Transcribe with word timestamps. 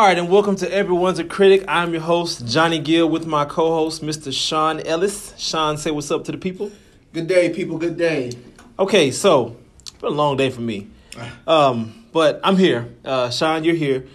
All 0.00 0.06
right, 0.06 0.16
and 0.16 0.30
welcome 0.30 0.56
to 0.56 0.72
Everyone's 0.72 1.18
a 1.18 1.24
Critic. 1.24 1.62
I'm 1.68 1.92
your 1.92 2.00
host, 2.00 2.46
Johnny 2.46 2.78
Gill, 2.78 3.06
with 3.06 3.26
my 3.26 3.44
co 3.44 3.68
host, 3.68 4.02
Mr. 4.02 4.32
Sean 4.32 4.80
Ellis. 4.80 5.34
Sean, 5.36 5.76
say 5.76 5.90
what's 5.90 6.10
up 6.10 6.24
to 6.24 6.32
the 6.32 6.38
people. 6.38 6.72
Good 7.12 7.26
day, 7.26 7.50
people. 7.50 7.76
Good 7.76 7.98
day. 7.98 8.32
Okay, 8.78 9.10
so, 9.10 9.58
it's 9.82 9.90
been 9.90 10.10
a 10.10 10.16
long 10.16 10.38
day 10.38 10.48
for 10.48 10.62
me. 10.62 10.88
Um, 11.46 12.06
but 12.12 12.40
I'm 12.42 12.56
here. 12.56 12.88
Uh, 13.04 13.28
Sean, 13.28 13.62
you're 13.62 13.74
here. 13.74 14.06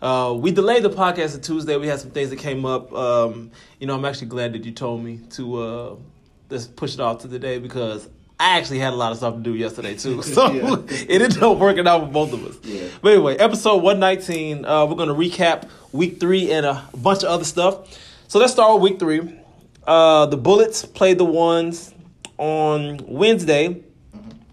Uh, 0.00 0.34
we 0.34 0.50
delayed 0.50 0.82
the 0.82 0.88
podcast 0.88 1.32
to 1.32 1.40
Tuesday. 1.42 1.76
We 1.76 1.88
had 1.88 2.00
some 2.00 2.12
things 2.12 2.30
that 2.30 2.38
came 2.38 2.64
up. 2.64 2.90
Um, 2.94 3.50
you 3.78 3.86
know, 3.86 3.94
I'm 3.94 4.04
actually 4.06 4.28
glad 4.28 4.54
that 4.54 4.64
you 4.64 4.72
told 4.72 5.04
me 5.04 5.20
to 5.32 5.62
uh, 5.62 5.96
just 6.48 6.74
push 6.74 6.94
it 6.94 7.00
off 7.00 7.18
to 7.18 7.28
today 7.28 7.58
because 7.58 8.08
I 8.38 8.58
actually 8.58 8.80
had 8.80 8.92
a 8.92 8.96
lot 8.96 9.12
of 9.12 9.18
stuff 9.18 9.34
to 9.34 9.40
do 9.40 9.54
yesterday 9.54 9.94
too. 9.96 10.20
So 10.22 10.50
Yeah. 10.52 10.76
it 10.88 11.22
ended 11.22 11.42
up 11.42 11.58
working 11.58 11.86
out 11.86 12.00
for 12.06 12.06
both 12.12 12.32
of 12.32 12.44
us. 12.46 12.56
Yeah. 12.64 12.88
But 13.00 13.12
anyway, 13.12 13.36
episode 13.36 13.76
119. 13.82 14.64
Uh, 14.64 14.86
we're 14.86 14.96
going 14.96 15.08
to 15.08 15.14
recap 15.14 15.68
week 15.92 16.18
three 16.20 16.50
and 16.50 16.66
a 16.66 16.84
bunch 16.96 17.22
of 17.22 17.28
other 17.30 17.44
stuff. 17.44 17.96
So 18.28 18.38
let's 18.38 18.52
start 18.52 18.74
with 18.80 18.90
week 18.90 18.98
three. 18.98 19.38
Uh, 19.86 20.26
the 20.26 20.36
Bullets 20.36 20.84
played 20.84 21.18
the 21.18 21.24
ones 21.24 21.94
on 22.38 22.98
Wednesday. 23.06 23.82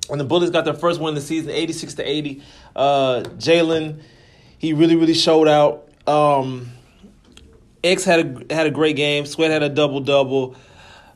And 0.10 0.20
the 0.20 0.26
Bullets 0.26 0.52
got 0.52 0.66
their 0.66 0.74
first 0.74 1.00
win 1.00 1.10
of 1.10 1.16
the 1.16 1.22
season, 1.22 1.52
86 1.52 1.94
to 1.96 2.04
80. 2.04 2.44
Uh, 2.76 3.22
Jalen, 3.38 4.02
he 4.58 4.74
really, 4.74 4.96
really 4.98 5.14
showed 5.14 5.48
out. 5.48 5.88
Um, 6.06 6.70
X 7.84 8.04
had 8.04 8.50
a 8.50 8.54
had 8.54 8.68
a 8.68 8.72
great 8.72 8.96
game. 8.98 9.26
Sweat 9.26 9.50
had 9.52 9.64
a 9.64 9.70
double 9.70 10.02
double. 10.02 10.56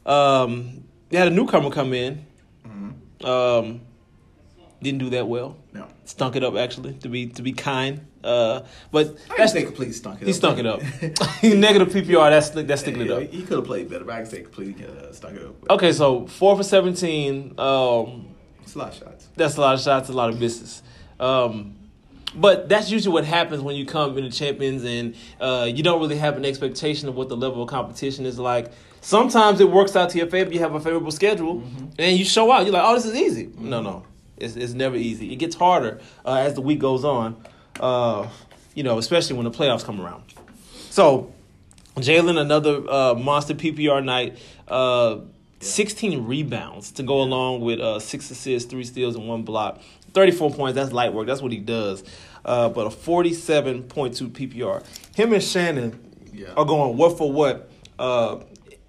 Um, 0.05 0.83
they 1.09 1.17
had 1.17 1.27
a 1.27 1.31
newcomer 1.31 1.69
come 1.69 1.93
in. 1.93 2.24
Um, 3.23 3.81
didn't 4.81 4.99
do 4.99 5.09
that 5.11 5.27
well. 5.27 5.57
No. 5.73 5.87
Stunk 6.05 6.35
it 6.35 6.43
up 6.43 6.55
actually. 6.55 6.93
To 6.95 7.09
be 7.09 7.27
to 7.27 7.41
be 7.41 7.53
kind. 7.53 8.05
Uh, 8.23 8.61
but 8.91 9.15
I 9.31 9.37
that's 9.37 9.53
say 9.53 9.63
completely 9.63 9.93
stunk 9.93 10.21
it 10.21 10.23
up. 10.23 10.25
he 10.25 10.31
up. 10.31 10.35
stunk 10.35 10.59
it 10.59 10.65
up. 10.65 11.43
Negative 11.43 11.87
PPR. 11.89 12.29
That's 12.29 12.49
that's 12.49 12.81
sticking 12.81 13.01
it 13.01 13.07
Yeah, 13.07 13.15
up. 13.15 13.21
He 13.23 13.41
could 13.43 13.57
have 13.57 13.65
played 13.65 13.89
better, 13.89 14.03
but 14.03 14.13
I 14.15 14.17
can 14.17 14.25
say 14.29 14.41
completely 14.41 14.85
uh, 14.85 15.11
stunk 15.13 15.37
it 15.37 15.45
up. 15.45 15.55
Okay, 15.71 15.91
so 15.91 16.27
four 16.27 16.55
for 16.57 16.63
seventeen. 16.63 17.53
Um, 17.57 18.27
It's 18.63 18.75
a 18.75 18.79
lot 18.79 18.89
of 18.89 18.95
shots. 18.95 19.29
That's 19.35 19.57
a 19.57 19.61
lot 19.61 19.75
of 19.75 19.81
shots, 19.81 20.09
a 20.09 20.13
lot 20.13 20.29
of 20.29 20.39
misses. 20.39 20.83
Um, 21.19 21.75
but 22.35 22.67
that's 22.67 22.91
usually 22.91 23.13
what 23.13 23.23
happens 23.25 23.61
when 23.61 23.75
you 23.77 23.85
come 23.85 24.17
into 24.17 24.29
champions 24.29 24.83
and 24.83 25.15
uh, 25.39 25.69
you 25.73 25.83
don't 25.83 26.01
really 26.01 26.17
have 26.17 26.35
an 26.35 26.43
expectation 26.45 27.07
of 27.07 27.15
what 27.15 27.29
the 27.29 27.37
level 27.37 27.63
of 27.63 27.69
competition 27.69 28.25
is 28.25 28.37
like. 28.37 28.71
Sometimes 29.09 29.59
it 29.59 29.69
works 29.69 29.95
out 29.95 30.09
to 30.09 30.17
your 30.17 30.25
favor. 30.25 30.51
You 30.51 30.59
have 30.61 30.73
a 30.73 30.79
favorable 30.79 31.11
schedule, 31.11 31.61
and 31.99 32.17
you 32.17 32.25
show 32.25 32.51
out. 32.51 32.63
You're 32.65 32.73
like, 32.73 32.81
"Oh, 32.83 32.95
this 32.95 33.05
is 33.05 33.13
easy." 33.13 33.51
No, 33.55 33.79
no, 33.79 34.03
it's 34.35 34.55
it's 34.55 34.73
never 34.73 34.95
easy. 34.95 35.31
It 35.31 35.35
gets 35.35 35.55
harder 35.55 36.01
uh, 36.25 36.33
as 36.37 36.55
the 36.55 36.61
week 36.61 36.79
goes 36.79 37.05
on. 37.05 37.35
Uh, 37.79 38.27
you 38.73 38.81
know, 38.81 38.97
especially 38.97 39.35
when 39.35 39.43
the 39.43 39.51
playoffs 39.51 39.85
come 39.85 40.01
around. 40.01 40.23
So, 40.89 41.31
Jalen, 41.97 42.39
another 42.41 42.81
uh, 42.89 43.13
monster 43.13 43.53
PPR 43.53 44.03
night. 44.03 44.39
Uh, 44.67 45.17
16 45.59 46.25
rebounds 46.25 46.91
to 46.93 47.03
go 47.03 47.21
along 47.21 47.61
with 47.61 47.79
uh, 47.79 47.99
six 47.99 48.31
assists, 48.31 48.69
three 48.69 48.83
steals, 48.83 49.15
and 49.15 49.27
one 49.27 49.43
block. 49.43 49.79
34 50.13 50.51
points. 50.51 50.75
That's 50.75 50.91
light 50.91 51.13
work. 51.13 51.27
That's 51.27 51.41
what 51.43 51.51
he 51.51 51.59
does. 51.59 52.03
Uh, 52.43 52.69
but 52.69 52.87
a 52.87 52.89
47.2 52.89 53.87
PPR. 54.31 54.83
Him 55.15 55.31
and 55.33 55.43
Shannon 55.43 55.99
Yeah. 56.33 56.53
are 56.57 56.65
going 56.65 56.97
what 56.97 57.17
for 57.19 57.31
what 57.31 57.69
uh, 57.99 58.39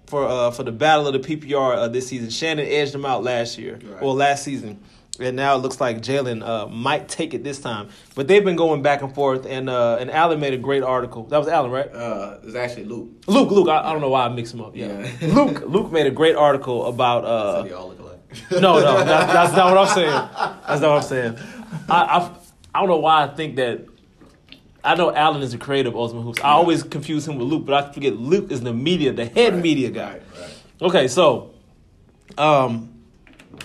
for 0.07 0.25
uh, 0.25 0.51
for 0.51 0.63
the 0.63 0.71
battle 0.71 1.07
of 1.07 1.13
the 1.13 1.19
PPR 1.19 1.75
uh, 1.75 1.87
this 1.87 2.07
season. 2.07 2.29
Shannon 2.29 2.65
edged 2.65 2.95
him 2.95 3.05
out 3.05 3.23
last 3.23 3.57
year, 3.57 3.79
Right. 3.83 4.01
well 4.01 4.15
last 4.15 4.43
season, 4.43 4.79
and 5.19 5.35
now 5.35 5.55
it 5.55 5.59
looks 5.59 5.79
like 5.81 6.01
Jalen 6.01 6.41
uh, 6.47 6.67
might 6.67 7.07
take 7.09 7.33
it 7.33 7.43
this 7.43 7.59
time. 7.59 7.89
But 8.15 8.27
they've 8.27 8.43
been 8.43 8.55
going 8.55 8.81
back 8.81 9.01
and 9.01 9.13
forth, 9.13 9.45
and 9.45 9.69
uh, 9.69 9.97
and 9.99 10.09
Alan 10.09 10.39
made 10.39 10.53
a 10.53 10.57
great 10.57 10.83
article. 10.83 11.23
That 11.25 11.37
was 11.37 11.47
Alan, 11.47 11.71
right? 11.71 11.93
Uh, 11.93 12.37
it's 12.43 12.55
actually 12.55 12.85
Luke. 12.85 13.09
Luke, 13.27 13.51
Luke. 13.51 13.67
I, 13.69 13.89
I 13.89 13.91
don't 13.91 14.01
know 14.01 14.09
why 14.09 14.25
I 14.25 14.29
mixed 14.29 14.53
them 14.53 14.61
up. 14.61 14.75
Yeah, 14.75 15.07
Yeah. 15.21 15.27
Luke. 15.33 15.61
Luke 15.67 15.91
made 15.91 16.07
a 16.07 16.11
great 16.11 16.35
article 16.35 16.85
about. 16.87 17.25
Uh, 17.25 17.61
they 17.63 17.71
all 17.73 17.89
look 17.89 17.99
alike. 17.99 18.13
no, 18.51 18.59
no, 18.59 19.03
that, 19.03 19.27
that's 19.27 19.53
not 19.55 19.73
what 19.73 19.87
I'm 19.87 19.93
saying. 19.95 20.09
That's 20.67 20.81
not 20.81 20.89
what 20.89 21.03
I'm 21.03 21.07
saying. 21.07 21.37
I, 21.89 22.01
I, 22.19 22.31
I 22.75 22.79
don't 22.81 22.89
know 22.89 22.97
why 22.99 23.23
I 23.23 23.27
think 23.27 23.55
that. 23.55 23.85
I 24.83 24.95
know 24.95 25.13
Alan 25.13 25.41
is 25.41 25.51
the 25.51 25.57
creator 25.57 25.89
of 25.89 25.95
Ultimate 25.95 26.21
Hoops. 26.21 26.39
I 26.41 26.49
always 26.49 26.83
confuse 26.83 27.27
him 27.27 27.37
with 27.37 27.47
Luke, 27.47 27.65
but 27.65 27.73
I 27.83 27.91
forget 27.91 28.15
Luke 28.15 28.51
is 28.51 28.61
the 28.61 28.73
media, 28.73 29.11
the 29.11 29.25
head 29.25 29.53
Right, 29.53 29.61
media 29.63 29.89
guy. 29.89 30.13
Right, 30.13 30.21
right. 30.39 30.49
Okay, 30.81 31.07
so, 31.07 31.51
um, 32.37 32.93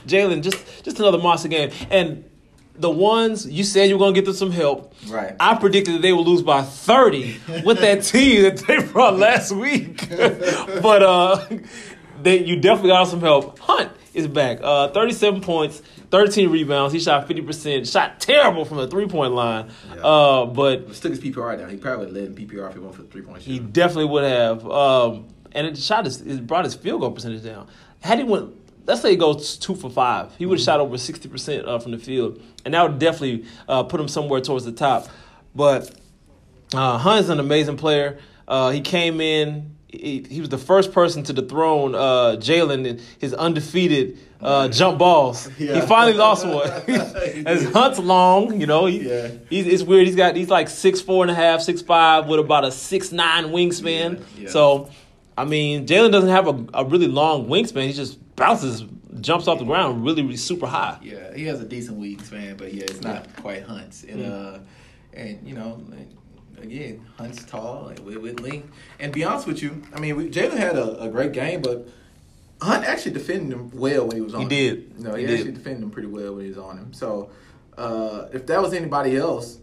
Jalen, 0.07 0.43
just 0.43 0.85
just 0.85 0.99
another 0.99 1.19
monster 1.19 1.49
game, 1.49 1.71
and 1.91 2.25
the 2.75 2.91
ones 2.91 3.47
you 3.47 3.63
said 3.65 3.89
you 3.89 3.97
were 3.99 4.05
gonna 4.05 4.15
get 4.15 4.25
them 4.25 4.35
some 4.35 4.51
help. 4.51 4.95
Right. 5.07 5.37
I 5.39 5.55
predicted 5.57 5.95
that 5.97 6.03
they 6.03 6.13
would 6.13 6.27
lose 6.27 6.43
by 6.43 6.63
thirty 6.63 7.37
with 7.65 7.81
that 7.81 8.03
team 8.05 8.43
that 8.43 8.59
they 8.67 8.83
brought 8.83 9.19
last 9.19 9.53
week, 9.53 10.09
but 10.09 11.03
uh, 11.03 11.47
they 12.23 12.43
you 12.43 12.57
definitely 12.57 12.91
got 12.91 13.05
some 13.09 13.21
help. 13.21 13.59
Hunt 13.59 13.91
is 14.15 14.27
back. 14.27 14.59
Uh, 14.63 14.89
thirty-seven 14.89 15.41
points, 15.41 15.83
thirteen 16.11 16.51
rebounds. 16.51 16.93
He 16.93 17.01
shot 17.01 17.27
fifty 17.27 17.43
percent. 17.43 17.87
Shot 17.87 18.21
terrible 18.21 18.65
from 18.65 18.79
the 18.79 18.89
three-point 18.89 19.33
line. 19.33 19.71
Yeah. 19.95 20.03
Uh, 20.03 20.47
but 20.47 20.87
But 20.87 20.97
still 20.97 21.11
his 21.11 21.21
PPR 21.21 21.59
down. 21.59 21.71
He 21.71 21.77
probably 21.77 22.07
would 22.07 22.15
led 22.15 22.25
in 22.25 22.35
PPR 22.35 22.69
if 22.69 22.75
he 22.75 22.81
went 22.81 22.95
for 22.95 23.03
the 23.03 23.09
three 23.09 23.23
point 23.23 23.43
he 23.43 23.59
definitely 23.59 24.07
would 24.07 24.25
have. 24.25 24.67
Um, 24.69 25.27
and 25.53 25.67
it 25.67 25.77
shot 25.79 26.05
his, 26.05 26.21
it 26.21 26.47
brought 26.47 26.65
his 26.65 26.75
field 26.75 27.01
goal 27.01 27.11
percentage 27.11 27.43
down. 27.43 27.69
Had 28.01 28.19
he 28.19 28.25
went, 28.25 28.55
let's 28.87 29.01
say 29.03 29.11
he 29.11 29.17
goes 29.17 29.57
two 29.57 29.75
for 29.75 29.91
five, 29.91 30.35
he 30.37 30.47
would 30.47 30.59
have 30.59 30.65
shot 30.65 30.81
over 30.81 30.99
sixty 30.99 31.29
percent 31.29 31.67
uh, 31.67 31.79
from 31.79 31.93
the 31.93 31.99
field, 31.99 32.43
and 32.65 32.75
that 32.75 32.83
would 32.83 32.99
definitely 32.99 33.45
uh, 33.69 33.83
put 33.83 34.01
him 34.01 34.09
somewhere 34.09 34.41
towards 34.41 34.65
the 34.65 34.73
top. 34.73 35.09
But 35.55 35.95
uh, 36.75 36.99
Hunt's 36.99 37.29
an 37.29 37.41
amazing 37.41 37.77
player. 37.77 38.19
Uh, 38.49 38.71
he 38.71 38.81
came 38.81 39.21
in. 39.21 39.77
He, 39.93 40.25
he 40.29 40.41
was 40.41 40.49
the 40.49 40.59
first 40.59 40.91
person 40.93 41.23
to 41.25 41.33
dethrone 41.35 41.95
uh, 41.95 42.37
Jalen 42.39 42.87
in 42.87 43.01
his 43.19 43.35
undefeated 43.35 44.19
uh, 44.41 44.69
jump 44.69 44.99
balls. 44.99 45.47
He 45.59 45.69
finally 45.83 46.15
lost 46.15 46.47
one. 46.47 46.67
As. 47.47 47.71
Hunt's 47.73 47.99
long, 47.99 48.59
you 48.59 48.67
know, 48.67 48.87
he, 48.87 49.07
Yeah. 49.09 49.29
he's, 49.51 49.67
it's 49.67 49.83
weird. 49.83 50.07
He's 50.07 50.17
got 50.17 50.35
he's 50.35 50.49
like 50.49 50.69
six 50.71 51.01
four 51.03 51.23
and 51.23 51.31
a 51.31 51.35
half, 51.35 51.61
six 51.61 51.83
five 51.83 52.27
with 52.27 52.41
about 52.41 52.65
a 52.65 52.73
six 52.73 53.13
nine 53.13 53.49
wingspan. 53.49 54.19
Yeah, 54.19 54.43
yeah. 54.45 54.49
So, 54.49 54.91
I 55.37 55.45
mean, 55.45 55.87
Jalen 55.87 56.11
doesn't 56.11 56.31
have 56.31 56.49
a, 56.49 56.67
a 56.83 56.85
really 56.87 57.07
long 57.09 57.47
wingspan. 57.47 57.87
He 57.87 57.93
just 57.93 58.19
bounces, 58.35 58.85
jumps 59.21 59.47
off 59.47 59.59
the 59.59 59.65
ground 59.67 60.05
really, 60.05 60.23
really 60.23 60.37
super 60.39 60.67
high. 60.67 60.99
Yeah, 61.03 61.35
he 61.35 61.45
has 61.47 61.61
a 61.61 61.67
decent 61.67 62.01
wingspan, 62.01 62.57
but 62.57 62.73
yeah, 62.73 62.85
it's 62.85 63.03
not 63.03 63.37
quite 63.37 63.63
Hunt's. 63.63 64.05
And 64.05 64.25
uh, 64.25 64.59
and 65.13 65.47
you 65.47 65.55
know, 65.55 65.81
again, 66.63 67.05
Hunt's 67.19 67.45
tall 67.45 67.89
and 67.89 67.99
with, 68.01 68.41
length. 68.41 68.71
And 69.01 69.13
be 69.13 69.25
honest 69.25 69.47
with 69.47 69.63
you, 69.63 69.83
I 69.95 70.01
mean, 70.01 70.17
we, 70.17 70.31
Jalen 70.31 70.57
had 70.57 70.77
a, 70.77 71.03
a 71.03 71.09
great 71.09 71.33
game, 71.33 71.63
but 71.63 71.89
Hunt 72.61 72.85
actually 72.85 73.13
defended 73.13 73.53
him 73.57 73.71
well 73.73 74.07
when 74.07 74.17
he 74.17 74.23
was 74.23 74.35
on. 74.35 74.41
He 74.41 74.45
him. 74.45 74.49
did. 74.77 75.01
No, 75.01 75.15
He 75.15 75.23
he, 75.23 75.27
did. 75.27 75.39
actually 75.39 75.53
defended 75.53 75.83
him 75.83 75.91
pretty 75.91 76.09
well 76.09 76.35
when 76.35 76.45
he 76.45 76.49
was 76.49 76.59
on 76.59 76.79
him. 76.79 76.93
So 76.93 77.31
uh, 77.77 78.27
if 78.33 78.47
that 78.47 78.61
was 78.63 78.73
anybody 78.73 79.17
else. 79.17 79.59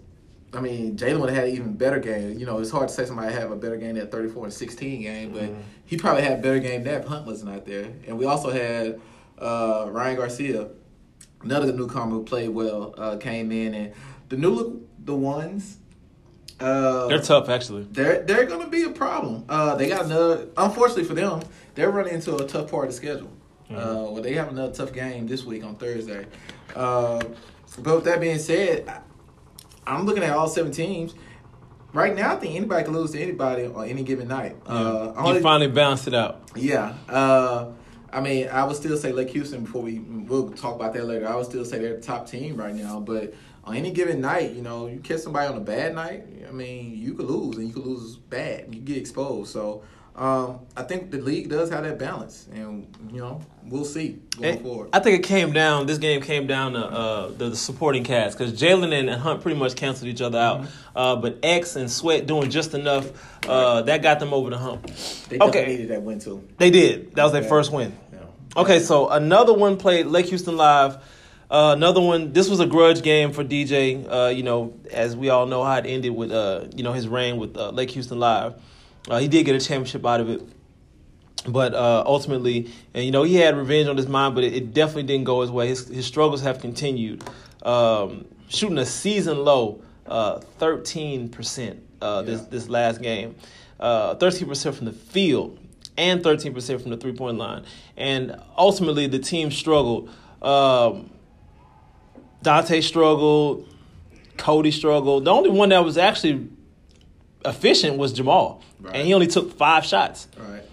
I 0.52 0.62
mean, 0.62 0.98
Jalen 0.98 1.20
would 1.20 1.30
have 1.30 1.38
had 1.38 1.48
an 1.50 1.54
even 1.56 1.74
better 1.74 2.00
game. 2.00 2.40
You 2.40 2.48
know, 2.48 2.58
it's 2.58 2.72
hard 2.72 2.88
to 2.90 2.94
say 2.96 3.06
somebody 3.06 3.32
have 3.32 3.52
a 3.52 3.56
better 3.56 3.78
game 3.78 3.94
than 3.94 4.08
34 4.08 4.46
and 4.46 4.54
16 4.54 5.02
game, 5.04 5.32
but 5.32 5.44
Mm-hmm. 5.44 5.62
he 5.86 5.96
probably 5.96 6.24
had 6.24 6.40
a 6.40 6.42
better 6.42 6.58
game 6.58 6.84
than 6.84 6.92
that 6.94 7.02
if 7.04 7.08
Hunt 7.08 7.28
wasn't 7.28 7.52
out 7.52 7.68
there. 7.68 7.88
And 8.08 8.18
we 8.18 8.26
also 8.26 8.50
had 8.50 9.00
uh, 9.38 9.86
Ryan 9.92 10.16
Garcia, 10.16 10.70
another 11.44 11.72
newcomer 11.72 12.09
who 12.14 12.24
played 12.24 12.50
well, 12.50 12.96
uh, 12.98 13.18
came 13.18 13.52
in, 13.52 13.76
and 13.76 13.94
the 14.30 14.38
new 14.38 14.88
the 15.06 15.14
ones. 15.14 15.78
Uh, 16.59 17.08
They're 17.08 17.22
tough, 17.22 17.47
actually. 17.50 17.88
they're 17.92 18.22
they're 18.24 18.46
gonna 18.46 18.68
be 18.68 18.84
a 18.84 18.90
problem. 18.90 19.46
Uh, 19.47 19.76
they 19.76 19.88
got 19.88 20.06
another. 20.06 20.47
Unfortunately 20.58 21.06
for 21.06 21.14
them, 21.14 21.41
they're 21.76 21.90
running 21.91 22.14
into 22.16 22.35
a 22.35 22.46
tough 22.46 22.70
part 22.70 22.85
of 22.85 22.91
the 22.91 22.97
schedule. 22.97 23.29
Uh, 23.72 24.09
well, 24.11 24.22
they 24.22 24.34
have 24.34 24.50
another 24.50 24.73
tough 24.73 24.91
game 24.91 25.28
this 25.28 25.44
week 25.46 25.64
on 25.64 25.76
Thursday. 25.76 26.26
Uh, 26.76 27.22
but 27.84 27.96
with 27.96 28.03
that 28.06 28.20
being 28.20 28.40
said, 28.40 28.88
I- 28.88 29.02
I'm 29.88 30.06
looking 30.06 30.23
at 30.23 30.32
all 30.35 30.47
seven 30.47 30.72
teams. 30.72 31.14
Right 31.94 32.16
now, 32.16 32.34
I 32.34 32.35
think 32.35 32.56
anybody 32.56 32.84
can 32.84 32.94
lose 32.94 33.11
to 33.11 33.22
anybody 33.22 33.66
on 33.66 33.88
any 33.88 34.03
given 34.03 34.28
night. 34.28 34.56
Uh, 34.66 35.11
he 35.14 35.17
only- 35.29 35.41
finally 35.41 35.70
bounced 35.72 36.08
it 36.08 36.14
out. 36.14 36.41
yeah. 36.56 36.94
Uh, 37.08 37.67
I 38.11 38.22
mean, 38.22 38.47
I 38.50 38.64
would 38.64 38.76
still 38.76 38.97
say 38.97 39.11
Lake 39.11 39.29
Houston 39.29 39.64
before 39.66 39.84
we 39.84 40.00
we'll 40.00 40.50
talk 40.52 40.76
about 40.76 40.94
that 40.94 41.06
later. 41.06 41.28
I 41.29 41.35
would 41.35 41.46
still 41.46 41.64
say 41.64 41.78
they're 41.79 41.96
the 41.96 42.02
top 42.02 42.28
team 42.28 42.58
right 42.58 42.73
now, 42.76 43.00
but 43.00 43.34
on 43.64 43.76
any 43.76 43.91
given 43.91 44.22
night, 44.22 44.52
you 44.53 44.61
know, 44.61 44.88
you 44.88 45.00
catch 45.00 45.20
somebody 45.20 45.47
on 45.47 45.58
a 45.58 45.61
bad 45.61 45.94
night, 45.96 46.23
I 46.47 46.52
mean, 46.52 46.97
you 46.97 47.14
could 47.14 47.28
lose 47.28 47.58
and 47.58 47.67
you 47.67 47.73
could 47.73 47.85
lose 47.85 48.16
bad. 48.16 48.73
You 48.73 48.82
get 48.82 48.97
exposed. 48.97 49.52
So 49.52 49.84
um, 50.16 50.59
I 50.76 50.84
think 50.84 51.11
the 51.11 51.20
league 51.20 51.50
does 51.50 51.70
have 51.70 51.84
that 51.84 51.97
balance, 51.97 52.47
and 52.52 52.94
you 53.09 53.20
know, 53.22 53.41
we'll 53.64 53.85
see 53.85 54.20
going 54.38 54.56
It- 54.56 54.61
forward. 54.61 54.90
I 54.91 55.00
think 55.00 55.20
it 55.23 55.28
came 55.28 55.53
down. 55.53 55.85
This 55.85 55.97
game 55.97 56.22
came 56.22 56.46
down 56.46 56.73
to 56.73 56.79
uh, 56.85 57.28
the, 57.29 57.50
the 57.52 57.56
supporting 57.56 58.03
cast 58.03 58.38
because 58.38 58.52
Jalen 58.59 58.91
and, 58.91 59.09
and 59.09 59.22
Hunt 59.22 59.41
pretty 59.41 59.58
much 59.58 59.76
canceled 59.76 60.09
each 60.09 60.22
other 60.22 60.38
out. 60.38 60.61
Mm-hmm. 60.61 60.97
Uh, 60.97 61.16
but 61.16 61.40
X 61.41 61.78
and 61.78 61.90
Sweat 61.90 62.28
doing 62.28 62.50
just 62.50 62.73
enough 62.73 63.09
uh, 63.47 63.84
that 63.84 64.02
got 64.02 64.20
them 64.20 64.34
over 64.34 64.50
the 64.50 64.58
hump. 64.58 64.88
They 64.88 65.38
definitely 65.38 65.47
okay. 65.47 65.66
needed 65.67 65.88
that 65.90 66.02
win 66.02 66.20
too. 66.20 66.46
They 66.58 66.70
did. 66.70 67.16
That 67.16 67.23
was 67.23 67.32
their 67.32 67.44
Yeah. 67.44 67.50
first 67.50 67.72
win. 67.72 67.97
Yeah. 68.11 68.20
Okay, 68.58 68.79
so 68.79 69.08
another 69.08 69.53
one 69.53 69.78
played 69.78 70.08
Lake 70.08 70.26
Houston 70.26 70.58
Live. 70.58 70.97
Uh, 71.49 71.73
another 71.75 71.99
one. 72.01 72.31
This 72.31 72.47
was 72.47 72.59
a 72.59 72.67
grudge 72.67 73.01
game 73.01 73.31
for 73.31 73.43
DJ. 73.43 74.05
Uh, 74.07 74.29
you 74.29 74.43
know, 74.43 74.73
as 74.91 75.16
we 75.16 75.29
all 75.29 75.47
know 75.47 75.63
how 75.63 75.78
it 75.78 75.85
ended 75.85 76.13
with 76.16 76.31
uh, 76.31 76.66
you 76.75 76.84
know 76.84 76.93
his 76.93 77.07
reign 77.07 77.37
with 77.37 77.57
uh, 77.57 77.69
Lake 77.72 77.91
Houston 77.91 78.19
Live. 78.19 78.53
Uh, 79.09 79.17
he 79.17 79.28
did 79.28 79.46
get 79.46 79.55
a 79.55 79.59
championship 79.59 80.05
out 80.05 80.22
of 80.22 80.29
it, 80.29 80.43
but 81.47 81.73
uh, 81.73 82.03
ultimately, 82.05 82.72
and 82.93 83.03
you 83.03 83.11
know, 83.11 83.23
he 83.23 83.35
had 83.35 83.57
revenge 83.57 83.87
on 83.87 83.97
his 83.97 84.07
mind, 84.07 84.35
but 84.35 84.43
it, 84.43 84.53
it 84.53 84.73
definitely 84.73 85.03
didn't 85.03 85.23
go 85.23 85.41
his 85.41 85.49
way. 85.49 85.67
His, 85.69 85.87
his 85.87 86.05
struggles 86.05 86.41
have 86.41 86.59
continued. 86.59 87.23
Um, 87.63 88.25
shooting 88.49 88.78
a 88.78 88.85
season 88.85 89.43
low, 89.43 89.81
thirteen 90.59 91.29
percent. 91.29 91.81
This 91.99 92.41
Yeah. 92.41 92.47
this 92.51 92.69
last 92.69 93.01
game, 93.01 93.35
thirteen 93.79 94.47
percent 94.47 94.75
from 94.75 94.85
the 94.85 94.93
field 94.93 95.57
and 95.97 96.23
13% 96.23 96.81
from 96.81 96.91
the 96.91 96.97
three 96.97 97.11
point 97.11 97.37
line. 97.37 97.66
And 97.97 98.40
ultimately, 98.57 99.07
the 99.07 99.19
team 99.19 99.51
struggled. 99.51 100.09
Um, 100.41 101.09
Dante 102.41 102.82
struggled. 102.82 103.68
Cody 104.38 104.72
struggled. 104.72 105.26
The 105.26 105.32
only 105.32 105.50
one 105.50 105.70
that 105.70 105.84
was 105.84 105.97
actually 105.97 106.47
efficient 107.46 107.97
was 107.97 108.14
Jamal. 108.14 108.62
Right. 108.80 108.96
And 108.96 109.08
he 109.08 109.14
only 109.14 109.28
took 109.28 109.58
five 109.58 109.86
shots. 109.86 110.28
Right. 110.38 110.64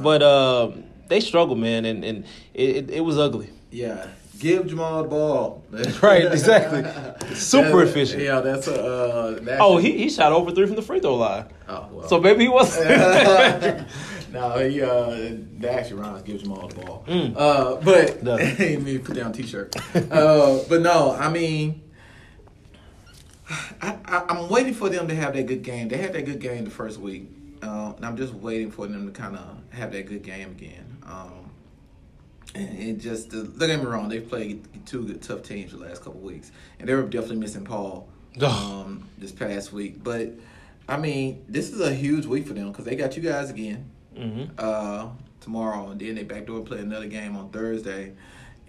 But 0.00 0.22
um, 0.22 0.84
they 1.08 1.20
struggled, 1.20 1.58
man, 1.58 1.84
and, 1.84 2.04
and 2.04 2.24
it, 2.54 2.90
it, 2.90 3.00
was 3.00 3.18
ugly. 3.18 3.50
Yeah. 3.70 4.06
Give 4.38 4.66
Jamal 4.66 5.02
the 5.04 5.08
ball. 5.08 5.62
Right, 6.02 6.24
exactly. 6.24 6.82
Super 7.36 7.68
That's- 7.84 7.90
efficient. 7.90 8.22
Yeah, 8.22 8.40
that's 8.40 8.66
a. 8.66 8.82
Uh, 8.84 9.30
that's 9.40 9.60
Oh, 9.60 9.76
he, 9.76 9.96
he 9.98 10.10
shot 10.10 10.32
over 10.32 10.50
three 10.50 10.66
from 10.66 10.76
the 10.76 10.82
free 10.82 10.98
throw 10.98 11.14
line. 11.14 11.46
Oh, 11.68 11.88
well. 11.92 12.08
So 12.08 12.20
maybe 12.20 12.42
he 12.44 12.48
was. 12.48 12.76
no, 14.32 14.68
he 14.68 14.82
uh, 14.82 15.36
that 15.58 15.78
actually 15.78 16.00
rhymes. 16.00 16.22
Give 16.22 16.40
Jamal 16.40 16.68
the 16.68 16.74
ball. 16.76 17.04
Mm. 17.06 17.34
Uh, 17.36 17.76
but 17.76 18.40
he 18.58 18.98
put 18.98 19.16
down 19.16 19.32
t-shirt. 19.32 19.76
uh, 19.94 20.60
but 20.68 20.80
no, 20.80 21.12
I 21.12 21.28
mean, 21.28 21.82
I, 23.80 23.96
I, 24.04 24.24
I'm 24.28 24.48
waiting 24.48 24.74
for 24.74 24.88
them 24.88 25.08
to 25.08 25.14
have 25.14 25.34
that 25.34 25.46
good 25.46 25.62
game. 25.62 25.88
They 25.88 25.98
had 25.98 26.12
that 26.14 26.24
good 26.24 26.40
game 26.40 26.64
the 26.64 26.70
first 26.70 26.98
week, 26.98 27.28
uh, 27.62 27.92
and 27.96 28.06
I'm 28.06 28.16
just 28.16 28.32
waiting 28.32 28.70
for 28.70 28.86
them 28.86 29.06
to 29.06 29.12
kind 29.12 29.36
of 29.36 29.58
have 29.70 29.92
that 29.92 30.06
good 30.06 30.22
game 30.22 30.50
again. 30.50 30.96
Um, 31.04 31.50
and 32.54 32.78
it 32.78 32.98
just 32.98 33.30
don't 33.30 33.58
get 33.58 33.78
me 33.78 33.84
wrong, 33.84 34.08
they've 34.08 34.28
played 34.28 34.86
two 34.86 35.06
good 35.06 35.22
tough 35.22 35.42
teams 35.42 35.72
the 35.72 35.78
last 35.78 36.02
couple 36.02 36.20
weeks, 36.20 36.52
and 36.78 36.88
they 36.88 36.94
were 36.94 37.02
definitely 37.02 37.36
missing 37.36 37.64
Paul 37.64 38.08
um, 38.42 39.08
this 39.18 39.32
past 39.32 39.72
week. 39.72 40.02
But 40.02 40.30
I 40.88 40.96
mean, 40.96 41.44
this 41.48 41.70
is 41.70 41.80
a 41.80 41.94
huge 41.94 42.26
week 42.26 42.46
for 42.46 42.54
them 42.54 42.68
because 42.70 42.84
they 42.84 42.96
got 42.96 43.16
you 43.16 43.22
guys 43.22 43.50
again 43.50 43.90
hmm 44.16 44.44
uh, 44.58 45.08
tomorrow, 45.40 45.88
and 45.90 46.00
then 46.00 46.14
they 46.14 46.22
backdoor 46.22 46.60
play 46.62 46.78
another 46.78 47.06
game 47.08 47.36
on 47.36 47.48
Thursday. 47.50 48.12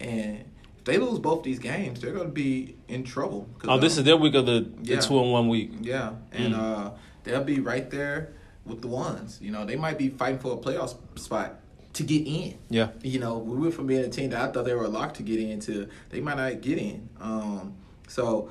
And 0.00 0.44
if 0.78 0.84
they 0.84 0.98
lose 0.98 1.18
both 1.20 1.44
these 1.44 1.58
games, 1.60 2.00
they're 2.00 2.12
going 2.12 2.26
to 2.26 2.32
be 2.32 2.74
in 2.88 3.04
trouble. 3.04 3.48
Oh, 3.64 3.78
this 3.78 3.96
is 3.96 4.04
their 4.04 4.16
week 4.16 4.34
of 4.34 4.46
the, 4.46 4.66
the 4.82 4.96
two 4.98 5.18
in 5.20 5.30
one 5.30 5.48
week. 5.48 5.70
yeah, 5.80 6.14
and 6.32 6.54
Mm. 6.54 6.58
uh, 6.58 6.90
they'll 7.22 7.44
be 7.44 7.60
right 7.60 7.88
there 7.90 8.32
with 8.66 8.80
the 8.82 8.88
ones. 8.88 9.38
You 9.40 9.52
know, 9.52 9.64
they 9.64 9.76
might 9.76 9.98
be 9.98 10.08
fighting 10.08 10.38
for 10.40 10.52
a 10.54 10.56
playoff 10.56 10.96
spot 11.18 11.60
to 11.92 12.02
get 12.02 12.26
in. 12.26 12.58
Yeah. 12.70 12.88
You 13.02 13.20
know, 13.20 13.38
we 13.38 13.56
went 13.56 13.72
from 13.74 13.86
being 13.86 14.04
a 14.04 14.08
team 14.08 14.30
that 14.30 14.40
I 14.48 14.50
thought 14.50 14.64
they 14.64 14.74
were 14.74 14.88
locked 14.88 15.16
to 15.18 15.22
get 15.22 15.38
in 15.38 15.60
to 15.60 15.86
they 16.10 16.20
might 16.20 16.36
not 16.36 16.60
get 16.60 16.78
in. 16.78 17.08
Um, 17.20 17.74
so 18.08 18.48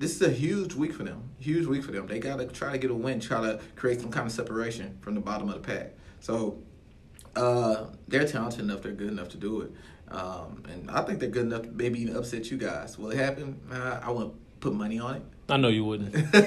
this 0.00 0.16
is 0.16 0.22
a 0.22 0.30
huge 0.30 0.74
week 0.74 0.92
for 0.92 1.04
them. 1.04 1.22
Huge 1.38 1.66
week 1.66 1.84
for 1.84 1.92
them. 1.92 2.08
They 2.08 2.18
got 2.18 2.38
to 2.38 2.46
try 2.46 2.72
to 2.72 2.78
get 2.78 2.90
a 2.90 2.94
win, 2.94 3.20
try 3.20 3.40
to 3.42 3.60
create 3.76 4.00
some 4.00 4.10
kind 4.10 4.26
of 4.26 4.32
separation 4.32 4.98
from 5.00 5.14
the 5.14 5.20
bottom 5.20 5.48
of 5.48 5.54
the 5.54 5.60
pack. 5.60 5.92
So 6.20 6.58
uh, 7.36 7.86
they're 8.08 8.26
talented 8.26 8.60
enough. 8.60 8.82
They're 8.82 8.92
good 8.92 9.08
enough 9.08 9.28
to 9.30 9.36
do 9.36 9.62
it. 9.62 9.72
Um, 10.08 10.64
and 10.70 10.90
I 10.90 11.02
think 11.02 11.20
they're 11.20 11.28
good 11.28 11.46
enough 11.46 11.62
to 11.62 11.70
maybe 11.70 12.00
even 12.02 12.16
upset 12.16 12.50
you 12.50 12.58
guys. 12.58 12.98
Will 12.98 13.10
it 13.10 13.18
happen? 13.18 13.60
Uh, 13.70 14.00
I 14.02 14.10
wouldn't 14.10 14.34
put 14.60 14.74
money 14.74 14.98
on 14.98 15.16
it. 15.16 15.22
I 15.48 15.56
know 15.56 15.68
you 15.68 15.84
wouldn't. 15.84 16.12
but 16.32 16.44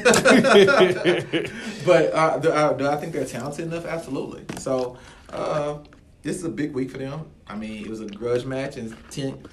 uh, 2.14 2.38
do, 2.40 2.50
uh, 2.52 2.74
do 2.74 2.88
I 2.88 2.96
think 2.98 3.14
they're 3.14 3.26
talented 3.26 3.68
enough? 3.68 3.86
Absolutely. 3.86 4.44
So 4.60 4.98
uh, 5.30 5.78
this 6.22 6.38
is 6.38 6.44
a 6.44 6.50
big 6.50 6.74
week 6.74 6.92
for 6.92 6.98
them. 6.98 7.26
I 7.48 7.56
mean, 7.56 7.84
it 7.86 7.90
was 7.90 8.02
a 8.02 8.08
grudge 8.08 8.46
match, 8.46 8.78
and 8.78 8.96
ten 9.12 9.44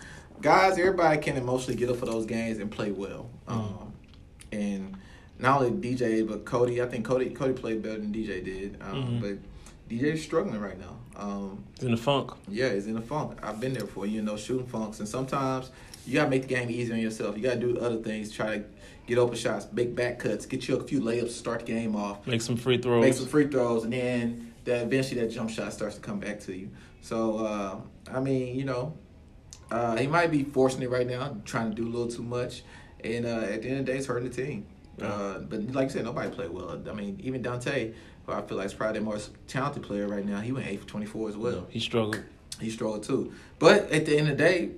guys, 0.40 0.78
everybody 0.78 1.20
can 1.20 1.37
emotionally 1.37 1.76
get 1.76 1.90
up 1.90 1.96
for 1.96 2.06
those 2.06 2.26
games 2.26 2.58
and 2.58 2.70
play 2.70 2.93
well. 2.93 3.28
Um, 3.49 3.93
and 4.52 4.96
not 5.38 5.62
only 5.62 5.94
DJ, 5.94 6.26
but 6.26 6.44
Cody. 6.44 6.81
I 6.82 6.87
think 6.87 7.05
Cody 7.05 7.31
Cody 7.31 7.55
played 7.55 7.82
better 7.82 7.99
than 7.99 8.12
DJ 8.12 8.44
did. 8.44 8.76
Um, 8.81 8.94
Mhm. 8.94 9.20
But 9.20 9.38
DJ's 9.90 10.22
struggling 10.22 10.60
right 10.60 10.78
now. 10.78 10.96
Um, 11.16 11.64
It's 11.75 11.82
in 11.82 11.90
the 11.90 11.96
funk. 11.96 12.31
yeah, 12.48 12.72
he's 12.72 12.87
in 12.87 12.94
the 12.94 13.00
funk. 13.00 13.38
I've 13.42 13.60
been 13.60 13.72
there 13.72 13.87
for 13.87 14.06
you 14.06 14.22
know 14.22 14.37
shooting 14.37 14.66
funks, 14.66 15.00
and 15.00 15.08
sometimes 15.08 15.70
you 16.06 16.14
gotta 16.14 16.31
make 16.31 16.42
the 16.42 16.48
game 16.48 16.70
easier 16.70 16.94
on 16.94 17.00
yourself. 17.00 17.37
You 17.37 17.42
gotta 17.42 17.58
do 17.60 17.78
other 17.78 17.96
things, 17.96 18.31
try 18.31 18.58
to 18.58 18.64
get 19.06 19.19
open 19.19 19.37
shots, 19.37 19.66
make 19.72 19.94
back 19.96 20.20
cuts, 20.20 20.46
get 20.46 20.69
you 20.69 20.76
a 20.76 20.82
few 20.84 21.00
layups, 21.00 21.22
to 21.26 21.28
start 21.31 21.60
the 21.60 21.66
game 21.66 21.96
off, 21.96 22.26
Make 22.26 22.40
some 22.40 22.56
free 22.56 22.78
throws. 22.78 23.02
make 23.04 23.14
some 23.14 23.26
free 23.26 23.48
throws, 23.48 23.82
and 23.84 23.92
then 23.92 24.52
that 24.64 24.84
eventually 24.84 25.20
that 25.20 25.28
jump 25.32 25.50
shot 25.50 25.72
starts 25.72 25.96
to 25.96 26.00
come 26.00 26.20
back 26.20 26.38
to 26.40 26.56
you. 26.56 26.70
So 27.02 27.38
uh, 27.38 27.76
I 28.12 28.20
mean, 28.20 28.56
you 28.56 28.64
know, 28.64 28.94
uh, 29.70 29.96
he 29.96 30.06
might 30.06 30.31
be 30.31 30.44
forcing 30.44 30.82
it 30.82 30.90
right 30.90 31.06
now, 31.06 31.36
trying 31.44 31.70
to 31.70 31.75
do 31.76 31.86
a 31.88 31.90
little 31.90 32.08
too 32.08 32.22
much, 32.22 32.62
and 33.02 33.26
uh, 33.26 33.28
at 33.40 33.62
the 33.62 33.69
end 33.69 33.81
of 33.81 33.86
the 33.86 33.93
day, 33.93 33.98
it's 33.98 34.06
hurting 34.06 34.28
the 34.31 34.34
team. 34.34 34.66
Uh, 35.02 35.38
but 35.38 35.73
like 35.73 35.87
I 35.87 35.88
said, 35.93 36.05
nobody 36.05 36.31
played 36.31 36.50
well. 36.50 36.81
I 36.88 36.93
mean, 36.93 37.19
even 37.23 37.43
Dante, 37.43 37.93
who 38.26 38.32
I 38.32 38.43
feel 38.43 38.56
like 38.58 38.67
is 38.67 38.75
probably 38.75 38.99
the 39.00 39.05
most 39.05 39.31
talented 39.47 39.82
player 39.82 40.06
right 40.08 40.25
now, 40.25 40.41
he 40.41 40.52
went 40.52 40.67
eight 40.67 40.81
for 40.81 40.87
twenty 40.88 41.06
four 41.06 41.29
as 41.29 41.37
well 41.37 41.67
he 41.70 41.81
struggled. 41.81 42.20
he 42.61 42.70
struggled 42.70 43.02
too. 43.05 43.32
But 43.58 43.91
at 43.91 44.06
the 44.06 44.17
end 44.19 44.29
of 44.29 44.37
the 44.38 44.43
day, 44.44 44.70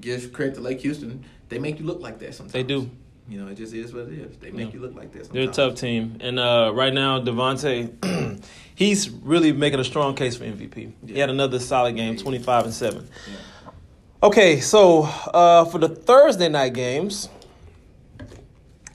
give 0.00 0.32
credit 0.32 0.54
to 0.56 0.60
Lake 0.60 0.80
Houston. 0.80 1.24
They 1.48 1.58
make 1.58 1.78
you 1.78 1.86
look 1.86 2.00
like 2.00 2.18
that 2.20 2.34
sometimes. 2.34 2.52
They 2.52 2.62
do. 2.62 2.90
You 3.28 3.40
know, 3.40 3.48
it 3.50 3.56
just 3.56 3.74
is 3.74 3.92
what 3.92 4.04
it 4.04 4.12
is. 4.18 4.36
They 4.38 4.52
make 4.52 4.68
Yeah. 4.68 4.74
you 4.74 4.80
look 4.80 4.94
like 4.94 5.12
that. 5.12 5.32
They're 5.32 5.48
a 5.48 5.52
tough 5.52 5.74
team, 5.74 6.18
and 6.20 6.38
uh, 6.38 6.70
right 6.72 6.92
now 6.94 7.20
Devonte, 7.20 8.40
he's 8.76 9.10
really 9.10 9.52
making 9.52 9.80
a 9.80 9.84
strong 9.84 10.14
case 10.14 10.36
for 10.36 10.44
MVP. 10.44 10.92
He 11.08 11.18
had 11.18 11.28
another 11.30 11.58
solid 11.58 11.96
game, 11.96 12.16
twenty 12.16 12.38
five 12.38 12.64
and 12.64 12.72
seven. 12.74 13.08
Yeah. 13.28 13.70
Okay, 14.22 14.60
so 14.60 15.02
uh, 15.34 15.64
for 15.66 15.78
the 15.78 15.88
Thursday 15.88 16.48
night 16.48 16.72
games, 16.74 17.28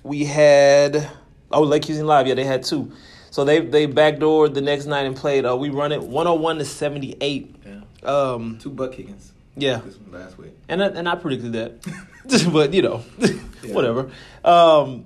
we 0.04 0.26
had 0.26 1.10
oh 1.52 1.64
Lake 1.64 1.86
Houston 1.86 2.08
Live. 2.08 2.28
Yeah, 2.28 2.36
they 2.36 2.44
had 2.44 2.64
two. 2.64 2.92
So 3.30 3.46
they 3.46 3.60
they 3.60 3.88
backdoored 3.88 4.54
the 4.54 4.62
next 4.62 4.86
night 4.86 5.06
and 5.06 5.16
played. 5.16 5.46
Uh, 5.46 5.56
we 5.56 5.70
run 5.70 5.92
it 5.92 6.02
one 6.02 6.26
hundred 6.26 6.42
one 6.42 6.58
to 6.58 6.66
seventy 6.66 7.16
eight. 7.22 7.56
Yeah. 7.66 7.82
Um, 8.10 8.58
Two 8.60 8.72
butt 8.72 8.94
kickings. 8.94 9.32
yeah, 9.56 9.78
This 9.86 9.98
last 10.10 10.38
week. 10.38 10.52
and 10.68 10.84
I, 10.84 10.88
and 10.88 11.08
I 11.08 11.16
predicted 11.16 11.54
that, 11.54 12.50
but 12.52 12.74
you 12.74 12.82
know, 12.82 12.98
whatever. 13.68 14.10
Um, 14.44 15.06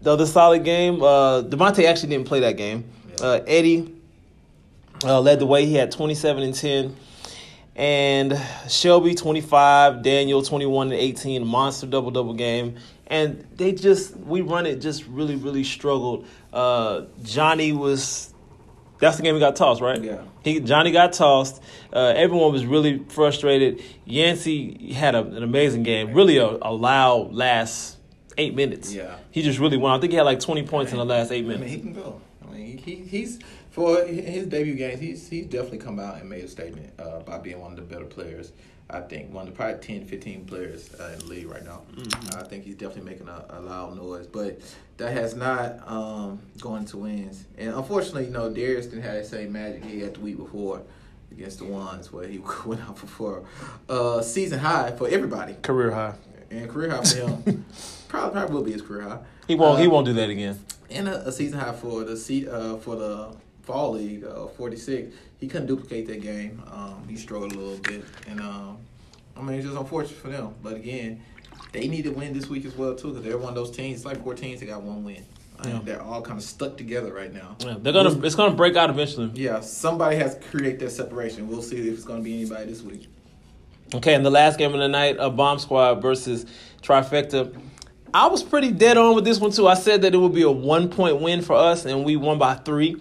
the 0.00 0.12
other 0.12 0.24
solid 0.26 0.64
game. 0.64 1.02
Uh, 1.02 1.42
Devontae 1.42 1.84
actually 1.84 2.08
didn't 2.08 2.26
play 2.26 2.40
that 2.40 2.56
game. 2.56 2.84
Yeah. 3.18 3.24
Uh, 3.26 3.44
Eddie 3.46 3.94
uh, 5.04 5.20
led 5.20 5.38
the 5.38 5.46
way. 5.46 5.66
He 5.66 5.74
had 5.74 5.90
twenty 5.92 6.14
seven 6.14 6.42
and 6.42 6.54
ten, 6.54 6.96
and 7.76 8.40
Shelby 8.68 9.14
twenty 9.14 9.42
five, 9.42 10.02
Daniel 10.02 10.42
twenty 10.42 10.66
one 10.66 10.90
and 10.90 11.00
eighteen. 11.00 11.46
Monster 11.46 11.86
double 11.86 12.10
double 12.10 12.34
game, 12.34 12.76
and 13.10 13.44
they 13.56 13.72
just 13.72 14.16
we 14.16 14.40
run 14.40 14.64
it 14.64 14.80
just 14.80 15.04
really 15.06 15.36
really 15.36 15.64
struggled. 15.64 16.26
Uh, 16.52 17.02
Johnny 17.22 17.72
was. 17.72 18.32
That's 19.00 19.16
the 19.16 19.22
game 19.22 19.34
he 19.34 19.40
got 19.40 19.56
tossed, 19.56 19.80
right? 19.80 20.02
Yeah. 20.02 20.22
He 20.44 20.60
Johnny 20.60 20.92
got 20.92 21.14
tossed. 21.14 21.62
Uh, 21.92 22.12
everyone 22.14 22.52
was 22.52 22.66
really 22.66 22.98
frustrated. 23.08 23.82
Yancey 24.04 24.92
had 24.92 25.14
a, 25.14 25.24
an 25.24 25.42
amazing 25.42 25.82
game. 25.82 26.12
Really 26.12 26.36
a, 26.36 26.46
a 26.46 26.72
loud 26.72 27.32
last 27.32 27.96
eight 28.36 28.54
minutes. 28.54 28.92
Yeah. 28.92 29.16
He 29.30 29.42
just 29.42 29.58
really 29.58 29.78
won. 29.78 29.96
I 29.96 30.00
think 30.00 30.12
he 30.12 30.16
had 30.16 30.24
like 30.26 30.40
twenty 30.40 30.62
points 30.62 30.92
in 30.92 30.98
the 30.98 31.04
last 31.04 31.32
eight 31.32 31.46
I 31.46 31.48
mean, 31.48 31.60
minutes. 31.60 31.70
he 31.72 31.80
can 31.80 31.92
go. 31.94 32.20
I 32.46 32.52
mean, 32.52 32.78
he 32.78 32.96
he's 32.96 33.38
for 33.70 34.04
his 34.04 34.46
debut 34.46 34.74
games. 34.74 35.00
He's 35.00 35.28
he's 35.28 35.46
definitely 35.46 35.78
come 35.78 35.98
out 35.98 36.20
and 36.20 36.28
made 36.28 36.44
a 36.44 36.48
statement 36.48 36.92
uh, 36.98 37.20
by 37.20 37.38
being 37.38 37.58
one 37.60 37.72
of 37.72 37.76
the 37.76 37.82
better 37.82 38.04
players. 38.04 38.52
I 38.92 39.00
think 39.00 39.32
one 39.32 39.46
of 39.46 39.52
the 39.52 39.56
probably 39.56 39.80
10, 39.80 40.06
15 40.06 40.44
players 40.46 40.90
uh, 40.98 41.10
in 41.14 41.18
the 41.20 41.24
league 41.26 41.48
right 41.48 41.64
now. 41.64 41.82
I 42.36 42.42
think 42.42 42.64
he's 42.64 42.74
definitely 42.74 43.10
making 43.10 43.28
a, 43.28 43.44
a 43.50 43.60
loud 43.60 43.96
noise, 43.96 44.26
but 44.26 44.60
that 44.96 45.12
has 45.12 45.34
not 45.34 45.86
um, 45.88 46.40
gone 46.60 46.84
to 46.86 46.96
wins. 46.98 47.44
And 47.58 47.74
unfortunately, 47.74 48.24
you 48.26 48.30
know, 48.32 48.50
Darius 48.52 48.86
didn't 48.86 49.02
have 49.02 49.14
that 49.14 49.26
same 49.26 49.52
magic 49.52 49.84
he 49.84 50.00
had 50.00 50.14
the 50.14 50.20
week 50.20 50.36
before 50.38 50.82
against 51.32 51.58
the 51.58 51.64
ones 51.64 52.12
where 52.12 52.26
he 52.26 52.38
went 52.66 52.80
out 52.82 52.98
for 52.98 53.44
uh, 53.88 54.20
season 54.22 54.58
high 54.58 54.90
for 54.92 55.08
everybody 55.08 55.54
Career 55.62 55.92
high. 55.92 56.14
and 56.50 56.68
career 56.68 56.90
high 56.90 57.02
for 57.04 57.16
him. 57.16 57.64
probably 58.08 58.32
probably 58.32 58.54
will 58.54 58.62
be 58.64 58.72
his 58.72 58.82
career 58.82 59.02
high. 59.08 59.18
He 59.46 59.54
won't. 59.54 59.80
he 59.80 59.86
Uh, 59.86 59.90
won't 59.90 60.06
do 60.06 60.12
that 60.14 60.28
again. 60.30 60.58
and 60.90 61.08
a, 61.08 61.28
a 61.28 61.32
season 61.32 61.58
high 61.60 61.72
for 61.72 62.02
the 62.04 62.16
seat 62.16 62.48
uh, 62.48 62.76
for 62.76 62.96
the 62.96 63.34
fall 63.62 63.92
league, 63.92 64.24
uh, 64.24 64.46
forty 64.46 64.76
six. 64.76 65.14
He 65.38 65.48
couldn't 65.48 65.66
duplicate 65.66 66.06
that 66.08 66.20
game. 66.20 66.62
Um, 66.70 67.06
he 67.08 67.16
struggled 67.16 67.52
a 67.52 67.58
little 67.58 67.78
bit, 67.78 68.04
and 68.28 68.40
um, 68.40 68.78
I 69.36 69.42
mean 69.42 69.56
it's 69.56 69.66
just 69.66 69.78
unfortunate 69.78 70.18
for 70.18 70.28
them. 70.28 70.54
But 70.62 70.74
again, 70.74 71.22
they 71.72 71.88
need 71.88 72.02
to 72.04 72.10
win 72.10 72.32
this 72.32 72.48
week 72.48 72.64
as 72.64 72.76
well 72.76 72.94
too, 72.94 73.08
because 73.08 73.24
they're 73.24 73.38
one 73.38 73.50
of 73.50 73.54
those 73.54 73.70
teams. 73.70 73.98
It's 73.98 74.04
like 74.04 74.22
four 74.22 74.34
teams 74.34 74.60
that 74.60 74.66
got 74.66 74.82
one 74.82 75.04
win. 75.04 75.24
Yeah. 75.64 75.80
They're 75.84 76.02
all 76.02 76.22
kind 76.22 76.38
of 76.38 76.44
stuck 76.44 76.78
together 76.78 77.12
right 77.12 77.32
now. 77.32 77.56
Yeah, 77.60 77.76
they're 77.78 77.92
gonna. 77.92 78.18
It's 78.24 78.34
gonna 78.34 78.54
break 78.54 78.76
out 78.76 78.88
eventually. 78.88 79.30
Yeah, 79.34 79.60
somebody 79.60 80.16
has 80.16 80.36
to 80.36 80.40
create 80.40 80.78
that 80.78 80.90
separation. 80.90 81.48
We'll 81.48 81.62
see 81.62 81.76
if 81.76 81.94
it's 81.94 82.04
going 82.04 82.20
to 82.20 82.24
be 82.24 82.34
anybody 82.40 82.64
this 82.70 82.80
week. 82.80 83.08
Okay, 83.94 84.14
and 84.14 84.24
the 84.24 84.30
last 84.30 84.58
game 84.58 84.72
of 84.72 84.80
the 84.80 84.88
night, 84.88 85.16
a 85.18 85.28
bomb 85.28 85.58
squad 85.58 86.00
versus 86.00 86.46
trifecta. 86.82 87.60
I 88.12 88.26
was 88.28 88.42
pretty 88.42 88.72
dead 88.72 88.96
on 88.96 89.14
with 89.14 89.24
this 89.24 89.38
one 89.38 89.50
too. 89.52 89.68
I 89.68 89.74
said 89.74 90.02
that 90.02 90.14
it 90.14 90.18
would 90.18 90.34
be 90.34 90.42
a 90.42 90.50
one 90.50 90.88
point 90.88 91.20
win 91.20 91.42
for 91.42 91.54
us, 91.54 91.84
and 91.84 92.04
we 92.04 92.16
won 92.16 92.38
by 92.38 92.54
3 92.54 92.96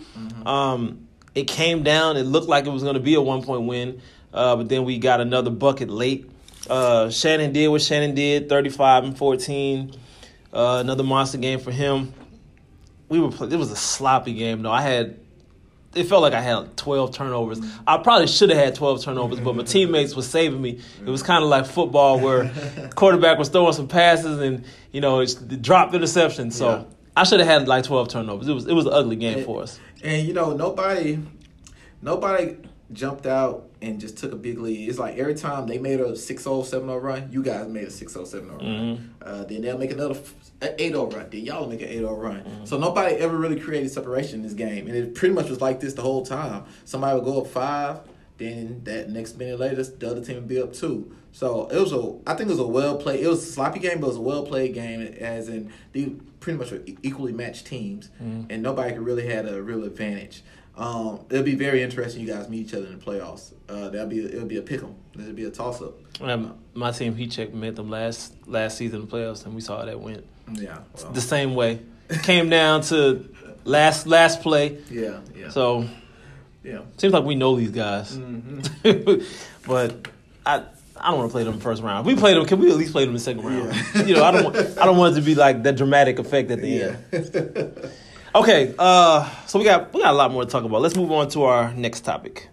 Um, 0.45 1.07
it 1.35 1.47
came 1.47 1.83
down. 1.83 2.17
It 2.17 2.23
looked 2.23 2.47
like 2.47 2.65
it 2.65 2.69
was 2.69 2.83
going 2.83 2.95
to 2.95 2.99
be 2.99 3.15
a 3.15 3.21
one 3.21 3.43
point 3.43 3.63
win, 3.63 4.01
uh, 4.33 4.55
but 4.55 4.69
then 4.69 4.83
we 4.85 4.97
got 4.97 5.21
another 5.21 5.49
bucket 5.51 5.89
late. 5.89 6.29
Uh, 6.69 7.09
Shannon 7.09 7.53
did 7.53 7.67
what 7.69 7.81
Shannon 7.81 8.13
did, 8.15 8.49
thirty 8.49 8.69
five 8.69 9.03
and 9.03 9.17
fourteen. 9.17 9.91
Uh, 10.51 10.77
another 10.81 11.03
monster 11.03 11.37
game 11.37 11.59
for 11.59 11.71
him. 11.71 12.13
We 13.07 13.19
were. 13.19 13.29
Play- 13.31 13.49
it 13.49 13.55
was 13.57 13.71
a 13.71 13.75
sloppy 13.75 14.33
game 14.33 14.61
though. 14.63 14.71
I 14.71 14.81
had. 14.81 15.19
It 15.95 16.03
felt 16.03 16.21
like 16.21 16.33
I 16.33 16.41
had 16.41 16.77
12 16.77 17.13
turnovers. 17.15 17.59
I 17.87 17.97
probably 17.97 18.27
should 18.27 18.49
have 18.51 18.59
had 18.59 18.75
12 18.75 19.03
turnovers, 19.03 19.39
but 19.39 19.55
my 19.55 19.63
teammates 19.75 20.15
were 20.15 20.21
saving 20.21 20.61
me. 20.61 20.79
It 21.03 21.09
was 21.09 21.23
kind 21.23 21.43
of 21.43 21.49
like 21.49 21.65
football 21.65 22.19
where 22.19 22.51
quarterback 22.95 23.39
was 23.39 23.49
throwing 23.49 23.73
some 23.73 23.87
passes 23.87 24.39
and 24.39 24.65
you 24.91 25.01
know 25.01 25.19
it's 25.19 25.33
the 25.35 25.57
dropped 25.57 25.95
interception. 25.95 26.51
So 26.51 26.69
Yeah. 26.69 26.83
I 27.17 27.23
should 27.23 27.39
have 27.39 27.49
had 27.49 27.67
like 27.67 27.83
12 27.85 28.07
turnovers. 28.09 28.47
It 28.47 28.53
was 28.53 28.67
it 28.67 28.73
was 28.73 28.85
an 28.85 28.93
ugly 28.93 29.15
game 29.15 29.43
for 29.43 29.63
us. 29.63 29.79
And 30.03 30.27
you 30.27 30.33
know, 30.33 30.55
nobody, 30.55 31.19
nobody 32.01 32.55
jumped 32.93 33.25
out 33.25 33.68
and 33.81 33.99
just 33.99 34.17
took 34.17 34.31
a 34.31 34.35
big 34.35 34.59
lead. 34.59 34.89
It's 34.89 34.99
like 34.99 35.17
every 35.17 35.35
time 35.35 35.67
they 35.67 35.77
made 35.77 35.99
a 35.99 36.11
6-0, 36.11 36.43
7-0 36.43 37.01
run, 37.01 37.29
you 37.31 37.41
guys 37.41 37.67
made 37.67 37.85
a 37.85 37.87
6-0, 37.87 38.11
7-0 38.13 38.49
run. 38.49 38.59
Mm-hmm. 38.59 39.05
Uh, 39.21 39.43
then 39.45 39.61
they'll 39.61 39.77
make 39.77 39.91
another 39.91 40.15
f- 40.15 40.33
a 40.61 40.67
8-0 40.67 41.13
run. 41.13 41.27
Then 41.29 41.41
y'all 41.45 41.67
make 41.67 41.81
an 41.81 41.87
8-0 41.87 42.21
run. 42.21 42.41
Mm-hmm. 42.41 42.65
So 42.65 42.77
nobody 42.77 43.15
ever 43.15 43.37
really 43.37 43.59
created 43.59 43.89
separation 43.91 44.35
in 44.35 44.43
this 44.43 44.53
game, 44.53 44.87
and 44.87 44.95
it 44.95 45.15
pretty 45.15 45.33
much 45.33 45.49
was 45.49 45.61
like 45.61 45.79
this 45.79 45.93
the 45.93 46.01
whole 46.01 46.25
time. 46.25 46.65
Somebody 46.85 47.15
would 47.15 47.25
go 47.25 47.41
up 47.41 47.47
five. 47.47 47.99
Then 48.37 48.81
that 48.85 49.09
next 49.09 49.37
minute 49.37 49.59
later, 49.59 49.83
the 49.83 50.09
other 50.09 50.23
team 50.23 50.35
would 50.35 50.47
be 50.47 50.61
up 50.61 50.71
two. 50.73 51.13
So 51.33 51.67
it 51.67 51.77
was 51.77 51.91
a, 51.91 52.15
I 52.25 52.35
think 52.35 52.49
it 52.49 52.53
was 52.53 52.59
a 52.59 52.67
well 52.67 52.97
played. 52.97 53.19
It 53.19 53.27
was 53.27 53.43
a 53.47 53.51
sloppy 53.51 53.79
game, 53.79 53.99
but 53.99 54.07
it 54.07 54.09
was 54.09 54.17
a 54.17 54.21
well 54.21 54.43
played 54.43 54.73
game. 54.73 55.01
As 55.01 55.49
in, 55.49 55.71
they 55.91 56.05
pretty 56.39 56.57
much 56.57 56.71
were 56.71 56.81
equally 57.03 57.33
matched 57.33 57.67
teams, 57.67 58.09
and 58.19 58.63
nobody 58.63 58.93
could 58.93 59.01
really 59.01 59.27
had 59.27 59.45
a 59.47 59.61
real 59.61 59.83
advantage. 59.83 60.41
Um, 60.79 61.19
it'll 61.29 61.43
be 61.43 61.55
very 61.55 61.83
interesting. 61.83 62.21
You 62.25 62.33
guys 62.33 62.47
meet 62.49 62.67
each 62.67 62.73
other 62.73 62.85
in 62.87 62.97
the 62.97 63.03
playoffs. 63.05 63.51
Uh, 63.67 63.89
that'll 63.89 64.07
be 64.07 64.23
it'll 64.25 64.45
be 64.47 64.57
a 64.57 64.61
pick 64.61 64.81
'em. 64.81 64.95
It'll 65.19 65.33
be 65.33 65.43
a 65.43 65.49
toss 65.51 65.81
up. 65.81 65.93
Um, 66.21 66.55
my 66.73 66.91
team, 66.91 67.15
he 67.15 67.27
checked, 67.27 67.53
met 67.53 67.75
them 67.75 67.89
last 67.89 68.33
last 68.47 68.77
season 68.77 69.01
in 69.01 69.07
the 69.07 69.11
playoffs, 69.15 69.45
and 69.45 69.53
we 69.53 69.61
saw 69.61 69.79
how 69.79 69.85
that 69.85 69.99
went. 69.99 70.25
Yeah. 70.53 70.79
Well, 71.01 71.11
The 71.11 71.21
same 71.21 71.53
way. 71.53 71.79
Came 72.23 72.49
down 72.49 72.81
to 72.83 73.27
last 73.65 74.07
last 74.07 74.41
play. 74.41 74.77
yeah. 74.89 75.19
Yeah. 75.35 75.49
So 75.49 75.85
yeah. 76.63 76.79
seems 76.97 77.13
like 77.13 77.23
we 77.25 77.35
know 77.35 77.55
these 77.57 77.71
guys. 77.71 78.17
Mm-hmm. 78.17 79.21
but 79.67 80.07
I 80.45 80.63
I 81.01 81.09
don't 81.11 81.19
want 81.19 81.29
to 81.29 81.33
play 81.33 81.43
them 81.43 81.59
first 81.59 81.83
round. 81.83 82.07
If 82.07 82.13
we 82.15 82.19
play 82.19 82.33
them, 82.33 82.45
can 82.45 82.59
we 82.59 82.71
at 82.71 82.77
least 82.77 82.91
play 82.93 83.03
them 83.03 83.09
in 83.09 83.15
the 83.15 83.19
second 83.19 83.43
round? 83.43 83.73
Yeah. 83.95 84.03
you 84.05 84.15
know, 84.15 84.23
I 84.23 84.31
don't 84.31 84.43
want 84.45 84.57
I 84.77 84.85
don't 84.85 84.97
want 84.97 85.13
it 85.17 85.19
to 85.19 85.25
be 85.25 85.35
like 85.35 85.63
that 85.63 85.75
dramatic 85.77 86.19
effect 86.19 86.51
at 86.51 86.61
the 86.61 86.67
Yeah. 86.69 86.95
end. 87.11 87.91
Okay, 88.35 88.75
uh, 88.77 89.27
so 89.47 89.57
we 89.57 89.65
got 89.65 89.91
we 89.91 90.01
got 90.01 90.11
a 90.11 90.17
lot 90.17 90.31
more 90.31 90.45
to 90.45 90.49
talk 90.49 90.63
about. 90.63 90.81
Let's 90.81 90.95
move 90.95 91.11
on 91.11 91.29
to 91.29 91.43
our 91.43 91.73
next 91.73 92.01
topic. 92.01 92.47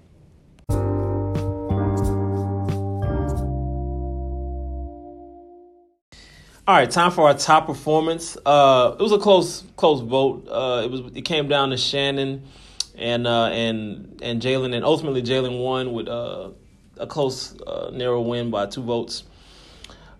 All 6.68 6.74
right, 6.74 6.90
time 6.90 7.10
for 7.10 7.28
our 7.28 7.34
top 7.34 7.66
performance. 7.66 8.38
Uh, 8.46 8.96
it 8.98 9.02
was 9.02 9.12
a 9.12 9.18
close 9.18 9.64
close 9.76 10.00
vote. 10.00 10.48
Uh, 10.48 10.80
it 10.82 10.90
was 10.90 11.00
it 11.14 11.26
came 11.26 11.46
down 11.46 11.68
to 11.68 11.76
Shannon 11.76 12.44
and 12.96 13.26
uh, 13.26 13.48
and 13.48 14.18
and 14.22 14.40
Jalen, 14.40 14.74
and 14.74 14.82
ultimately 14.82 15.22
Jalen 15.22 15.62
won 15.62 15.92
with 15.92 16.08
uh, 16.08 16.52
a 16.96 17.06
close 17.06 17.54
uh, 17.60 17.90
narrow 17.92 18.22
win 18.22 18.50
by 18.50 18.64
two 18.64 18.82
votes. 18.82 19.24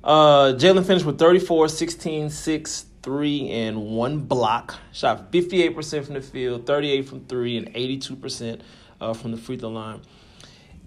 Uh, 0.05 0.53
Jalen 0.53 0.87
finished 0.87 1.05
with 1.07 1.19
34, 1.19 1.69
16, 1.69 2.31
6, 2.31 2.86
3, 3.07 3.49
and 3.51 3.81
1 3.87 4.19
block. 4.21 4.75
Shot 4.93 5.33
58% 5.33 6.05
from 6.05 6.15
the 6.15 6.21
field, 6.21 6.67
38 6.67 7.09
from 7.09 7.25
3, 7.25 7.57
and 7.57 7.75
82% 7.75 8.61
uh, 9.01 9.15
from 9.15 9.31
the 9.31 9.39
free 9.39 9.57
throw 9.57 9.71
line. 9.71 10.03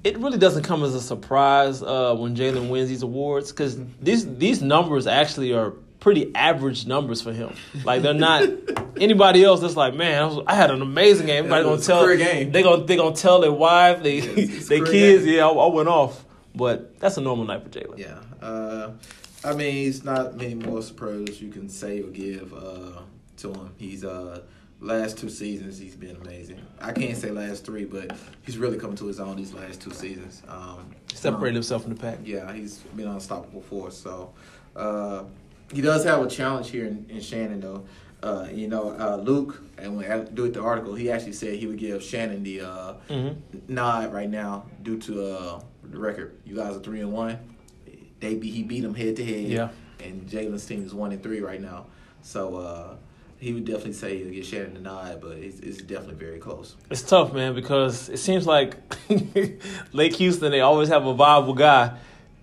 It 0.03 0.17
really 0.19 0.37
doesn't 0.37 0.63
come 0.63 0.83
as 0.83 0.93
a 0.93 1.01
surprise 1.01 1.81
uh, 1.81 2.13
when 2.15 2.35
Jalen 2.35 2.69
wins 2.69 2.89
these 2.89 3.01
awards 3.01 3.51
because 3.51 3.77
these 4.01 4.25
these 4.37 4.61
numbers 4.61 5.07
actually 5.07 5.51
are 5.53 5.71
pretty 5.99 6.33
average 6.35 6.85
numbers 6.85 7.21
for 7.21 7.33
him. 7.33 7.53
Like 7.83 8.01
they're 8.01 8.13
not 8.13 8.43
anybody 8.97 9.43
else 9.43 9.59
that's 9.59 9.75
like, 9.75 9.95
man, 9.95 10.21
I, 10.21 10.25
was, 10.25 10.43
I 10.47 10.55
had 10.55 10.71
an 10.71 10.81
amazing 10.81 11.25
game. 11.27 11.45
Everybody 11.51 11.63
Yeah, 11.63 11.69
gonna 11.69 11.81
tell 11.81 12.05
they 12.51 12.63
gonna 12.63 12.83
they 12.85 12.95
gonna 12.95 13.15
tell 13.15 13.41
their 13.41 13.51
wife, 13.51 14.01
they 14.01 14.21
their 14.21 14.85
kids, 14.85 15.25
game. 15.25 15.35
yeah, 15.35 15.47
I, 15.47 15.51
I 15.51 15.67
went 15.67 15.89
off. 15.89 16.23
But 16.55 16.97
that's 16.99 17.17
a 17.17 17.21
normal 17.21 17.45
night 17.45 17.63
for 17.63 17.69
Jalen. 17.69 17.97
Yeah. 17.97 18.19
Uh, 18.41 18.91
I 19.43 19.53
mean, 19.53 19.87
it's 19.87 20.03
not 20.03 20.35
many 20.35 20.55
more 20.55 20.81
superlatives 20.81 21.41
you 21.41 21.49
can 21.49 21.69
say 21.69 22.01
or 22.01 22.07
give 22.07 22.53
uh, 22.53 23.01
to 23.37 23.53
him. 23.53 23.71
He's 23.77 24.03
uh, 24.03 24.41
last 24.81 25.17
two 25.17 25.29
seasons 25.29 25.77
he's 25.77 25.95
been 25.95 26.17
amazing. 26.17 26.59
I 26.81 26.91
can't 26.91 27.15
say 27.17 27.31
last 27.31 27.65
three, 27.65 27.85
but 27.85 28.15
he's 28.43 28.57
really 28.57 28.77
come 28.77 28.95
to 28.97 29.05
his 29.05 29.19
own 29.19 29.37
these 29.37 29.53
last 29.53 29.79
two 29.81 29.91
seasons. 29.91 30.43
Um, 30.47 30.93
Separated 31.13 31.49
um, 31.51 31.55
himself 31.55 31.83
from 31.83 31.93
the 31.93 31.99
pack. 32.01 32.19
Yeah, 32.23 32.51
he's 32.53 32.79
been 32.95 33.07
unstoppable 33.07 33.61
force. 33.61 33.97
So 33.97 34.33
uh, 34.75 35.23
he 35.73 35.81
does 35.81 36.03
have 36.03 36.21
a 36.21 36.27
challenge 36.27 36.69
here 36.69 36.85
in, 36.87 37.05
in 37.09 37.21
Shannon, 37.21 37.61
though. 37.61 37.85
Uh, 38.21 38.47
you 38.51 38.67
know, 38.67 38.89
uh, 38.99 39.15
Luke, 39.15 39.61
and 39.77 39.95
when 39.95 40.11
I 40.11 40.19
do 40.19 40.43
it 40.43 40.53
the 40.53 40.61
article, 40.61 40.93
he 40.93 41.09
actually 41.09 41.31
said 41.31 41.53
he 41.55 41.67
would 41.67 41.77
give 41.77 42.03
Shannon 42.03 42.43
the 42.43 42.59
uh, 42.61 42.93
Mhm. 43.09 43.37
nod 43.69 44.11
right 44.11 44.29
now 44.29 44.65
due 44.83 44.97
to 44.99 45.25
uh, 45.25 45.61
the 45.89 45.97
record. 45.97 46.35
You 46.45 46.57
guys 46.57 46.75
are 46.75 46.81
three 46.81 46.99
and 46.99 47.13
one. 47.13 47.39
They 48.19 48.35
be, 48.35 48.49
he 48.49 48.63
beat 48.63 48.81
them 48.81 48.95
head 48.95 49.15
to 49.17 49.25
head. 49.25 49.45
Yeah. 49.47 49.69
And 49.99 50.27
Jalen's 50.29 50.65
team 50.65 50.85
is 50.85 50.93
one 50.93 51.11
and 51.11 51.21
three 51.21 51.41
right 51.41 51.61
now. 51.61 51.85
So 52.21 52.57
uh, 52.57 52.95
he 53.37 53.53
would 53.53 53.65
definitely 53.65 53.93
say 53.93 54.17
he'll 54.17 54.31
get 54.33 54.45
Shannon 54.45 54.73
denied, 54.73 55.21
but 55.21 55.37
it's, 55.37 55.59
it's 55.59 55.77
definitely 55.81 56.15
very 56.15 56.39
close. 56.39 56.75
It's 56.89 57.01
tough, 57.01 57.33
man, 57.33 57.53
because 57.55 58.09
it 58.09 58.17
seems 58.17 58.45
like 58.45 58.75
Lake 59.93 60.15
Houston 60.15 60.51
they 60.51 60.61
always 60.61 60.89
have 60.89 61.05
a 61.05 61.13
viable 61.13 61.53
guy 61.53 61.97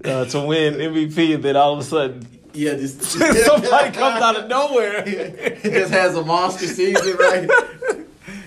uh, 0.04 0.24
to 0.26 0.40
win 0.40 0.74
MVP, 0.74 1.34
and 1.34 1.42
then 1.42 1.56
all 1.56 1.72
of 1.74 1.78
a 1.80 1.84
sudden 1.84 2.26
Yeah, 2.54 2.74
just 2.74 3.02
somebody 3.02 3.90
comes 3.96 4.22
out 4.22 4.36
of 4.36 4.48
nowhere. 4.48 5.02
he 5.04 5.70
just 5.70 5.92
has 5.92 6.14
a 6.16 6.24
monster 6.24 6.66
season, 6.66 7.16
right? 7.18 7.48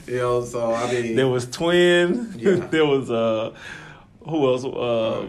you 0.08 0.18
know, 0.18 0.44
so 0.44 0.74
I 0.74 0.92
mean, 0.92 1.16
There 1.16 1.28
was 1.28 1.48
Twin. 1.50 2.34
Yeah. 2.38 2.56
there 2.56 2.86
was 2.86 3.10
uh, 3.12 3.56
who 4.28 4.48
else? 4.48 4.66
Uh. 4.66 5.28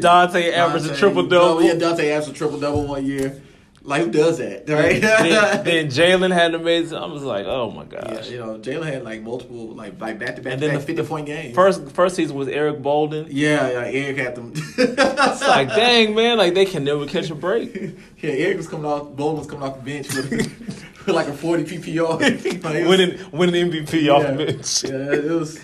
Dante 0.00 0.52
averaged 0.52 0.86
a 0.86 0.96
triple-double. 0.96 1.62
Yeah, 1.62 1.74
Dante 1.74 2.10
averaged 2.10 2.34
a 2.34 2.38
triple 2.38 2.58
double 2.60 2.86
one 2.86 3.04
year. 3.04 3.40
Like 3.82 4.02
who 4.02 4.10
does 4.10 4.36
that, 4.36 4.68
right? 4.68 5.00
then, 5.00 5.64
then 5.64 5.86
Jalen 5.86 6.30
had 6.30 6.54
an 6.54 6.60
amazing. 6.60 6.98
I 6.98 7.06
was 7.06 7.22
like, 7.22 7.46
oh 7.46 7.70
my 7.70 7.84
yeah, 7.90 8.16
gosh. 8.16 8.28
you 8.28 8.36
know, 8.36 8.58
Jalen 8.58 8.84
had 8.84 9.02
like 9.02 9.22
multiple, 9.22 9.68
like 9.68 9.98
like 9.98 10.18
back 10.18 10.36
to 10.36 10.42
back 10.42 10.52
And 10.54 10.60
then 10.62 10.70
back 10.74 10.80
the- 10.80 10.86
fifty 10.94 11.02
point 11.08 11.24
game. 11.24 11.54
First 11.54 11.88
first 11.92 12.14
season 12.16 12.36
was 12.36 12.48
Eric 12.48 12.82
Bolden. 12.82 13.28
yeah, 13.30 13.70
yeah, 13.70 13.84
Eric 13.86 14.18
had 14.18 14.34
them. 14.34 14.52
It's 14.54 15.40
like, 15.40 15.68
dang 15.68 16.14
man, 16.14 16.36
like 16.36 16.52
they 16.52 16.66
can 16.66 16.84
never 16.84 17.06
catch 17.06 17.30
a 17.30 17.34
break. 17.34 17.74
Yeah, 18.20 18.32
Eric 18.32 18.56
was 18.58 18.68
coming 18.68 18.84
off. 18.84 19.16
Bolden 19.16 19.38
was 19.38 19.46
coming 19.46 19.62
off 19.62 19.76
the 19.78 19.84
bench 19.84 20.12
with, 20.12 20.28
with 21.06 21.08
like 21.14 21.28
a 21.28 21.32
forty 21.32 21.62
PPR. 21.62 22.20
Like, 22.64 22.84
winning 22.86 23.18
winning 23.30 23.70
MVP 23.70 24.12
off 24.12 24.22
yeah, 24.24 24.30
the 24.32 24.44
bench. 24.44 24.84
Yeah, 24.84 25.12
it 25.14 25.30
was. 25.38 25.58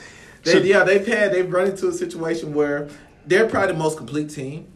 They, 0.45 0.53
Should- 0.53 0.65
yeah, 0.67 0.85
they've 0.85 1.07
had 1.07 1.33
they've 1.33 1.51
run 1.51 1.69
into 1.69 1.89
a 1.89 1.93
situation 1.93 2.55
where 2.55 2.89
they're 3.27 3.49
probably 3.49 3.73
the 3.73 3.79
most 3.79 3.97
complete 3.97 4.31
team. 4.31 4.71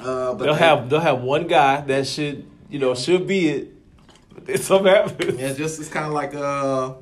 Uh, 0.00 0.34
but 0.34 0.44
They'll 0.44 0.54
they- 0.54 0.60
have 0.60 0.90
they'll 0.90 1.00
have 1.00 1.20
one 1.22 1.46
guy 1.46 1.80
that 1.82 2.06
should 2.06 2.46
you 2.68 2.78
know 2.78 2.94
should 2.94 3.26
be 3.26 3.48
it. 3.48 3.72
But 4.34 4.46
then 4.46 4.58
something 4.68 4.92
happens. 4.92 5.38
Yeah, 5.40 5.48
it's 5.48 5.58
just 5.58 5.80
it's 5.80 5.88
kind 5.88 6.06
of 6.06 6.12
like 6.12 6.34
uh, 6.34 6.94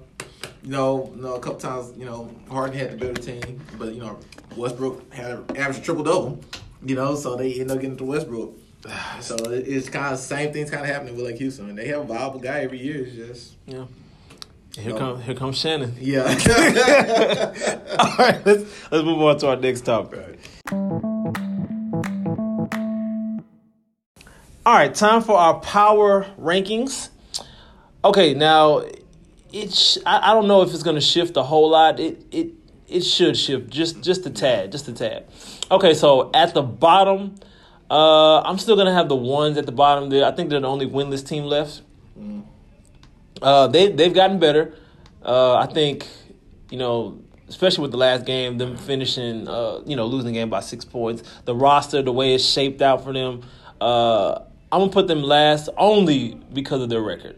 you 0.62 0.70
know, 0.70 1.10
you 1.16 1.22
know, 1.22 1.34
a 1.34 1.40
couple 1.40 1.58
times, 1.58 1.92
you 1.98 2.04
know, 2.04 2.30
Harden 2.48 2.78
had 2.78 2.92
the 2.92 2.96
better 2.96 3.14
team, 3.20 3.60
but 3.78 3.94
you 3.94 4.00
know, 4.00 4.18
Westbrook 4.56 5.12
had 5.12 5.30
an 5.32 5.56
average 5.56 5.82
triple 5.84 6.04
double, 6.04 6.40
you 6.84 6.94
know, 6.94 7.16
so 7.16 7.34
they 7.34 7.58
end 7.60 7.70
up 7.72 7.80
getting 7.80 7.96
to 7.96 8.04
Westbrook. 8.04 8.54
So 9.20 9.36
it's 9.50 9.88
kind 9.88 10.12
of 10.12 10.18
same 10.20 10.52
things 10.52 10.70
kind 10.70 10.82
of 10.84 10.88
happening 10.90 11.16
with 11.16 11.24
Lake 11.24 11.38
Houston, 11.38 11.68
and 11.68 11.78
they 11.78 11.86
have 11.88 12.00
a 12.02 12.04
viable 12.04 12.38
guy 12.40 12.60
every 12.60 12.78
year. 12.80 13.04
It's 13.06 13.14
just 13.16 13.54
Yeah. 13.66 13.84
Here 14.78 14.92
No. 14.92 14.98
come 14.98 15.20
here 15.22 15.34
comes 15.34 15.58
Shannon. 15.58 15.94
yeah. 16.00 16.22
All 17.98 18.16
right, 18.18 18.40
let's 18.46 18.64
let's 18.90 19.04
move 19.04 19.20
on 19.20 19.38
to 19.38 19.48
our 19.48 19.56
next 19.56 19.82
topic. 19.82 20.38
All 24.64 24.74
right, 24.74 24.94
time 24.94 25.22
for 25.22 25.36
our 25.36 25.60
power 25.60 26.24
rankings. 26.40 27.10
Okay, 28.04 28.32
now 28.34 28.82
it's 29.52 29.78
sh- 29.78 29.98
I, 30.06 30.30
I 30.30 30.34
don't 30.34 30.46
know 30.48 30.62
if 30.62 30.72
it's 30.72 30.82
going 30.84 30.94
to 30.96 31.00
shift 31.02 31.36
a 31.36 31.42
whole 31.42 31.70
lot. 31.70 31.98
It 32.00 32.24
it 32.30 32.50
it 32.88 33.00
should 33.02 33.36
shift 33.36 33.68
just 33.70 34.00
just 34.02 34.24
a 34.24 34.30
tad, 34.30 34.72
just 34.72 34.88
a 34.88 34.92
tad. 34.92 35.26
Okay, 35.70 35.94
so 35.94 36.30
at 36.32 36.54
the 36.54 36.62
bottom, 36.62 37.34
uh, 37.90 38.40
I'm 38.40 38.58
still 38.58 38.76
going 38.76 38.86
to 38.86 38.94
have 38.94 39.08
the 39.08 39.16
ones 39.16 39.58
at 39.58 39.66
the 39.66 39.72
bottom 39.72 40.08
there. 40.10 40.24
I 40.24 40.30
think 40.30 40.48
they're 40.48 40.60
the 40.60 40.66
only 40.68 40.86
winless 40.86 41.26
team 41.26 41.44
left. 41.44 41.82
Uh, 43.42 43.66
they 43.66 43.90
they've 43.90 44.14
gotten 44.14 44.38
better. 44.38 44.74
Uh, 45.24 45.54
I 45.56 45.66
think 45.66 46.06
you 46.70 46.78
know, 46.78 47.20
especially 47.48 47.82
with 47.82 47.90
the 47.90 47.98
last 47.98 48.24
game, 48.24 48.56
them 48.58 48.76
finishing, 48.76 49.46
uh, 49.46 49.80
you 49.84 49.94
know, 49.94 50.06
losing 50.06 50.32
the 50.32 50.38
game 50.38 50.48
by 50.48 50.60
six 50.60 50.84
points. 50.84 51.22
The 51.44 51.54
roster, 51.54 52.00
the 52.02 52.12
way 52.12 52.34
it's 52.34 52.44
shaped 52.44 52.80
out 52.80 53.04
for 53.04 53.12
them, 53.12 53.42
uh, 53.80 54.40
I'm 54.70 54.80
gonna 54.80 54.92
put 54.92 55.06
them 55.06 55.22
last 55.22 55.68
only 55.76 56.34
because 56.52 56.80
of 56.80 56.88
their 56.88 57.02
record, 57.02 57.36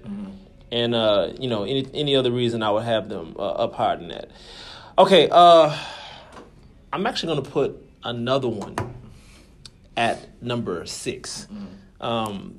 and 0.71 0.95
uh, 0.95 1.33
you 1.39 1.49
know 1.49 1.65
any 1.65 1.87
any 1.95 2.15
other 2.17 2.31
reason 2.31 2.63
I 2.63 2.71
would 2.71 2.85
have 2.85 3.09
them 3.09 3.35
uh, 3.39 3.43
up 3.43 3.75
higher 3.75 3.97
than 3.97 4.09
that. 4.09 4.31
Okay, 4.97 5.29
uh, 5.31 5.77
I'm 6.93 7.07
actually 7.07 7.35
gonna 7.35 7.51
put 7.51 7.85
another 8.05 8.49
one 8.49 8.77
at 9.97 10.41
number 10.43 10.85
6 10.87 11.49
Um, 12.01 12.59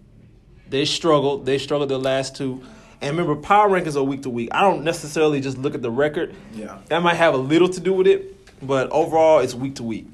they 0.69 0.85
struggled. 0.85 1.45
They 1.45 1.57
struggled 1.57 1.89
the 1.89 1.97
last 1.99 2.35
two. 2.35 2.63
And 3.01 3.17
remember, 3.17 3.35
power 3.39 3.69
rankings 3.69 3.95
are 3.95 4.03
week 4.03 4.23
to 4.23 4.29
week. 4.29 4.49
I 4.51 4.61
don't 4.61 4.83
necessarily 4.83 5.41
just 5.41 5.57
look 5.57 5.75
at 5.75 5.81
the 5.81 5.91
record. 5.91 6.33
Yeah. 6.53 6.79
That 6.87 7.01
might 7.03 7.15
have 7.15 7.33
a 7.33 7.37
little 7.37 7.69
to 7.69 7.79
do 7.79 7.93
with 7.93 8.07
it, 8.07 8.35
but 8.65 8.89
overall, 8.91 9.39
it's 9.39 9.53
week 9.53 9.75
to 9.75 9.83
week. 9.83 10.07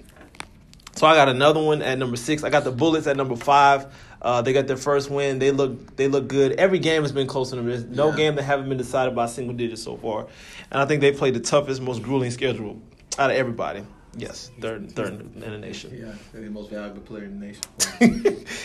So 0.96 1.08
I 1.08 1.16
got 1.16 1.30
another 1.30 1.62
one 1.62 1.82
at 1.82 1.98
number 1.98 2.18
six. 2.18 2.44
I 2.44 2.50
got 2.50 2.64
the 2.64 2.72
Bullets 2.72 3.08
at 3.08 3.16
number 3.18 3.36
five. 3.36 3.88
Uh, 4.22 4.42
they 4.42 4.54
got 4.54 4.68
their 4.68 4.78
first 4.78 5.10
win. 5.10 5.40
They 5.40 5.50
look 5.52 5.96
they 5.96 6.08
look 6.08 6.28
good. 6.28 6.52
Every 6.54 6.78
game 6.80 7.02
has 7.02 7.12
been 7.12 7.26
close 7.28 7.50
to 7.52 7.56
them. 7.56 7.66
There's 7.66 7.86
no 7.86 8.10
Yeah. 8.10 8.16
game 8.18 8.36
that 8.36 8.44
haven't 8.44 8.70
been 8.70 8.78
decided 8.78 9.16
by 9.16 9.26
single 9.26 9.56
digits 9.56 9.82
so 9.82 9.98
far. 9.98 10.28
And 10.70 10.80
I 10.82 10.86
think 10.86 11.02
they 11.02 11.12
played 11.12 11.34
the 11.34 11.40
toughest, 11.40 11.82
most 11.82 12.04
grueling 12.04 12.30
schedule 12.30 12.80
out 13.18 13.32
of 13.32 13.38
everybody. 13.38 13.82
Yes, 14.16 14.52
third 14.60 14.92
third 14.92 15.22
in 15.36 15.40
the 15.40 15.58
nation. 15.58 15.92
Yeah, 15.98 16.14
they're 16.34 16.44
the 16.44 16.50
most 16.50 16.70
valuable 16.70 17.02
player 17.02 17.24
in 17.24 17.40
the 17.40 17.48
nation. 17.48 18.46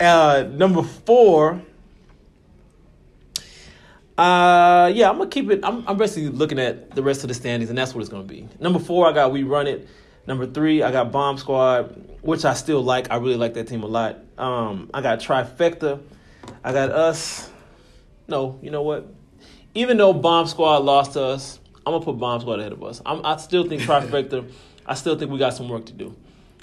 Uh, 0.00 0.44
number 0.50 0.82
four. 0.82 1.62
Uh, 4.16 4.92
yeah, 4.94 5.10
I'm 5.10 5.18
gonna 5.18 5.28
keep 5.28 5.50
it. 5.50 5.60
I'm, 5.64 5.86
I'm 5.88 5.96
basically 5.96 6.28
looking 6.28 6.58
at 6.58 6.92
the 6.92 7.02
rest 7.02 7.24
of 7.24 7.28
the 7.28 7.34
standings, 7.34 7.68
and 7.68 7.76
that's 7.76 7.94
what 7.94 8.00
it's 8.00 8.10
gonna 8.10 8.22
be. 8.22 8.48
Number 8.60 8.78
four, 8.78 9.08
I 9.08 9.12
got 9.12 9.32
We 9.32 9.42
Run 9.42 9.66
It. 9.66 9.88
Number 10.26 10.46
three, 10.46 10.82
I 10.82 10.92
got 10.92 11.10
Bomb 11.10 11.36
Squad, 11.36 12.18
which 12.22 12.44
I 12.44 12.54
still 12.54 12.82
like. 12.82 13.10
I 13.10 13.16
really 13.16 13.36
like 13.36 13.54
that 13.54 13.66
team 13.66 13.82
a 13.82 13.86
lot. 13.86 14.20
Um, 14.38 14.88
I 14.94 15.02
got 15.02 15.18
Trifecta. 15.18 16.00
I 16.62 16.72
got 16.72 16.90
us. 16.90 17.50
No, 18.28 18.58
you 18.62 18.70
know 18.70 18.82
what? 18.82 19.12
Even 19.74 19.96
though 19.96 20.12
Bomb 20.12 20.46
Squad 20.46 20.84
lost 20.84 21.14
to 21.14 21.22
us, 21.22 21.58
I'm 21.84 21.92
gonna 21.92 22.04
put 22.04 22.18
Bomb 22.18 22.40
Squad 22.40 22.60
ahead 22.60 22.72
of 22.72 22.82
us. 22.84 23.02
I'm, 23.04 23.24
I 23.26 23.36
still 23.36 23.68
think 23.68 23.82
Trifecta. 23.82 24.50
I 24.86 24.94
still 24.94 25.18
think 25.18 25.30
we 25.30 25.38
got 25.38 25.54
some 25.54 25.68
work 25.68 25.86
to 25.86 25.92
do. 25.92 26.14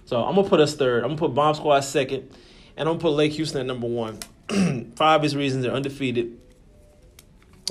So 0.06 0.24
I'm 0.24 0.36
gonna 0.36 0.48
put 0.48 0.62
us 0.62 0.76
third. 0.76 1.04
I'm 1.04 1.10
gonna 1.10 1.20
put 1.20 1.36
Bomb 1.36 1.56
Squad 1.56 1.82
second, 1.82 2.32
and 2.78 2.88
I'm 2.88 2.94
gonna 2.96 3.00
put 3.00 3.12
Lake 3.12 3.34
Houston 3.34 3.60
at 3.60 3.66
number 3.68 3.88
one. 3.88 4.20
For 4.96 5.04
obvious 5.04 5.36
reasons, 5.36 5.64
they're 5.64 5.74
undefeated. 5.74 6.38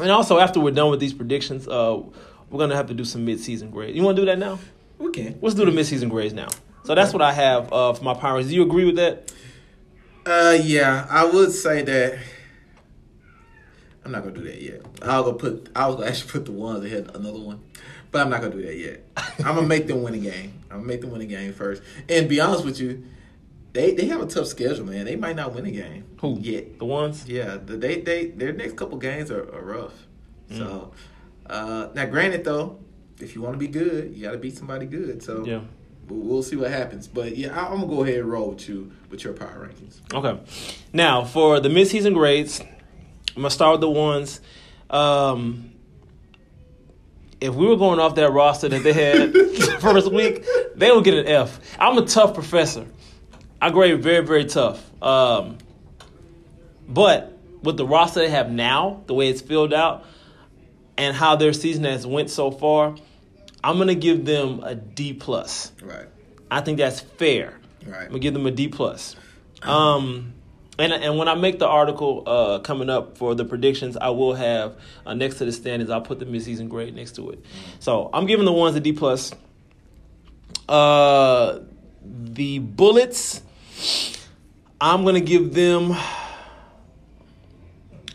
And 0.00 0.10
also, 0.10 0.38
after 0.38 0.60
we're 0.60 0.70
done 0.70 0.90
with 0.90 1.00
these 1.00 1.14
predictions, 1.14 1.68
uh, 1.68 2.00
we're 2.48 2.58
gonna 2.58 2.76
have 2.76 2.88
to 2.88 2.94
do 2.94 3.04
some 3.04 3.24
mid-season 3.24 3.70
grades. 3.70 3.96
You 3.96 4.02
want 4.02 4.16
to 4.16 4.22
do 4.22 4.26
that 4.26 4.38
now? 4.38 4.58
we 4.98 5.10
can. 5.10 5.38
Let's 5.40 5.54
do 5.54 5.64
the 5.64 5.72
mid-season 5.72 6.08
grades 6.08 6.34
now. 6.34 6.48
So 6.84 6.94
that's 6.94 7.12
what 7.12 7.22
I 7.22 7.32
have 7.32 7.72
uh, 7.72 7.92
for 7.92 8.04
my 8.04 8.14
powers. 8.14 8.48
Do 8.48 8.54
you 8.54 8.62
agree 8.62 8.84
with 8.84 8.96
that? 8.96 9.32
Uh, 10.26 10.58
yeah, 10.62 11.06
I 11.08 11.24
would 11.24 11.52
say 11.52 11.82
that. 11.82 12.18
I'm 14.04 14.12
not 14.12 14.22
gonna 14.22 14.34
do 14.34 14.44
that 14.44 14.60
yet. 14.60 14.82
I'll 15.02 15.24
go 15.24 15.34
put. 15.34 15.70
I 15.74 15.86
was 15.86 15.96
gonna 15.96 16.08
actually 16.08 16.30
put 16.30 16.44
the 16.46 16.52
ones 16.52 16.84
ahead 16.84 17.10
another 17.14 17.38
one, 17.38 17.62
but 18.10 18.22
I'm 18.22 18.30
not 18.30 18.40
gonna 18.40 18.54
do 18.54 18.62
that 18.62 18.76
yet. 18.76 19.04
I'm 19.38 19.54
gonna 19.54 19.66
make 19.66 19.86
them 19.86 20.02
win 20.02 20.14
a 20.14 20.18
game. 20.18 20.54
I'm 20.70 20.78
gonna 20.78 20.88
make 20.88 21.00
them 21.00 21.10
win 21.10 21.20
a 21.20 21.26
game 21.26 21.52
first. 21.52 21.82
And 22.08 22.28
be 22.28 22.40
honest 22.40 22.64
with 22.64 22.80
you, 22.80 23.04
they 23.72 23.94
they 23.94 24.06
have 24.06 24.20
a 24.20 24.26
tough 24.26 24.46
schedule, 24.46 24.86
man. 24.86 25.04
They 25.04 25.16
might 25.16 25.36
not 25.36 25.54
win 25.54 25.66
a 25.66 25.70
game. 25.70 26.04
Who? 26.20 26.38
Yet. 26.40 26.78
The 26.78 26.84
ones? 26.84 27.26
Yeah, 27.28 27.56
the, 27.56 27.76
they 27.76 28.00
they 28.00 28.26
their 28.26 28.52
next 28.52 28.76
couple 28.76 28.98
games 28.98 29.30
are, 29.30 29.42
are 29.54 29.62
rough. 29.62 29.94
Mm. 30.50 30.58
So 30.58 30.92
uh, 31.46 31.88
now, 31.94 32.06
granted 32.06 32.44
though, 32.44 32.78
if 33.20 33.34
you 33.34 33.42
want 33.42 33.54
to 33.54 33.58
be 33.58 33.68
good, 33.68 34.14
you 34.14 34.22
got 34.22 34.32
to 34.32 34.38
beat 34.38 34.56
somebody 34.56 34.86
good. 34.86 35.22
So 35.22 35.44
Yeah. 35.44 35.60
we'll, 36.08 36.20
we'll 36.20 36.42
see 36.42 36.56
what 36.56 36.70
happens. 36.70 37.06
But 37.08 37.36
yeah, 37.36 37.58
I, 37.58 37.66
I'm 37.72 37.80
gonna 37.80 37.86
go 37.86 38.02
ahead 38.02 38.18
and 38.20 38.30
roll 38.30 38.50
with 38.50 38.68
you 38.68 38.90
with 39.10 39.22
your 39.24 39.32
power 39.34 39.68
rankings. 39.68 40.00
Okay. 40.12 40.40
Now 40.92 41.24
for 41.24 41.60
the 41.60 41.68
mid-season 41.68 42.14
grades, 42.14 42.60
I'm 42.60 43.36
gonna 43.42 43.50
start 43.50 43.72
with 43.74 43.80
the 43.82 43.90
ones. 43.90 44.40
Um, 44.88 45.70
if 47.40 47.54
we 47.54 47.66
were 47.66 47.76
going 47.76 48.00
off 48.00 48.16
that 48.16 48.32
roster 48.32 48.68
that 48.68 48.82
they 48.82 48.92
had 48.92 49.32
first 49.80 50.12
week, 50.12 50.44
they 50.74 50.90
would 50.90 51.04
get 51.04 51.14
an 51.14 51.26
F. 51.26 51.58
I'm 51.78 51.96
a 51.96 52.04
tough 52.04 52.34
professor. 52.34 52.86
I 53.60 53.70
grade 53.70 54.02
very, 54.02 54.24
very 54.24 54.44
tough. 54.44 54.82
Um, 55.02 55.58
but 56.88 57.36
with 57.62 57.76
the 57.76 57.86
roster 57.86 58.20
they 58.20 58.30
have 58.30 58.50
now, 58.50 59.02
the 59.06 59.14
way 59.14 59.28
it's 59.28 59.40
filled 59.40 59.74
out, 59.74 60.04
and 60.96 61.16
how 61.16 61.36
their 61.36 61.52
season 61.52 61.84
has 61.84 62.06
went 62.06 62.30
so 62.30 62.50
far, 62.50 62.96
I'm 63.62 63.78
gonna 63.78 63.94
give 63.94 64.24
them 64.24 64.60
a 64.62 64.74
D 64.74 65.12
plus. 65.12 65.72
Right. 65.82 66.06
I 66.50 66.60
think 66.60 66.78
that's 66.78 67.00
fair. 67.00 67.58
Right. 67.86 68.02
I'm 68.02 68.08
gonna 68.08 68.18
give 68.18 68.34
them 68.34 68.46
a 68.46 68.50
D 68.50 68.68
plus. 68.68 69.16
Um, 69.62 70.32
and 70.78 70.92
and 70.92 71.18
when 71.18 71.28
I 71.28 71.34
make 71.34 71.58
the 71.58 71.68
article 71.68 72.22
uh, 72.26 72.58
coming 72.60 72.88
up 72.88 73.18
for 73.18 73.34
the 73.34 73.44
predictions, 73.44 73.96
I 73.96 74.10
will 74.10 74.34
have 74.34 74.78
uh, 75.04 75.14
next 75.14 75.36
to 75.36 75.44
the 75.44 75.52
standings. 75.52 75.90
I'll 75.90 76.00
put 76.00 76.18
the 76.18 76.24
midseason 76.24 76.68
grade 76.68 76.94
next 76.94 77.16
to 77.16 77.30
it. 77.30 77.44
So 77.78 78.08
I'm 78.12 78.26
giving 78.26 78.46
the 78.46 78.52
ones 78.52 78.74
a 78.76 78.80
D 78.80 78.92
plus. 78.92 79.32
Uh, 80.68 81.60
the 82.02 82.58
Bullets, 82.60 83.42
I'm 84.80 85.04
gonna 85.04 85.20
give 85.20 85.54
them. 85.54 85.92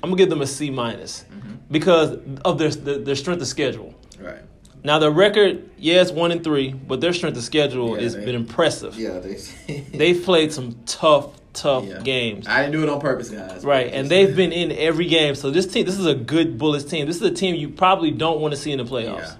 I'm 0.04 0.10
gonna 0.12 0.16
give 0.18 0.30
them 0.30 0.42
a 0.42 0.48
C 0.48 0.70
minus 0.70 1.24
mm-hmm. 1.24 1.56
because 1.72 2.18
of 2.44 2.58
their 2.58 2.70
their 2.70 3.16
strength 3.16 3.42
of 3.42 3.48
schedule. 3.48 3.94
Right. 4.20 4.42
Now 4.84 5.00
their 5.00 5.10
record, 5.10 5.68
yes, 5.78 6.12
one 6.12 6.32
and 6.32 6.44
three, 6.44 6.72
but 6.72 7.02
their 7.02 7.12
strength 7.12 7.38
of 7.38 7.44
schedule 7.44 7.96
Yeah, 7.96 8.04
has 8.04 8.16
they- 8.16 8.24
been 8.24 8.36
impressive. 8.36 8.96
Yeah, 8.98 9.18
they. 9.20 9.40
They've 9.98 10.24
played 10.24 10.54
some 10.54 10.76
tough, 10.86 11.30
tough 11.54 11.86
Yeah. 11.86 12.02
games. 12.02 12.48
I 12.48 12.62
didn't 12.62 12.74
do 12.74 12.84
it 12.84 12.90
on 12.90 13.00
purpose, 13.02 13.32
guys. 13.32 13.66
Right, 13.66 13.92
and 13.92 14.10
they've 14.10 14.36
been 14.36 14.52
in 14.52 14.72
every 14.72 15.08
game. 15.08 15.34
So 15.34 15.50
this 15.50 15.66
team, 15.66 15.86
this 15.88 15.98
is 15.98 16.06
a 16.06 16.14
good 16.14 16.60
Bullets 16.60 16.86
team. 16.86 17.08
This 17.08 17.16
is 17.16 17.24
a 17.24 17.32
team 17.32 17.56
you 17.56 17.70
probably 17.70 18.12
don't 18.12 18.40
want 18.42 18.54
to 18.54 18.60
see 18.60 18.72
in 18.72 18.78
the 18.78 18.86
playoffs. 18.86 19.36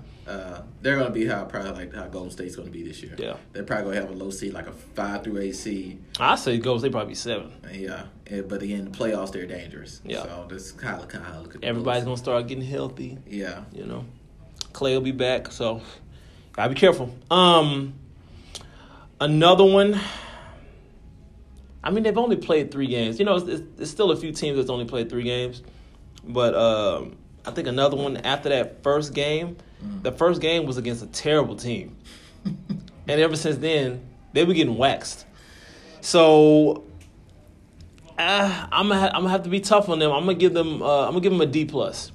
They're 0.86 0.98
gonna 0.98 1.10
be 1.10 1.26
how 1.26 1.44
probably 1.46 1.72
like 1.72 1.96
how 1.96 2.06
Golden 2.06 2.30
State's 2.30 2.56
gonna 2.56 2.70
be 2.70 2.84
this 2.84 3.02
year. 3.02 3.16
Yeah. 3.18 3.38
They're 3.54 3.64
probably 3.64 3.96
gonna 3.96 4.06
have 4.06 4.12
a 4.12 4.24
low 4.24 4.30
seed, 4.30 4.54
like 4.54 4.68
a 4.68 4.72
five 4.72 5.24
through 5.24 5.40
eight 5.40 5.56
seed. 5.56 6.00
I 6.20 6.36
say 6.36 6.60
goals, 6.60 6.84
they 6.84 6.92
probably 6.92 7.16
seven. 7.16 7.52
Yeah, 7.74 8.04
and, 8.28 8.48
but 8.48 8.62
again, 8.62 8.86
the 8.86 8.92
playoffs 8.92 9.32
they're 9.32 9.48
dangerous. 9.48 10.00
Yeah. 10.06 10.22
So 10.22 10.46
this 10.48 10.72
kind 10.72 11.02
of 11.02 11.08
kind 11.08 11.26
of 11.26 11.42
look 11.42 11.56
at 11.56 11.64
Everybody's 11.64 12.04
gonna 12.04 12.18
start 12.18 12.46
getting 12.46 12.64
healthy. 12.64 13.18
Yeah. 13.26 13.64
You 13.74 13.86
know, 13.86 14.06
Clay 14.74 14.94
will 14.94 15.02
be 15.02 15.12
back, 15.12 15.52
so 15.52 15.82
gotta 16.54 16.70
be 16.70 16.76
careful. 16.76 17.12
Um, 17.32 17.96
another 19.20 19.66
one. 19.66 20.00
I 21.84 21.90
mean, 21.90 22.04
they've 22.04 22.16
only 22.16 22.38
played 22.38 22.70
three 22.70 22.86
games. 22.86 23.18
You 23.18 23.26
know, 23.26 23.38
it's, 23.38 23.48
it's, 23.48 23.82
it's 23.82 23.90
still 23.90 24.12
a 24.12 24.16
few 24.16 24.32
teams 24.32 24.58
that's 24.58 24.70
only 24.70 24.86
played 24.86 25.10
three 25.10 25.24
games, 25.24 25.64
but 26.24 26.54
um, 26.54 27.18
I 27.44 27.50
think 27.50 27.68
another 27.68 27.98
one 27.98 28.18
after 28.18 28.50
that 28.50 28.84
first 28.84 29.16
game. 29.16 29.58
The 30.04 30.12
first 30.12 30.40
game 30.42 30.66
was 30.66 30.78
against 30.78 31.04
a 31.04 31.08
terrible 31.08 31.56
team, 31.56 31.96
and 32.46 33.22
ever 33.22 33.36
since 33.36 33.58
then 33.58 34.02
they 34.34 34.44
were 34.46 34.54
getting 34.54 34.78
waxed. 34.78 35.26
So 36.02 36.84
uh, 38.18 38.68
I'm 38.72 38.88
gonna 38.90 39.00
ha- 39.00 39.08
I'm 39.14 39.22
gonna 39.24 39.30
have 39.30 39.44
to 39.44 39.50
be 39.50 39.60
tough 39.60 39.90
on 39.90 40.00
them. 40.00 40.12
I'm 40.12 40.22
gonna 40.22 40.36
give 40.36 40.54
them 40.54 40.82
uh, 40.82 41.02
I'm 41.06 41.10
gonna 41.12 41.22
give 41.22 41.32
them 41.32 41.42
a 41.42 41.46
D 41.46 41.66
plus. 41.66 42.12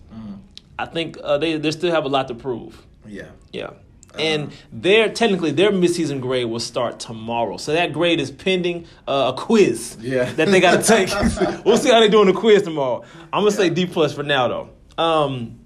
I 0.79 0.87
think 0.87 1.19
uh, 1.23 1.37
they 1.39 1.59
they 1.59 1.71
still 1.73 1.91
have 1.91 2.05
a 2.05 2.09
lot 2.09 2.29
to 2.29 2.35
prove. 2.35 2.87
Yeah. 3.07 3.29
Yeah. 3.53 3.71
And 4.19 4.51
their 4.73 5.09
technically 5.13 5.51
their 5.53 5.71
midseason 5.71 6.21
grade 6.21 6.47
will 6.47 6.59
start 6.59 6.99
tomorrow, 6.99 7.59
so 7.59 7.73
that 7.75 7.93
grade 7.93 8.19
is 8.19 8.31
pending 8.31 8.87
uh, 9.07 9.33
a 9.35 9.39
quiz 9.39 9.97
Yeah. 10.01 10.25
that 10.33 10.49
they 10.49 10.59
got 10.61 10.83
to 10.83 10.87
take. 10.87 11.65
we'll 11.65 11.77
see 11.77 11.91
how 11.91 12.01
they 12.01 12.09
do 12.09 12.21
in 12.23 12.27
the 12.29 12.33
quiz 12.33 12.63
tomorrow. 12.63 13.05
I'm 13.33 13.43
gonna 13.43 13.51
say 13.53 13.69
D 13.71 13.87
plus 13.87 14.13
for 14.15 14.23
now 14.23 14.49
though. 14.49 14.71
Um, 15.03 15.60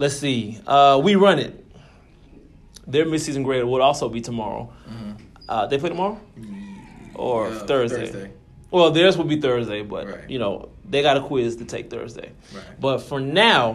let's 0.00 0.16
see. 0.16 0.58
Uh, 0.66 1.00
we 1.02 1.14
run 1.14 1.38
it. 1.38 1.54
Their 2.86 3.04
midseason 3.06 3.44
grade 3.44 3.62
would 3.64 3.80
also 3.80 4.08
be 4.08 4.20
tomorrow. 4.20 4.72
Uh, 5.48 5.66
they 5.66 5.78
play 5.78 5.88
tomorrow 5.90 6.18
or 7.14 7.46
Uh, 7.48 7.58
Thursday. 7.66 8.06
Thursday. 8.06 8.30
Well, 8.72 8.90
theirs 8.92 9.16
will 9.18 9.24
be 9.24 9.40
Thursday, 9.40 9.82
but 9.82 10.06
Right. 10.06 10.30
you 10.30 10.38
know 10.38 10.68
they 10.88 11.02
got 11.02 11.16
a 11.16 11.20
quiz 11.20 11.56
to 11.56 11.64
take 11.64 11.90
Thursday. 11.90 12.30
Right. 12.54 12.64
But 12.80 12.98
for 12.98 13.18
now, 13.20 13.72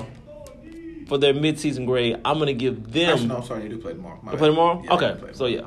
for 1.08 1.18
their 1.18 1.34
midseason 1.34 1.86
grade, 1.86 2.16
I'm 2.26 2.40
gonna 2.40 2.54
give 2.54 2.92
them. 2.94 3.10
Actually, 3.10 3.28
no, 3.28 3.38
I'm 3.38 3.44
sorry. 3.44 3.62
They 3.64 3.70
do 3.70 3.78
play 3.78 3.92
tomorrow. 3.94 4.20
My 4.24 4.32
They 4.32 4.36
bad. 4.36 4.40
play 4.40 4.50
tomorrow? 4.50 4.82
Yeah, 4.86 4.94
okay. 4.94 5.16
play 5.20 5.30
So 5.34 5.46
yeah. 5.48 5.62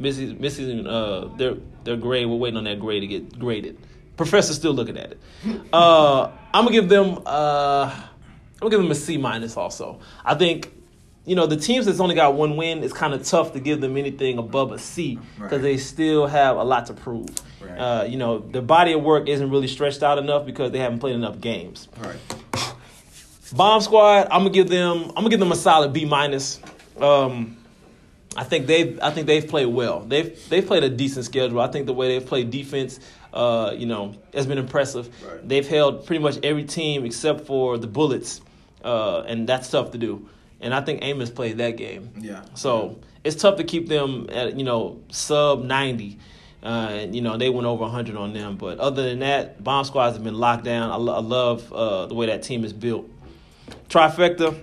Midseason, 0.00 0.38
midseason 0.40 0.86
uh 0.86 1.36
their 1.36 1.54
their 1.84 1.96
grade, 1.96 2.26
we're 2.28 2.36
waiting 2.36 2.56
on 2.58 2.64
that 2.64 2.78
grade 2.80 3.00
to 3.02 3.06
get 3.08 3.38
graded. 3.38 3.76
Professor's 4.16 4.56
still 4.56 4.72
looking 4.72 4.96
at 4.96 5.10
it. 5.12 5.18
Uh 5.72 6.30
I'm 6.54 6.64
gonna 6.64 6.70
give 6.70 6.88
them 6.88 7.18
uh 7.26 7.90
I'm 8.62 8.68
gonna 8.68 8.70
give 8.72 8.80
them 8.82 8.90
a 8.90 8.94
C 8.94 9.16
minus 9.16 9.56
also. 9.56 10.00
I 10.24 10.34
think 10.34 10.72
you 11.26 11.36
know, 11.36 11.46
the 11.46 11.56
teams 11.56 11.84
that's 11.86 12.00
only 12.00 12.14
got 12.14 12.34
one 12.34 12.56
win, 12.56 12.82
it's 12.82 12.94
kind 12.94 13.12
of 13.12 13.22
tough 13.24 13.52
to 13.52 13.60
give 13.60 13.80
them 13.82 13.96
anything 13.98 14.38
above 14.38 14.72
a 14.72 14.78
C 14.78 15.16
because 15.36 15.52
Right. 15.52 15.62
they 15.62 15.76
still 15.76 16.26
have 16.26 16.56
a 16.56 16.64
lot 16.64 16.86
to 16.86 16.94
prove. 16.94 17.28
Right. 17.60 17.78
Uh, 17.78 18.04
you 18.04 18.16
know, 18.16 18.38
the 18.38 18.62
body 18.62 18.92
of 18.94 19.02
work 19.02 19.28
isn't 19.28 19.50
really 19.50 19.68
stretched 19.68 20.02
out 20.02 20.16
enough 20.18 20.46
because 20.46 20.72
they 20.72 20.78
haven't 20.78 20.98
played 20.98 21.14
enough 21.14 21.38
games. 21.40 21.88
All 22.02 22.08
right. 22.10 22.74
Bomb 23.54 23.80
Squad, 23.80 24.28
I'm 24.30 24.40
gonna 24.40 24.50
give 24.50 24.68
them. 24.68 25.04
I'm 25.08 25.14
gonna 25.16 25.28
give 25.30 25.40
them 25.40 25.52
a 25.52 25.56
solid 25.56 25.92
B 25.92 26.04
minus. 26.04 26.60
Um, 27.00 27.56
I 28.36 28.44
think 28.44 28.66
they've. 28.66 28.98
I 29.02 29.10
think 29.10 29.26
they've 29.26 29.46
played 29.46 29.66
well. 29.66 30.00
They've 30.00 30.48
they've 30.48 30.66
played 30.66 30.84
a 30.84 30.88
decent 30.88 31.24
schedule. 31.26 31.60
I 31.60 31.66
think 31.66 31.86
the 31.86 31.92
way 31.92 32.08
they've 32.16 32.26
played 32.26 32.50
defense, 32.50 33.00
uh, 33.34 33.72
you 33.76 33.86
know, 33.86 34.14
has 34.32 34.46
been 34.46 34.58
impressive. 34.58 35.08
Right. 35.24 35.48
They've 35.48 35.66
held 35.68 36.06
pretty 36.06 36.22
much 36.22 36.38
every 36.44 36.64
team 36.64 37.04
except 37.04 37.46
for 37.46 37.76
the 37.76 37.88
Bullets, 37.88 38.40
uh, 38.84 39.20
and 39.22 39.48
that's 39.48 39.70
tough 39.70 39.92
to 39.92 39.98
do. 39.98 40.28
And 40.60 40.74
I 40.74 40.80
think 40.82 41.02
Amos 41.02 41.30
played 41.30 41.58
that 41.58 41.76
game. 41.76 42.10
Yeah. 42.18 42.42
So 42.54 43.00
it's 43.24 43.36
tough 43.36 43.56
to 43.56 43.64
keep 43.64 43.88
them 43.88 44.28
at 44.30 44.56
you 44.56 44.64
know 44.64 45.00
sub 45.10 45.64
ninety. 45.64 46.18
Uh, 46.62 46.88
and 46.92 47.14
you 47.14 47.22
know 47.22 47.38
they 47.38 47.48
went 47.48 47.66
over 47.66 47.84
100 47.84 48.16
on 48.16 48.34
them, 48.34 48.56
but 48.58 48.78
other 48.78 49.02
than 49.02 49.20
that, 49.20 49.64
bomb 49.64 49.82
squads 49.82 50.14
have 50.16 50.22
been 50.22 50.34
locked 50.34 50.62
down. 50.62 50.90
I, 50.90 50.96
lo- 50.96 51.14
I 51.14 51.20
love 51.20 51.72
uh, 51.72 52.04
the 52.04 52.14
way 52.14 52.26
that 52.26 52.42
team 52.42 52.64
is 52.64 52.74
built. 52.74 53.08
Trifecta. 53.88 54.62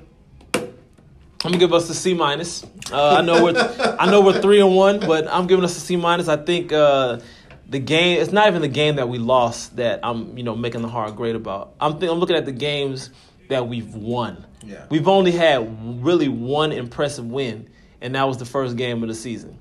I'm 0.53 1.51
gonna 1.51 1.57
give 1.57 1.73
us 1.73 1.89
a 1.89 1.95
C 1.95 2.13
minus. 2.13 2.63
Uh, 2.91 3.15
I 3.15 3.21
know 3.21 3.43
we're 3.43 3.95
I 3.99 4.09
know 4.11 4.21
we're 4.21 4.39
three 4.41 4.59
and 4.59 4.75
one, 4.75 4.99
but 4.99 5.27
I'm 5.27 5.47
giving 5.47 5.63
us 5.65 5.75
a 5.75 5.79
C 5.79 5.95
minus. 5.95 6.27
I 6.27 6.37
think 6.37 6.71
uh, 6.71 7.19
the 7.67 7.79
game. 7.79 8.21
It's 8.21 8.31
not 8.31 8.47
even 8.47 8.61
the 8.61 8.67
game 8.67 8.97
that 8.97 9.09
we 9.09 9.17
lost 9.17 9.75
that 9.77 9.99
I'm 10.03 10.37
you 10.37 10.43
know 10.43 10.55
making 10.55 10.81
the 10.81 10.87
heart 10.87 11.15
great 11.15 11.35
about. 11.35 11.73
I'm 11.79 11.99
th- 11.99 12.11
I'm 12.11 12.19
looking 12.19 12.35
at 12.35 12.45
the 12.45 12.51
games 12.51 13.09
that 13.49 13.67
we've 13.67 13.93
won. 13.93 14.45
Yeah. 14.63 14.85
We've 14.89 15.07
only 15.07 15.31
had 15.31 16.03
really 16.03 16.27
one 16.27 16.71
impressive 16.71 17.25
win, 17.25 17.69
and 18.01 18.15
that 18.15 18.27
was 18.27 18.37
the 18.37 18.45
first 18.45 18.75
game 18.77 19.01
of 19.03 19.09
the 19.09 19.15
season. 19.15 19.57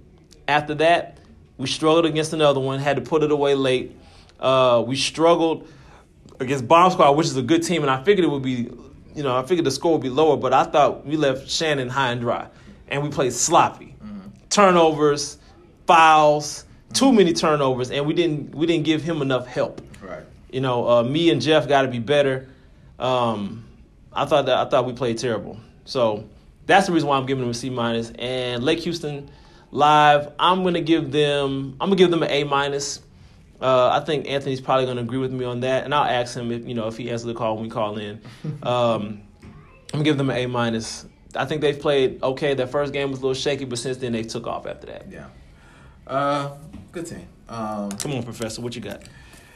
After 0.48 0.74
that, 0.76 1.18
we 1.58 1.66
struggled 1.66 2.06
against 2.06 2.32
another 2.32 2.60
one, 2.60 2.78
had 2.78 2.96
to 2.96 3.02
put 3.02 3.22
it 3.22 3.30
away 3.30 3.54
late. 3.54 3.96
Uh, 4.38 4.82
we 4.86 4.96
struggled 4.96 5.68
against 6.40 6.68
Bomb 6.68 6.90
Squad, 6.90 7.12
which 7.12 7.26
is 7.26 7.36
a 7.36 7.42
good 7.42 7.62
team, 7.62 7.82
and 7.82 7.90
I 7.90 8.02
figured 8.02 8.24
it 8.24 8.30
would 8.30 8.42
be, 8.42 8.70
you 9.14 9.22
know, 9.22 9.36
I 9.36 9.42
figured 9.44 9.64
the 9.64 9.70
score 9.70 9.92
would 9.92 10.02
be 10.02 10.10
lower, 10.10 10.36
but 10.36 10.52
I 10.52 10.64
thought 10.64 11.06
we 11.06 11.16
left 11.16 11.48
Shannon 11.48 11.88
high 11.88 12.10
and 12.12 12.20
dry, 12.20 12.48
and 12.88 13.02
we 13.02 13.08
played 13.08 13.32
sloppy, 13.32 13.94
turnovers, 14.50 15.38
fouls, 15.86 16.64
too 16.92 17.12
many 17.12 17.32
turnovers, 17.32 17.90
and 17.90 18.06
we 18.06 18.14
didn't 18.14 18.54
we 18.54 18.66
didn't 18.66 18.84
give 18.84 19.02
him 19.02 19.22
enough 19.22 19.46
help. 19.46 19.80
Right. 20.00 20.24
You 20.50 20.60
know, 20.60 20.88
uh, 20.88 21.02
me 21.02 21.30
and 21.30 21.40
Jeff 21.40 21.68
got 21.68 21.82
to 21.82 21.88
be 21.88 21.98
better. 21.98 22.48
Um, 22.98 23.65
I 24.16 24.24
thought 24.24 24.46
that 24.46 24.58
I 24.58 24.68
thought 24.68 24.86
we 24.86 24.92
played 24.94 25.18
terrible. 25.18 25.58
So 25.84 26.28
that's 26.66 26.86
the 26.86 26.92
reason 26.92 27.08
why 27.08 27.18
I'm 27.18 27.26
giving 27.26 27.42
them 27.42 27.50
a 27.50 27.54
C 27.54 27.70
minus. 27.70 28.10
And 28.18 28.64
Lake 28.64 28.80
Houston 28.80 29.30
live, 29.70 30.32
I'm 30.38 30.64
gonna 30.64 30.80
give 30.80 31.12
them 31.12 31.76
I'm 31.80 31.88
gonna 31.90 31.96
give 31.96 32.10
them 32.10 32.22
an 32.22 32.30
A 32.30 32.44
minus. 32.44 33.00
Uh, 33.60 33.88
I 33.88 34.04
think 34.04 34.28
Anthony's 34.28 34.60
probably 34.60 34.86
gonna 34.86 35.02
agree 35.02 35.18
with 35.18 35.32
me 35.32 35.44
on 35.44 35.60
that, 35.60 35.84
and 35.84 35.94
I'll 35.94 36.04
ask 36.04 36.36
him 36.36 36.50
if 36.50 36.66
you 36.66 36.74
know 36.74 36.88
if 36.88 36.96
he 36.96 37.10
answers 37.10 37.24
the 37.24 37.34
call 37.34 37.54
when 37.54 37.64
we 37.64 37.70
call 37.70 37.98
in. 37.98 38.20
Um, 38.62 39.22
I'm 39.92 40.00
gonna 40.00 40.04
give 40.04 40.18
them 40.18 40.30
an 40.30 40.36
A 40.36 40.46
minus. 40.46 41.06
I 41.34 41.44
think 41.44 41.60
they've 41.60 41.78
played 41.78 42.22
okay. 42.22 42.54
Their 42.54 42.66
first 42.66 42.92
game 42.92 43.10
was 43.10 43.20
a 43.20 43.22
little 43.22 43.34
shaky, 43.34 43.64
but 43.64 43.78
since 43.78 43.98
then 43.98 44.12
they 44.12 44.22
took 44.22 44.46
off 44.46 44.66
after 44.66 44.86
that. 44.88 45.06
Yeah. 45.10 45.26
Uh, 46.06 46.56
good 46.92 47.06
team. 47.06 47.26
Um, 47.48 47.90
Come 47.92 48.12
on, 48.12 48.22
Professor, 48.22 48.60
what 48.62 48.74
you 48.74 48.82
got? 48.82 49.02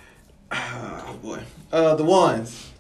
oh 0.53 1.19
boy. 1.23 1.43
Uh, 1.73 1.95
the 1.97 2.05
ones. 2.05 2.71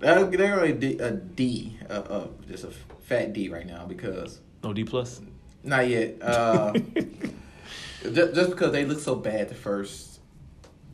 They're, 0.00 0.24
they're 0.24 0.64
a 0.64 0.72
D, 0.72 0.98
a 0.98 1.10
D 1.12 1.78
uh, 1.88 1.92
uh, 1.92 2.26
just 2.48 2.64
a 2.64 2.70
fat 3.02 3.32
D 3.32 3.48
right 3.48 3.66
now 3.66 3.84
because 3.86 4.40
No 4.62 4.72
D 4.72 4.84
plus. 4.84 5.20
not 5.64 5.88
yet. 5.88 6.22
Uh, 6.22 6.72
just, 8.02 8.34
just 8.34 8.50
because 8.50 8.72
they 8.72 8.84
looked 8.84 9.00
so 9.02 9.14
bad 9.16 9.48
the 9.48 9.54
first 9.54 10.20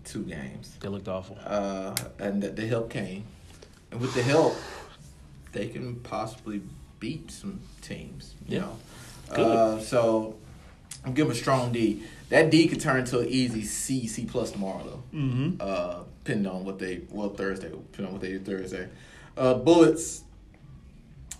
two 0.04 0.22
games, 0.24 0.76
They 0.80 0.88
looked 0.88 1.08
awful. 1.08 1.38
uh, 1.44 1.94
and 2.18 2.42
the, 2.42 2.48
the 2.50 2.66
help 2.66 2.90
came, 2.90 3.24
and 3.90 4.00
with 4.00 4.14
the 4.14 4.22
help, 4.22 4.56
they 5.52 5.68
can 5.68 5.96
possibly 5.96 6.62
beat 7.00 7.30
some 7.30 7.60
teams. 7.82 8.34
You 8.48 8.56
Yeah. 8.56 8.60
know. 8.62 8.76
Good. 9.34 9.56
Uh, 9.56 9.80
so 9.80 10.36
I'm 11.04 11.12
giving 11.14 11.32
a 11.32 11.34
strong 11.34 11.72
D. 11.72 12.02
That 12.30 12.50
D 12.50 12.66
could 12.68 12.80
turn 12.80 13.04
to 13.06 13.20
an 13.20 13.28
easy 13.28 13.64
C, 13.64 14.06
C 14.06 14.24
plus 14.24 14.50
tomorrow 14.52 14.82
though. 14.84 15.18
Mm-hmm. 15.18 15.56
uh, 15.60 16.00
depending 16.24 16.50
on 16.50 16.64
what 16.64 16.78
they 16.78 17.02
well 17.10 17.28
Thursday, 17.30 17.68
depending 17.68 18.06
on 18.06 18.12
what 18.12 18.20
they 18.22 18.32
do 18.32 18.38
Thursday. 18.38 18.88
Uh, 19.37 19.54
Bullets, 19.54 20.24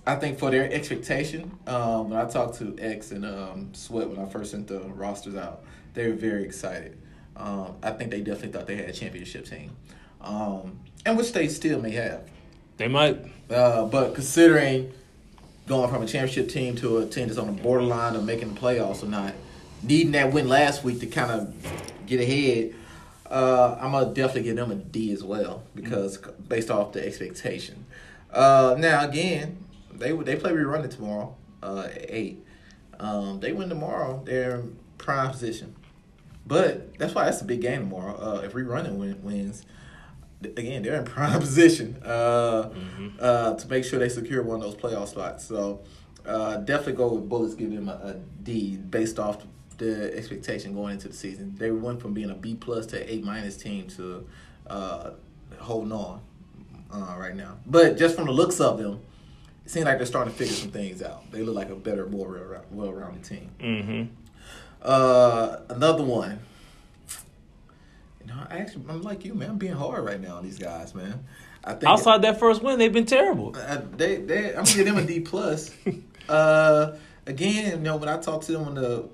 I 0.07 0.17
think 0.17 0.39
for 0.39 0.51
their 0.51 0.71
expectation, 0.71 1.59
um, 1.67 2.11
when 2.11 2.19
I 2.19 2.29
talked 2.29 2.59
to 2.59 2.77
X 2.79 3.11
and 3.11 3.25
um, 3.25 3.73
Sweat 3.73 4.09
when 4.09 4.19
I 4.19 4.29
first 4.29 4.51
sent 4.51 4.69
the 4.69 4.81
rosters 4.81 5.37
out, 5.37 5.65
they 5.95 6.09
were 6.09 6.15
very 6.15 6.45
excited. 6.45 6.99
Um, 7.37 7.77
I 7.83 7.91
think 7.93 8.11
they 8.11 8.21
definitely 8.21 8.53
thought 8.53 8.67
they 8.67 8.77
had 8.77 8.89
a 8.89 8.93
championship 8.93 9.47
team, 9.47 9.71
um, 10.21 10.79
and 11.07 11.17
which 11.17 11.33
they 11.33 11.49
still 11.49 11.81
may 11.81 11.93
have. 11.93 12.29
They 12.77 12.89
might. 12.89 13.25
Uh, 13.51 13.87
but 13.87 14.15
considering 14.15 14.93
going 15.67 15.91
from 15.91 16.03
a 16.03 16.07
championship 16.07 16.49
team 16.49 16.77
to 16.77 16.99
a 16.99 17.07
team 17.07 17.27
that's 17.27 17.39
on 17.39 17.47
the 17.47 17.63
borderline 17.63 18.15
of 18.17 18.25
making 18.25 18.53
the 18.53 18.61
playoffs 18.61 19.03
or 19.03 19.07
not, 19.07 19.33
needing 19.83 20.13
that 20.13 20.33
win 20.33 20.49
last 20.49 20.85
week 20.85 21.01
to 21.01 21.07
kind 21.07 21.31
of 21.31 22.07
get 22.07 22.21
ahead, 22.21 22.75
uh, 23.31 23.79
I'm 23.81 23.93
gonna 23.93 24.13
definitely 24.13 24.43
give 24.43 24.57
them 24.57 24.71
a 24.71 24.77
D 24.77 25.13
as 25.13 25.23
well 25.25 25.63
because 25.75 26.19
based 26.49 26.71
off 26.71 26.93
the 26.93 27.07
expectation. 27.07 27.87
Uh, 28.33 28.77
now 28.79 29.07
again, 29.09 29.65
they 29.93 30.13
they 30.13 30.37
play 30.37 30.53
We 30.53 30.61
Run 30.63 30.85
It 30.85 30.91
tomorrow 30.91 31.37
uh, 31.63 31.89
at 31.91 32.07
eight. 32.11 32.45
Um, 33.01 33.41
they 33.41 33.53
win 33.53 33.69
tomorrow, 33.69 34.23
they're 34.25 34.57
in 34.57 34.77
prime 34.99 35.31
position. 35.31 35.75
But 36.47 36.99
that's 36.99 37.15
why 37.15 37.25
that's 37.25 37.41
a 37.41 37.45
big 37.45 37.63
game 37.63 37.81
tomorrow. 37.89 38.17
Uh, 38.17 38.41
if 38.45 38.55
We 38.55 38.63
Run 38.63 38.87
It 38.87 38.93
win, 38.93 39.23
wins, 39.23 39.65
again 40.43 40.83
they're 40.83 40.97
in 40.97 41.05
prime 41.17 41.41
position 41.41 42.01
uh, 42.05 42.71
uh, 43.19 43.55
to 43.55 43.69
make 43.69 43.85
sure 43.85 43.99
they 43.99 44.09
secure 44.09 44.43
one 44.43 44.63
of 44.63 44.63
those 44.63 44.75
playoff 44.77 45.09
spots. 45.09 45.45
So 45.45 45.83
uh, 46.27 46.57
definitely 46.59 46.95
go 46.95 47.15
with 47.15 47.29
Bullets. 47.29 47.55
Give 47.55 47.73
them 47.73 47.89
a, 47.89 47.93
a 47.93 48.15
D 48.43 48.77
based 48.77 49.19
off 49.19 49.43
the 49.79 50.17
expectation 50.17 50.75
going 50.75 50.95
into 50.95 51.09
the 51.09 51.15
season. 51.15 51.55
They 51.57 51.71
went 51.71 52.01
from 52.01 52.15
being 52.15 52.31
a 52.31 52.35
B 52.35 52.55
plus 52.55 52.87
to 52.87 53.13
A 53.13 53.19
minus 53.21 53.57
team 53.57 53.89
to 53.89 54.27
uh, 54.67 55.11
holding 55.59 55.93
on 55.93 56.21
uh, 56.93 57.17
right 57.19 57.35
now. 57.35 57.57
But 57.67 57.97
just 57.97 58.17
from 58.17 58.27
the 58.27 58.33
looks 58.33 58.61
of 58.61 58.79
them, 58.79 59.01
it 59.65 59.71
seems 59.71 59.87
like 59.87 59.99
they're 59.99 60.07
starting 60.07 60.33
to 60.33 60.39
figure 60.39 60.55
some 60.55 60.71
things 60.71 61.03
out. 61.03 61.31
They 61.31 61.43
look 61.43 61.55
like 61.55 61.71
a 61.71 61.75
better, 61.75 62.07
more 62.07 62.63
well 62.71 62.93
rounded 62.93 63.25
team. 63.25 63.51
Mm-hmm. 63.61 64.15
Uh, 64.83 65.57
another 65.71 66.05
one. 66.05 66.41
You 68.21 68.27
know, 68.27 68.47
I 68.49 68.59
actually, 68.59 68.85
I'm 68.89 69.03
like 69.03 69.25
you, 69.25 69.35
man. 69.35 69.51
I'm 69.51 69.59
being 69.59 69.73
hard 69.73 70.05
right 70.05 70.21
now 70.21 70.37
on 70.37 70.45
these 70.45 70.59
guys, 70.59 70.95
man. 70.95 71.25
I 71.63 71.73
think 71.73 71.85
Outside 71.85 72.23
that 72.23 72.39
first 72.39 72.63
win, 72.63 72.79
they've 72.79 72.93
been 72.93 73.07
terrible. 73.07 73.57
uh, 73.57 73.81
they, 73.97 74.17
they, 74.17 74.49
I'm 74.51 74.65
gonna 74.65 74.77
give 74.77 74.87
them 74.87 74.99
a 74.99 75.05
D 75.05 75.21
plus. 75.21 75.75
uh, 76.29 76.97
again, 77.27 77.71
you 77.71 77.77
know, 77.79 77.97
when 77.97 78.09
I 78.09 78.19
talked 78.19 78.45
to 78.47 78.53
them 78.53 78.65
on 78.65 78.75
the 78.75 79.09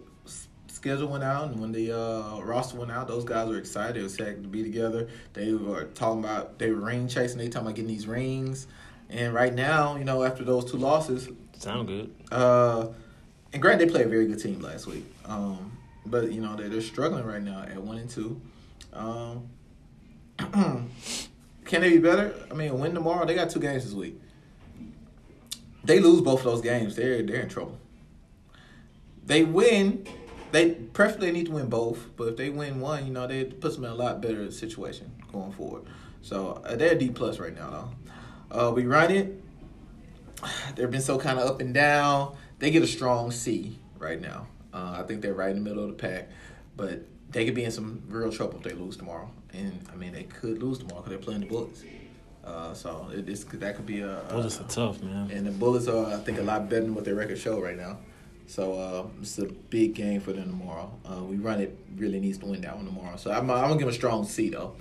schedule 0.80 1.08
went 1.08 1.22
out 1.22 1.50
and 1.50 1.60
when 1.60 1.72
the 1.72 1.92
uh, 1.92 2.40
roster 2.40 2.78
went 2.78 2.90
out, 2.90 3.06
those 3.06 3.22
guys 3.24 3.46
were 3.48 3.58
excited. 3.58 3.96
They 3.96 4.00
were 4.00 4.06
excited 4.06 4.42
to 4.42 4.48
be 4.48 4.62
together. 4.62 5.08
They 5.34 5.52
were 5.52 5.84
talking 5.84 6.20
about 6.24 6.58
they 6.58 6.70
were 6.70 6.80
ring 6.80 7.06
chasing. 7.06 7.36
They 7.36 7.48
talking 7.48 7.66
about 7.66 7.74
getting 7.76 7.90
these 7.90 8.06
rings. 8.06 8.66
And 9.10 9.34
right 9.34 9.52
now, 9.52 9.96
you 9.96 10.04
know, 10.04 10.22
after 10.22 10.42
those 10.42 10.70
two 10.70 10.78
losses, 10.78 11.28
Sound 11.58 11.86
good. 11.86 12.14
uh, 12.32 12.86
and 13.52 13.60
granted, 13.60 13.86
they 13.88 13.92
played 13.92 14.06
a 14.06 14.08
very 14.08 14.26
good 14.26 14.40
team 14.40 14.60
last 14.60 14.86
week. 14.86 15.04
Um, 15.26 15.76
but 16.06 16.32
you 16.32 16.40
know 16.40 16.56
they're, 16.56 16.70
they're 16.70 16.80
struggling 16.80 17.26
right 17.26 17.42
now 17.42 17.60
at 17.62 17.82
one 17.82 17.98
and 17.98 18.08
two. 18.08 18.40
Um, 18.94 19.48
can 21.66 21.82
they 21.82 21.90
be 21.90 21.98
better? 21.98 22.34
I 22.50 22.54
mean, 22.54 22.78
win 22.78 22.94
tomorrow. 22.94 23.26
They 23.26 23.34
got 23.34 23.50
two 23.50 23.60
games 23.60 23.84
this 23.84 23.92
week. 23.92 24.18
They 25.84 26.00
lose 26.00 26.22
both 26.22 26.38
of 26.40 26.46
those 26.46 26.62
games. 26.62 26.96
They're 26.96 27.22
they're 27.22 27.42
in 27.42 27.50
trouble. 27.50 27.78
They 29.26 29.44
win. 29.44 30.06
They 30.52 30.70
preferably 30.70 31.30
need 31.32 31.46
to 31.46 31.52
win 31.52 31.68
both, 31.68 32.08
but 32.16 32.28
if 32.28 32.36
they 32.36 32.50
win 32.50 32.80
one, 32.80 33.06
you 33.06 33.12
know, 33.12 33.26
they 33.26 33.44
puts 33.44 33.76
them 33.76 33.84
in 33.84 33.90
a 33.90 33.94
lot 33.94 34.20
better 34.20 34.50
situation 34.50 35.10
going 35.32 35.52
forward. 35.52 35.84
So 36.22 36.62
uh, 36.64 36.76
they're 36.76 36.94
D 36.94 37.10
plus 37.10 37.38
right 37.38 37.54
now, 37.54 37.70
though. 38.50 38.68
Uh, 38.68 38.72
we 38.72 38.84
run 38.84 39.10
it. 39.10 39.42
They've 40.74 40.90
been 40.90 41.00
so 41.00 41.18
kind 41.18 41.38
of 41.38 41.48
up 41.48 41.60
and 41.60 41.72
down. 41.72 42.36
They 42.58 42.70
get 42.70 42.82
a 42.82 42.86
strong 42.86 43.30
C 43.30 43.78
right 43.98 44.20
now. 44.20 44.48
Uh, 44.72 44.96
I 44.98 45.02
think 45.04 45.22
they're 45.22 45.34
right 45.34 45.50
in 45.50 45.62
the 45.62 45.68
middle 45.68 45.84
of 45.84 45.90
the 45.90 45.96
pack, 45.96 46.28
but 46.76 47.06
they 47.30 47.44
could 47.44 47.54
be 47.54 47.64
in 47.64 47.70
some 47.70 48.02
real 48.08 48.30
trouble 48.30 48.58
if 48.58 48.62
they 48.62 48.72
lose 48.72 48.96
tomorrow. 48.96 49.30
And 49.52 49.80
I 49.92 49.96
mean, 49.96 50.12
they 50.12 50.24
could 50.24 50.62
lose 50.62 50.78
tomorrow 50.78 51.02
because 51.02 51.10
they're 51.10 51.24
playing 51.24 51.40
the 51.40 51.46
Bullets. 51.46 51.84
Uh, 52.44 52.74
so 52.74 53.08
it, 53.12 53.26
that 53.60 53.76
could 53.76 53.86
be 53.86 54.00
a, 54.00 54.20
a 54.20 54.32
Bullets 54.32 54.60
are 54.60 54.64
tough, 54.64 55.02
man. 55.02 55.30
and 55.30 55.46
the 55.46 55.50
Bullets 55.50 55.88
are, 55.88 56.06
I 56.06 56.16
think, 56.18 56.38
a 56.38 56.42
lot 56.42 56.68
better 56.68 56.82
than 56.82 56.94
what 56.94 57.04
their 57.04 57.14
record 57.14 57.38
show 57.38 57.60
right 57.60 57.76
now. 57.76 57.98
So 58.50 58.72
uh, 58.74 59.06
it's 59.22 59.38
a 59.38 59.44
big 59.46 59.94
game 59.94 60.20
for 60.20 60.32
them 60.32 60.50
tomorrow. 60.50 60.90
Uh, 61.08 61.22
we 61.22 61.36
run 61.36 61.60
it 61.60 61.78
really 61.96 62.18
needs 62.18 62.36
to 62.38 62.46
win 62.46 62.62
that 62.62 62.74
one 62.74 62.84
tomorrow. 62.84 63.16
So 63.16 63.30
I'm, 63.30 63.48
I'm 63.48 63.62
gonna 63.62 63.74
give 63.74 63.82
them 63.82 63.90
a 63.90 63.92
strong 63.92 64.24
C 64.24 64.48
though. 64.48 64.74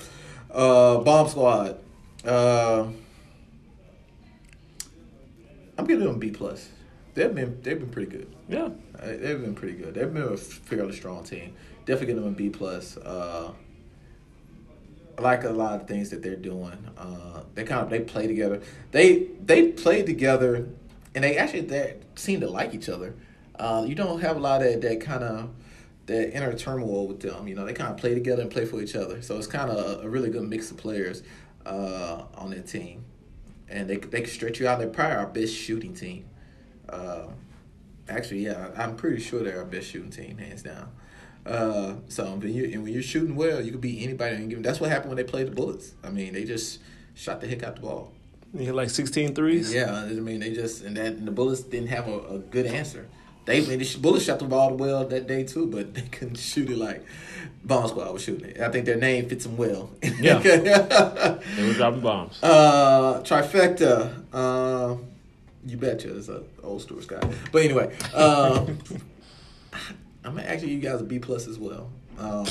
Uh, 0.50 0.98
Bomb 1.02 1.30
Squad. 1.30 1.80
Uh, 2.26 2.88
I'm 5.78 5.86
giving 5.86 6.08
them 6.08 6.18
B 6.18 6.32
plus. 6.32 6.68
They've 7.14 7.34
been 7.34 7.62
they've 7.62 7.80
been 7.80 7.92
pretty 7.92 8.10
good. 8.10 8.36
Yeah. 8.50 8.70
Uh, 9.00 9.06
they've 9.06 9.40
been 9.40 9.54
pretty 9.54 9.76
good. 9.76 9.94
They've 9.94 10.12
been 10.12 10.24
a 10.24 10.36
fairly 10.36 10.96
strong 10.96 11.24
team. 11.24 11.54
Definitely 11.86 12.16
give 12.16 12.24
them 12.24 12.34
a 12.34 12.36
B 12.36 12.50
plus. 12.50 12.98
Uh, 12.98 13.52
I 15.16 15.22
like 15.22 15.44
a 15.44 15.52
lot 15.52 15.80
of 15.80 15.88
things 15.88 16.10
that 16.10 16.24
they're 16.24 16.36
doing. 16.36 16.90
Uh, 16.98 17.44
they 17.54 17.66
kind 17.66 17.82
of 17.82 17.92
they 17.92 18.00
play 18.00 18.26
together. 18.26 18.64
They 18.90 19.28
they 19.46 19.74
play 19.74 20.02
together, 20.02 20.68
and 21.14 21.24
they 21.24 21.38
actually 21.38 21.62
they 21.62 21.98
seem 22.16 22.40
to 22.40 22.50
like 22.50 22.74
each 22.74 22.90
other. 22.90 23.14
Uh, 23.60 23.84
you 23.86 23.94
don't 23.94 24.22
have 24.22 24.38
a 24.38 24.40
lot 24.40 24.64
of 24.64 24.82
that 24.82 25.02
kind 25.02 25.24
of 25.24 25.50
that 26.06 26.36
inner 26.36 26.54
turmoil 26.54 27.08
with 27.08 27.20
them. 27.20 27.48
You 27.48 27.56
know, 27.56 27.66
they 27.66 27.74
kind 27.74 27.92
of 27.92 27.98
play 27.98 28.14
together 28.14 28.42
and 28.42 28.50
play 28.50 28.66
for 28.66 28.82
each 28.82 28.96
other. 28.96 29.22
So 29.22 29.38
it's 29.38 29.48
kind 29.48 29.70
of 29.70 30.04
a, 30.04 30.10
really 30.10 30.30
good 30.30 30.44
mix 30.44 30.72
of 30.72 30.78
players 30.78 31.22
uh, 31.66 32.24
on 32.36 32.52
that 32.52 32.68
team, 32.68 33.04
and 33.68 33.90
they 33.90 33.98
they 33.98 34.22
can 34.22 34.30
stretch 34.30 34.60
you 34.60 34.68
out. 34.68 34.80
They're 34.80 34.88
probably 34.88 35.18
our 35.18 35.28
best 35.28 35.54
shooting 35.54 35.94
team. 35.94 36.26
Uh, 36.88 37.28
actually, 38.08 38.46
yeah, 38.46 38.70
I'm 38.78 38.96
pretty 38.96 39.22
sure 39.22 39.44
they're 39.44 39.60
our 39.60 39.66
best 39.66 39.88
shooting 39.88 40.10
team, 40.10 40.38
hands 40.38 40.64
down. 40.64 40.92
Uh, 41.46 41.96
so 42.08 42.26
when 42.36 42.54
you 42.54 42.66
and 42.66 42.84
when 42.84 42.94
you're 42.94 43.04
shooting 43.04 43.36
well, 43.36 43.62
you 43.62 43.72
can 43.72 43.82
beat 43.82 44.02
anybody 44.02 44.36
and 44.36 44.50
give. 44.50 44.64
That's 44.64 44.80
what 44.80 44.90
happened 44.90 45.10
when 45.10 45.18
they 45.18 45.30
played 45.30 45.48
the 45.48 45.52
Bullets. 45.52 45.94
I 46.04 46.10
mean, 46.10 46.34
they 46.34 46.46
just 46.46 46.80
shot 47.14 47.42
the 47.42 47.48
heck 47.48 47.64
out 47.64 47.76
the 47.76 47.82
ball. 47.82 48.14
You 48.54 48.66
hit 48.66 48.76
like 48.76 48.90
16 48.90 49.36
threes? 49.36 49.72
Yeah, 49.72 49.94
I 49.94 50.08
mean 50.14 50.40
they 50.40 50.54
just 50.54 50.84
and 50.84 50.98
that 50.98 51.14
and 51.14 51.28
the 51.28 51.32
Bullets 51.32 51.62
didn't 51.62 51.90
have 51.90 52.08
a, 52.08 52.20
a 52.20 52.40
good 52.40 52.66
answer. 52.66 53.08
They, 53.46 53.62
the 53.62 53.98
Bullets 54.00 54.26
shot 54.26 54.40
the 54.40 54.46
ball 54.46 54.76
well 54.76 55.06
that 55.08 55.28
day 55.28 55.44
too, 55.44 55.66
but 55.68 55.94
they 55.94 56.02
couldn't 56.02 56.38
shoot 56.40 56.70
it 56.70 56.78
like 56.78 57.04
Bomb 57.64 57.88
Squad 57.88 58.14
was 58.14 58.24
shooting 58.24 58.52
it. 58.52 58.62
I 58.62 58.70
think 58.70 58.86
their 58.86 58.98
name 58.98 59.28
fits 59.28 59.46
them 59.46 59.58
well. 59.58 59.90
Yeah. 60.20 60.40
they 60.40 61.68
were 61.68 61.74
dropping 61.74 62.02
bombs. 62.02 62.42
Uh, 62.42 63.22
trifecta. 63.24 64.24
Uh, 64.32 64.96
you 65.66 65.78
betcha. 65.78 66.16
It's 66.18 66.28
an 66.30 66.46
old 66.64 66.82
Stuart 66.82 67.04
Scott. 67.04 67.26
But 67.52 67.64
anyway, 67.64 67.96
uh, 68.14 68.66
I'm 70.24 70.36
gonna 70.36 70.44
actually 70.44 70.72
you 70.72 70.80
guys 70.80 71.02
a 71.02 71.04
B 71.04 71.20
plus 71.20 71.48
as 71.48 71.60
well. 71.60 71.90
Um, 72.18 72.46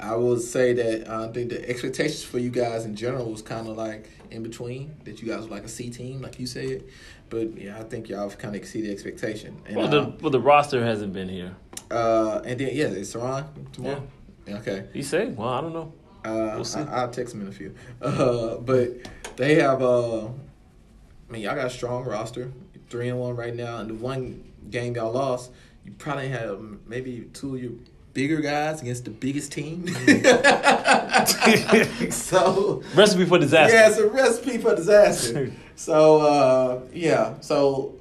I 0.00 0.14
will 0.16 0.38
say 0.38 0.72
that 0.72 1.08
I 1.08 1.28
think 1.28 1.50
the 1.50 1.68
expectations 1.68 2.22
for 2.22 2.38
you 2.38 2.50
guys 2.50 2.84
in 2.84 2.94
general 2.96 3.30
was 3.30 3.42
kind 3.42 3.68
of 3.68 3.76
like 3.76 4.08
in 4.30 4.42
between. 4.42 4.94
That 5.04 5.20
you 5.20 5.28
guys 5.28 5.44
were 5.44 5.54
like 5.54 5.64
a 5.64 5.68
C 5.68 5.90
team, 5.90 6.22
like 6.22 6.38
you 6.40 6.46
said. 6.46 6.84
But 7.28 7.56
yeah, 7.60 7.78
I 7.78 7.82
think 7.84 8.08
y'all 8.08 8.28
have 8.28 8.38
kind 8.38 8.54
of 8.56 8.60
exceeded 8.60 8.90
expectation. 8.90 9.60
And, 9.66 9.76
Well, 9.76 9.88
the, 9.88 10.02
um, 10.02 10.18
well, 10.20 10.30
the 10.30 10.40
roster 10.40 10.84
hasn't 10.84 11.12
been 11.12 11.28
here. 11.28 11.54
uh, 11.90 12.40
and 12.44 12.58
then 12.58 12.70
yeah, 12.74 12.86
it's 12.86 13.14
Saran 13.14 13.46
tomorrow? 13.72 14.06
Yeah. 14.46 14.56
Okay. 14.58 14.86
He 14.92 15.02
said, 15.02 15.36
well, 15.36 15.48
I 15.48 15.60
don't 15.60 15.72
know. 15.72 15.92
Uh, 16.24 16.52
We'll 16.56 16.64
see. 16.64 16.80
I, 16.80 17.04
will 17.04 17.12
text 17.12 17.32
them 17.34 17.42
in 17.42 17.48
a 17.48 17.52
few. 17.52 17.74
Uh, 18.02 18.56
but 18.56 18.88
they 19.36 19.54
have. 19.56 19.82
Uh, 19.82 20.26
I 20.26 21.32
mean, 21.32 21.42
y'all 21.42 21.54
got 21.54 21.66
a 21.66 21.70
strong 21.70 22.04
roster, 22.04 22.50
three 22.88 23.08
and 23.08 23.20
one 23.20 23.36
right 23.36 23.54
now. 23.54 23.78
And 23.78 23.90
the 23.90 23.94
one 23.94 24.42
game 24.70 24.96
y'all 24.96 25.12
lost, 25.12 25.52
you 25.84 25.92
probably 25.92 26.28
had 26.28 26.50
maybe 26.86 27.28
two 27.32 27.54
of 27.54 27.62
your 27.62 27.72
bigger 28.12 28.40
guys 28.40 28.82
against 28.82 29.04
the 29.04 29.10
biggest 29.10 29.52
team. 29.52 29.86
so 32.10 32.82
Recipe 32.94 33.24
for 33.24 33.38
disaster. 33.38 33.74
yeah, 33.74 33.88
it's 33.88 33.98
a 33.98 34.08
recipe 34.08 34.58
for 34.58 34.74
disaster. 34.74 35.52
so 35.76 36.20
uh, 36.20 36.80
yeah, 36.92 37.40
so 37.40 37.94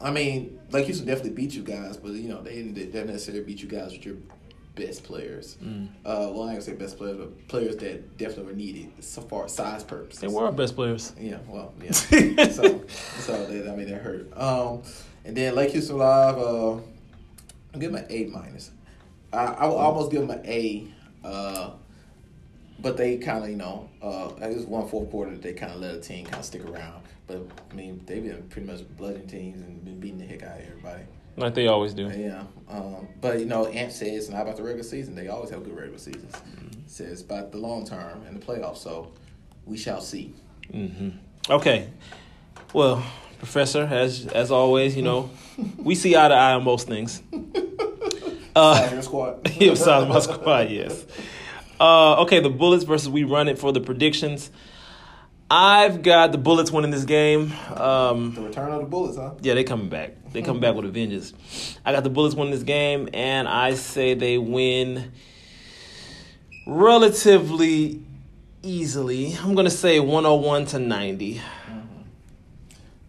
I 0.00 0.10
mean, 0.10 0.58
Lake 0.70 0.86
Houston 0.86 1.06
definitely 1.06 1.32
beat 1.32 1.54
you 1.54 1.62
guys, 1.62 1.96
but 1.96 2.12
you 2.12 2.28
know 2.28 2.42
they 2.42 2.56
didn't, 2.56 2.74
they 2.74 2.86
didn't 2.86 3.08
necessarily 3.08 3.44
beat 3.44 3.62
you 3.62 3.68
guys 3.68 3.92
with 3.92 4.04
your 4.04 4.16
best 4.74 5.04
players. 5.04 5.56
Mm. 5.62 5.88
Uh, 6.04 6.04
well, 6.04 6.42
I 6.42 6.52
ain't 6.52 6.52
gonna 6.52 6.60
say 6.62 6.74
best 6.74 6.98
players, 6.98 7.16
but 7.16 7.48
players 7.48 7.76
that 7.76 8.18
definitely 8.18 8.44
were 8.44 8.52
needed 8.52 9.02
so 9.02 9.22
far 9.22 9.48
size 9.48 9.82
purposes. 9.82 10.20
They 10.20 10.28
were 10.28 10.44
our 10.44 10.52
best 10.52 10.74
players. 10.76 11.12
Yeah, 11.18 11.38
well, 11.48 11.72
yeah. 11.82 11.92
so, 11.92 12.84
so 12.88 13.46
they, 13.46 13.68
I 13.68 13.74
mean, 13.74 13.88
that 13.88 14.02
hurt. 14.02 14.36
Um, 14.36 14.82
and 15.24 15.36
then 15.36 15.54
Lake 15.54 15.72
Houston 15.72 15.96
Live, 15.98 16.38
uh, 16.38 16.72
I'm 16.72 17.80
giving 17.80 17.96
them 17.96 18.04
an 18.04 18.06
A 18.10 18.24
minus. 18.26 18.70
I, 19.32 19.44
I 19.44 19.66
will 19.66 19.76
almost 19.76 20.10
give 20.10 20.20
them 20.26 20.30
an 20.30 20.44
A, 20.46 20.86
uh, 21.24 21.70
but 22.78 22.96
they 22.96 23.16
kind 23.18 23.44
of, 23.44 23.50
you 23.50 23.56
know, 23.56 23.88
uh, 24.02 24.28
I 24.36 24.52
guess 24.52 24.64
one 24.64 24.88
fourth 24.88 25.10
quarter 25.10 25.32
that 25.32 25.42
they 25.42 25.52
kind 25.52 25.72
of 25.72 25.80
let 25.80 25.94
a 25.94 26.00
team 26.00 26.24
kind 26.24 26.38
of 26.38 26.44
stick 26.44 26.64
around. 26.64 27.02
But 27.26 27.42
I 27.70 27.74
mean, 27.74 28.02
they've 28.06 28.22
been 28.22 28.42
pretty 28.48 28.70
much 28.70 28.82
blooding 28.96 29.26
teams 29.26 29.60
and 29.60 29.84
been 29.84 29.98
beating 29.98 30.18
the 30.18 30.26
heck 30.26 30.42
out 30.42 30.60
of 30.60 30.66
everybody. 30.66 31.02
Like 31.36 31.54
they 31.54 31.66
always 31.66 31.92
do. 31.92 32.08
Yeah, 32.08 32.44
um, 32.68 33.08
but 33.20 33.40
you 33.40 33.44
know, 33.46 33.66
Ant 33.66 33.92
says 33.92 34.08
it's 34.08 34.28
not 34.30 34.42
about 34.42 34.56
the 34.56 34.62
regular 34.62 34.84
season. 34.84 35.14
They 35.14 35.28
always 35.28 35.50
have 35.50 35.64
good 35.64 35.76
regular 35.76 35.98
seasons. 35.98 36.34
Says 36.86 37.20
about 37.20 37.52
the 37.52 37.58
long 37.58 37.84
term 37.84 38.22
and 38.26 38.40
the 38.40 38.46
playoffs. 38.46 38.78
So 38.78 39.12
we 39.66 39.76
shall 39.76 40.00
see. 40.00 40.32
hmm 40.70 41.10
Okay. 41.50 41.88
Well, 42.72 43.04
Professor, 43.38 43.82
as 43.82 44.26
as 44.28 44.50
always, 44.50 44.96
you 44.96 45.02
know, 45.02 45.30
we 45.78 45.94
see 45.94 46.16
eye 46.16 46.28
to 46.28 46.34
eye 46.34 46.54
on 46.54 46.64
most 46.64 46.86
things. 46.86 47.22
Uh, 48.56 48.88
Tiger 48.88 49.02
squad. 49.02 49.50
yeah, 49.60 49.74
sounds 49.74 50.08
my 50.08 50.18
squad, 50.18 50.70
yes. 50.70 51.04
Uh, 51.78 52.22
okay, 52.22 52.40
the 52.40 52.48
Bullets 52.48 52.84
versus 52.84 53.08
We 53.08 53.22
Run 53.24 53.48
It 53.48 53.58
for 53.58 53.70
the 53.72 53.80
predictions. 53.80 54.50
I've 55.50 56.02
got 56.02 56.32
the 56.32 56.38
Bullets 56.38 56.72
winning 56.72 56.90
this 56.90 57.04
game. 57.04 57.52
Um, 57.76 58.34
The 58.34 58.40
return 58.40 58.72
of 58.72 58.80
the 58.80 58.86
Bullets, 58.86 59.16
huh? 59.18 59.34
yeah, 59.42 59.54
they 59.54 59.62
coming 59.62 59.88
back. 59.90 60.32
They 60.32 60.42
coming 60.42 60.60
back 60.60 60.74
with 60.74 60.86
a 60.86 60.88
vengeance. 60.88 61.34
I 61.84 61.92
got 61.92 62.02
the 62.02 62.10
Bullets 62.10 62.34
winning 62.34 62.52
this 62.52 62.62
game, 62.64 63.08
and 63.14 63.46
I 63.46 63.74
say 63.74 64.14
they 64.14 64.38
win 64.38 65.12
relatively 66.66 68.02
easily. 68.62 69.34
I'm 69.40 69.54
gonna 69.54 69.70
say 69.70 70.00
101 70.00 70.66
to 70.66 70.78
90. 70.78 71.40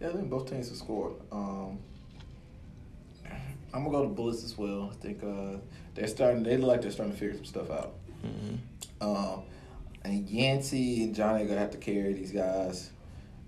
Yeah, 0.00 0.08
I 0.08 0.12
think 0.12 0.30
both 0.30 0.48
teams 0.48 0.68
have 0.68 0.76
scored. 0.76 1.14
Um, 1.32 1.78
I'm 3.72 3.84
gonna 3.84 3.90
go 3.96 4.02
to 4.02 4.08
Bullets 4.08 4.44
as 4.44 4.56
well. 4.56 4.90
I 4.92 4.96
think 4.96 5.22
uh, 5.22 5.58
they're 5.94 6.06
starting. 6.08 6.42
They 6.42 6.56
look 6.56 6.68
like 6.68 6.82
they're 6.82 6.90
starting 6.90 7.12
to 7.14 7.18
figure 7.20 7.36
some 7.36 7.44
stuff 7.44 7.70
out. 7.70 7.94
Um, 9.00 9.42
and 10.04 10.28
Yancey 10.28 11.04
and 11.04 11.14
Johnny 11.14 11.44
are 11.44 11.46
gonna 11.46 11.60
have 11.60 11.70
to 11.72 11.78
carry 11.78 12.12
these 12.14 12.32
guys. 12.32 12.90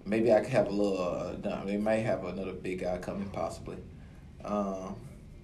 Maybe 0.04 0.32
I 0.32 0.40
could 0.40 0.52
have 0.52 0.66
a 0.68 0.70
little. 0.70 0.98
Uh, 1.02 1.36
no, 1.42 1.64
they 1.64 1.76
may 1.76 2.00
have 2.00 2.24
another 2.24 2.52
big 2.52 2.80
guy 2.80 2.98
coming, 2.98 3.28
possibly. 3.30 3.76
Um, 4.44 4.96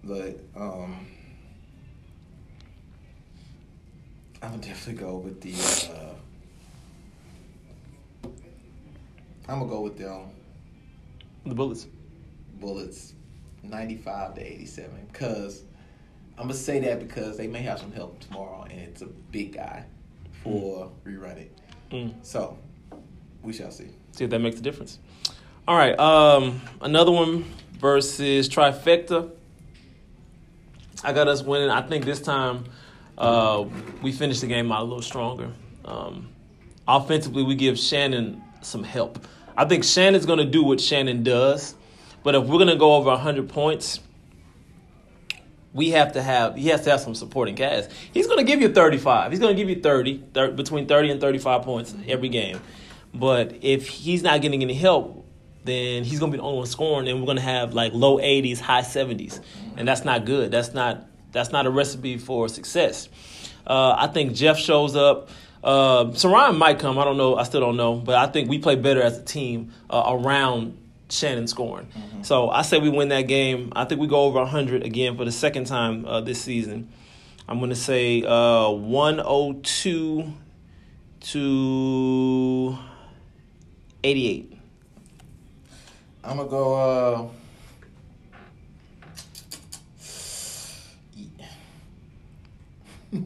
but 0.05 0.41
um, 0.55 1.07
I'm 4.43 4.51
gonna 4.51 4.63
definitely 4.63 5.03
go 5.03 5.17
with 5.17 5.41
the. 5.41 5.55
Uh, 5.93 6.15
I'm 9.49 9.61
gonna 9.61 9.71
go 9.71 9.81
with 9.81 9.97
the 9.97 10.11
um, 10.13 10.31
The 11.45 11.55
Bullets. 11.55 11.87
Bullets, 12.61 13.13
95 13.71 14.35
to 14.35 14.41
87. 14.41 15.09
Because 15.13 15.63
I'm 16.39 16.45
gonna 16.45 16.55
say 16.55 16.81
that 16.81 16.99
because 16.99 17.37
they 17.37 17.47
may 17.47 17.63
have 17.63 17.79
some 17.79 17.93
help 17.93 18.21
tomorrow, 18.21 18.67
and 18.71 18.81
it's 18.81 19.03
a 19.03 19.07
big 19.07 19.55
guy 19.55 19.85
for 20.43 20.91
We 21.05 21.17
Run 21.17 21.39
It. 21.39 21.59
Mm. 21.91 22.15
So 22.23 22.59
we 23.43 23.53
shall 23.53 23.71
see. 23.71 23.89
See 24.13 24.25
if 24.25 24.31
that 24.31 24.41
makes 24.41 24.59
a 24.59 24.63
difference. 24.63 24.99
All 25.69 25.77
right, 25.77 25.99
um, 25.99 26.61
another 26.81 27.11
one 27.11 27.45
versus 27.79 28.49
trifecta. 28.49 29.31
I 31.03 31.13
got 31.13 31.29
us 31.29 31.43
winning. 31.43 31.71
I 31.71 31.83
think 31.83 32.05
this 32.05 32.21
time 32.21 32.65
uh, 33.19 33.65
we 34.03 34.13
finished 34.13 34.41
the 34.41 34.47
game 34.47 34.71
out 34.73 34.83
a 34.83 34.85
little 34.85 35.03
stronger. 35.03 35.51
Um, 35.85 36.29
offensively, 36.87 37.43
we 37.43 37.55
give 37.55 37.79
Shannon 37.79 38.43
some 38.63 38.83
help. 38.83 39.27
I 39.57 39.65
think 39.65 39.85
Shannon's 39.85 40.27
going 40.27 40.39
to 40.39 40.45
do 40.45 40.63
what 40.63 40.81
Shannon 40.81 41.23
does, 41.23 41.75
but 42.27 42.35
if 42.35 42.43
we're 42.43 42.59
going 42.59 42.67
to 42.67 42.75
go 42.75 42.97
over 42.97 43.11
100 43.11 43.49
points, 43.49 44.01
we 45.73 45.91
have 45.91 46.15
to 46.15 46.23
have 46.23 46.57
he 46.57 46.71
has 46.71 46.81
to 46.81 46.91
have 46.91 46.99
some 46.99 47.15
supporting 47.15 47.55
cast. 47.55 47.89
He's 48.13 48.27
going 48.27 48.39
to 48.39 48.45
give 48.45 48.61
you 48.61 48.69
35. 48.69 49.31
He's 49.31 49.39
going 49.39 49.55
to 49.55 49.63
give 49.63 49.69
you 49.71 49.81
30, 49.81 50.25
thir- 50.35 50.51
between 50.51 50.89
30 50.89 51.13
and 51.13 51.21
35 51.21 51.63
points 51.63 51.95
every 52.09 52.29
game. 52.29 52.59
But 53.15 53.59
if 53.63 53.87
he's 53.87 54.25
not 54.25 54.43
getting 54.43 54.65
any 54.65 54.75
help, 54.75 55.25
then 55.63 56.03
he's 56.03 56.19
going 56.19 56.33
to 56.33 56.37
be 56.37 56.41
the 56.41 56.45
only 56.45 56.59
one 56.59 56.67
scoring 56.67 57.07
and 57.07 57.21
we're 57.21 57.27
going 57.27 57.37
to 57.37 57.45
have 57.45 57.75
like 57.75 57.93
low 57.95 58.19
80s, 58.19 58.59
high 58.59 58.83
70s. 58.83 59.41
And 59.77 59.87
that's 59.87 60.05
not 60.05 60.25
good. 60.25 60.51
That's 60.51 60.75
not 60.75 61.07
that's 61.31 61.53
not 61.53 61.65
a 61.65 61.71
recipe 61.71 62.19
for 62.19 62.49
success. 62.49 63.09
Uh, 63.65 63.95
I 63.97 64.09
think 64.09 64.33
Jeff 64.33 64.59
shows 64.59 64.97
up. 64.97 65.29
Uh, 65.63 66.07
Saran 66.07 66.59
might 66.59 66.81
come. 66.81 66.99
I 66.99 67.05
don't 67.05 67.19
know. 67.19 67.37
I 67.37 67.45
still 67.45 67.61
don't 67.61 67.77
know. 67.77 67.95
But 67.95 68.17
I 68.17 68.27
think 68.27 68.51
we 68.51 68.59
play 68.59 68.75
better 68.75 69.01
as 69.01 69.17
a 69.17 69.23
team 69.23 69.73
uh, 69.89 70.03
around 70.09 70.77
Shannon 71.09 71.47
scoring. 71.47 71.89
So 72.23 72.51
I 72.51 72.63
say 72.63 72.79
we 72.79 72.89
win 72.89 73.09
that 73.09 73.23
game. 73.23 73.73
I 73.77 73.85
think 73.85 74.01
we 74.01 74.07
go 74.07 74.23
over 74.23 74.41
100 74.41 74.85
again 74.85 75.17
for 75.17 75.25
the 75.25 75.33
second 75.33 75.67
time 75.67 76.05
uh, 76.05 76.21
this 76.21 76.41
season. 76.41 76.91
I'm 77.49 77.59
going 77.59 77.71
to 77.71 77.77
say 77.77 78.25
uh, 78.25 78.71
102 78.71 80.33
to 81.21 82.79
88. 84.03 84.53
I'm 86.25 86.37
gonna 86.39 86.49
go. 86.49 86.75
Uh, 86.75 87.29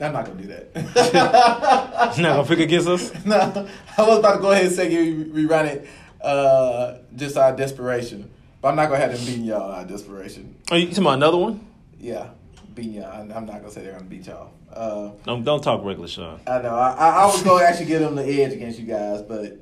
I'm 0.00 0.12
not 0.12 0.26
gonna 0.26 0.40
do 0.40 0.46
that. 0.46 0.70
You're 0.76 2.22
not 2.22 2.34
going 2.34 2.44
to 2.44 2.44
pick 2.44 2.60
against 2.60 2.86
us? 2.86 3.12
no, 3.24 3.68
I 3.98 4.02
was 4.02 4.18
about 4.20 4.36
to 4.36 4.40
go 4.40 4.52
ahead 4.52 4.66
and 4.66 4.74
say 4.74 4.88
we 4.88 5.24
rerun 5.44 5.66
it 5.66 5.88
uh, 6.22 6.98
just 7.14 7.36
out 7.36 7.52
of 7.52 7.56
desperation, 7.58 8.30
but 8.60 8.68
I'm 8.68 8.76
not 8.76 8.88
gonna 8.88 9.00
have 9.00 9.12
them 9.16 9.24
beating 9.26 9.44
y'all 9.44 9.72
out 9.72 9.82
of 9.82 9.88
desperation. 9.88 10.56
Are 10.70 10.78
you 10.78 10.86
talking 10.88 11.02
about 11.04 11.14
another 11.14 11.38
one? 11.38 11.66
Yeah, 11.98 12.30
beating 12.74 12.94
y'all. 12.94 13.12
I'm 13.12 13.32
I'm 13.32 13.46
not 13.46 13.60
gonna 13.60 13.70
say 13.70 13.82
they're 13.82 13.92
gonna 13.92 14.04
beat 14.04 14.26
y'all. 14.26 14.50
Uh, 14.72 15.12
No, 15.26 15.40
don't 15.40 15.62
talk 15.62 15.82
regular, 15.84 16.08
Sean. 16.08 16.40
I 16.46 16.60
know. 16.60 16.74
I, 16.74 16.90
I, 16.92 17.08
I 17.22 17.26
was 17.26 17.42
to 17.42 17.54
actually 17.66 17.86
give 17.86 18.00
them 18.00 18.14
the 18.14 18.24
edge 18.24 18.52
against 18.52 18.78
you 18.78 18.86
guys, 18.86 19.22
but 19.22 19.58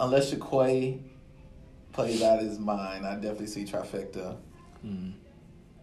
unless 0.00 0.32
Shaquay 0.34 1.00
plays 1.92 2.22
out 2.22 2.40
his 2.40 2.58
mind, 2.58 3.06
I 3.06 3.14
definitely 3.14 3.46
see 3.46 3.64
trifecta 3.64 4.36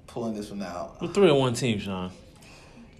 pulling 0.08 0.36
this 0.36 0.52
one 0.52 0.62
out. 0.62 1.02
We're 1.02 1.08
three 1.08 1.30
on 1.30 1.40
one 1.40 1.54
team, 1.54 1.80
Sean. 1.80 2.12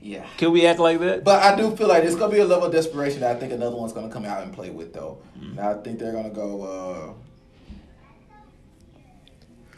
Yeah. 0.04 0.26
Can 0.36 0.52
we 0.52 0.66
act 0.66 0.80
like 0.82 1.00
that? 1.00 1.24
But 1.24 1.42
I 1.42 1.56
do 1.56 1.74
feel 1.78 1.88
like 1.88 2.04
there's 2.04 2.18
gonna 2.18 2.34
be 2.34 2.40
a 2.40 2.46
level 2.46 2.66
of 2.66 2.74
desperation 2.74 3.22
that 3.22 3.38
I 3.38 3.40
think 3.40 3.54
another 3.54 3.78
one's 3.78 3.94
gonna 3.94 4.10
come 4.10 4.26
out 4.26 4.44
and 4.44 4.52
play 4.52 4.70
with 4.70 4.94
though. 4.94 5.20
Mm. 5.40 5.56
Now 5.56 5.72
I 5.72 5.76
think 5.76 5.98
they're 5.98 6.12
gonna 6.12 6.30
go 6.30 6.64
uh 6.64 7.14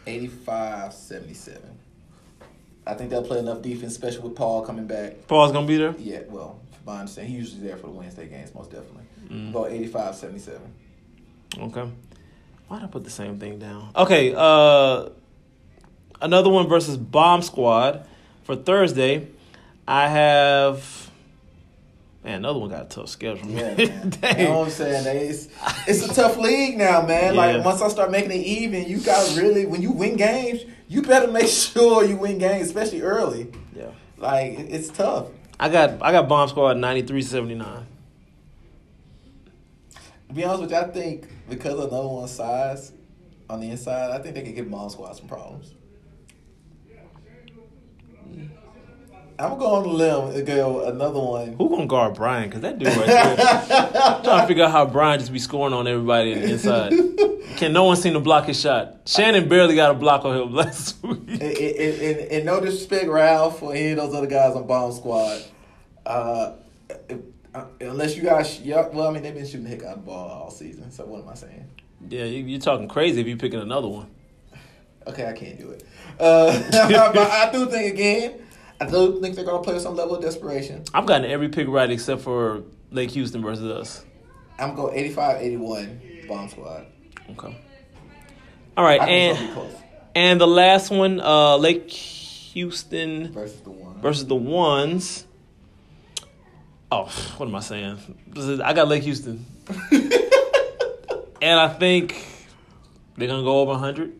85-77. 0.07 1.59
I 2.87 2.93
think 2.95 3.09
they'll 3.11 3.23
play 3.23 3.39
enough 3.39 3.61
defense, 3.61 3.93
especially 3.93 4.21
with 4.21 4.35
Paul 4.35 4.63
coming 4.63 4.87
back. 4.87 5.27
Paul's 5.27 5.51
gonna 5.51 5.67
be 5.67 5.77
there. 5.77 5.95
Yeah, 5.97 6.21
well, 6.27 6.59
from 6.71 6.85
my 6.85 6.99
understanding, 7.01 7.33
he's 7.33 7.51
usually 7.51 7.67
there 7.67 7.77
for 7.77 7.87
the 7.87 7.93
Wednesday 7.93 8.27
games, 8.27 8.53
most 8.53 8.71
definitely. 8.71 9.03
Mm. 9.27 9.53
Go 9.53 9.63
85-77. 9.63 10.59
Okay. 11.59 11.91
Why'd 12.67 12.83
I 12.83 12.87
put 12.87 13.03
the 13.03 13.11
same 13.11 13.39
thing 13.39 13.59
down? 13.59 13.91
Okay, 13.95 14.33
uh 14.35 15.09
another 16.19 16.49
one 16.49 16.67
versus 16.67 16.97
Bomb 16.97 17.43
Squad 17.43 18.07
for 18.43 18.55
Thursday. 18.55 19.27
I 19.87 20.07
have 20.07 21.11
man, 22.23 22.35
another 22.39 22.59
one 22.59 22.69
got 22.69 22.85
a 22.85 22.89
tough 22.89 23.09
schedule. 23.09 23.47
Yeah, 23.47 23.75
Man. 23.75 23.77
man. 23.77 24.09
Dang. 24.09 24.39
You 24.39 24.45
know 24.45 24.59
what 24.59 24.65
I'm 24.65 24.71
saying? 24.71 25.29
It's, 25.29 25.47
it's 25.87 26.09
a 26.09 26.13
tough 26.13 26.37
league 26.37 26.77
now, 26.77 27.05
man. 27.05 27.35
Yeah. 27.35 27.41
Like 27.41 27.65
once 27.65 27.81
I 27.81 27.87
start 27.89 28.09
making 28.11 28.31
it 28.31 28.45
even, 28.45 28.85
you 28.85 28.99
got 28.99 29.37
really 29.37 29.65
when 29.65 29.81
you 29.81 29.91
win 29.91 30.15
games, 30.15 30.61
you 30.87 31.01
better 31.01 31.31
make 31.31 31.47
sure 31.49 32.03
you 32.03 32.17
win 32.17 32.39
games, 32.39 32.67
especially 32.67 33.01
early. 33.01 33.51
Yeah. 33.75 33.91
Like 34.17 34.59
it's 34.59 34.89
tough. 34.89 35.27
I 35.59 35.69
got 35.69 36.01
I 36.01 36.11
got 36.11 36.27
Bomb 36.27 36.49
Squad 36.49 36.77
93-79. 36.77 37.83
To 40.27 40.33
be 40.33 40.43
honest 40.43 40.61
with 40.61 40.71
you, 40.71 40.77
I 40.77 40.83
think 40.85 41.27
because 41.47 41.73
of 41.73 41.91
another 41.91 42.07
one's 42.07 42.31
size 42.31 42.91
on 43.49 43.59
the 43.61 43.69
inside, 43.69 44.11
I 44.11 44.21
think 44.21 44.35
they 44.35 44.41
could 44.41 44.55
give 44.55 44.69
bomb 44.69 44.89
Squad 44.89 45.13
some 45.13 45.27
problems. 45.27 45.73
Mm. 48.27 48.49
I'm 49.37 49.49
gonna 49.49 49.59
go 49.59 49.75
on 49.75 49.83
the 49.83 49.89
limb 49.89 50.35
and 50.35 50.47
go 50.47 50.85
another 50.85 51.19
one. 51.19 51.53
Who 51.53 51.69
gonna 51.69 51.87
guard 51.87 52.15
Brian? 52.15 52.49
Cause 52.49 52.61
that 52.61 52.79
dude 52.79 52.87
right 52.87 53.05
there. 53.05 53.35
I'm 53.37 54.23
trying 54.23 54.41
to 54.41 54.47
figure 54.47 54.63
out 54.63 54.71
how 54.71 54.85
Brian 54.85 55.19
just 55.19 55.33
be 55.33 55.39
scoring 55.39 55.73
on 55.73 55.87
everybody 55.87 56.31
in 56.31 56.41
the 56.41 56.51
inside. 56.53 56.93
Can 57.57 57.73
no 57.73 57.83
one 57.83 57.97
seem 57.97 58.13
to 58.13 58.19
block 58.21 58.45
his 58.45 58.59
shot? 58.59 59.01
Shannon 59.05 59.49
barely 59.49 59.75
got 59.75 59.91
a 59.91 59.93
block 59.93 60.23
on 60.23 60.41
him 60.41 60.53
last 60.55 61.01
week. 61.03 61.19
and, 61.27 61.41
and, 61.41 62.01
and, 62.01 62.19
and 62.31 62.45
no 62.45 62.59
disrespect, 62.61 63.07
Ralph, 63.07 63.61
or 63.61 63.73
any 63.73 63.91
of 63.91 63.97
those 63.97 64.13
other 64.15 64.27
guys 64.27 64.55
on 64.55 64.67
Bomb 64.67 64.91
Squad. 64.93 65.43
Uh, 66.05 66.53
uh, 67.53 67.65
unless 67.81 68.15
you 68.15 68.23
guys, 68.23 68.61
y'all, 68.61 68.89
well, 68.91 69.07
I 69.07 69.11
mean, 69.11 69.23
they've 69.23 69.33
been 69.33 69.45
shooting 69.45 69.63
the 69.63 69.69
heck 69.69 69.83
out 69.83 69.97
of 69.97 70.05
the 70.05 70.11
ball 70.11 70.29
all 70.29 70.51
season. 70.51 70.91
So 70.91 71.05
what 71.05 71.23
am 71.23 71.29
I 71.29 71.35
saying? 71.35 71.67
Yeah, 72.09 72.25
you, 72.25 72.43
you're 72.45 72.59
talking 72.59 72.87
crazy 72.87 73.21
if 73.21 73.27
you're 73.27 73.37
picking 73.37 73.59
another 73.59 73.87
one. 73.87 74.07
Okay, 75.07 75.27
I 75.27 75.33
can't 75.33 75.59
do 75.59 75.69
it. 75.71 75.83
Uh, 76.19 76.61
but 76.71 77.17
I 77.17 77.51
do 77.51 77.67
think 77.67 77.93
again, 77.93 78.44
I 78.81 78.85
do 78.89 79.21
think 79.21 79.35
they're 79.35 79.45
gonna 79.45 79.63
play 79.63 79.73
with 79.73 79.83
some 79.83 79.95
level 79.95 80.15
of 80.15 80.21
desperation. 80.21 80.83
I've 80.93 81.05
gotten 81.05 81.29
every 81.29 81.49
pick 81.49 81.67
right 81.67 81.89
except 81.89 82.21
for 82.21 82.63
Lake 82.91 83.11
Houston 83.11 83.41
versus 83.41 83.69
us. 83.69 84.05
I'm 84.59 84.75
going 84.75 84.95
85-81 85.13 86.27
Bomb 86.27 86.49
Squad. 86.49 86.85
Okay. 87.31 87.57
All 88.77 88.83
right, 88.83 89.01
and 89.01 89.37
gonna 89.37 89.47
be 89.47 89.53
close 89.53 89.81
and 90.15 90.39
the 90.39 90.47
last 90.47 90.89
one, 90.89 91.19
uh, 91.19 91.57
Lake 91.57 91.91
Houston 91.91 93.33
versus 93.33 93.59
the 93.61 93.69
one. 93.69 93.99
versus 94.01 94.25
the 94.25 94.35
ones. 94.35 95.25
Oh, 96.91 97.05
what 97.37 97.49
am 97.49 97.55
I 97.55 97.59
saying? 97.59 97.97
I 98.63 98.73
got 98.73 98.87
Lake 98.87 99.03
Houston, 99.03 99.45
and 99.91 101.59
I 101.59 101.67
think 101.67 102.25
they're 103.17 103.27
gonna 103.27 103.43
go 103.43 103.59
over 103.59 103.71
100. 103.71 104.13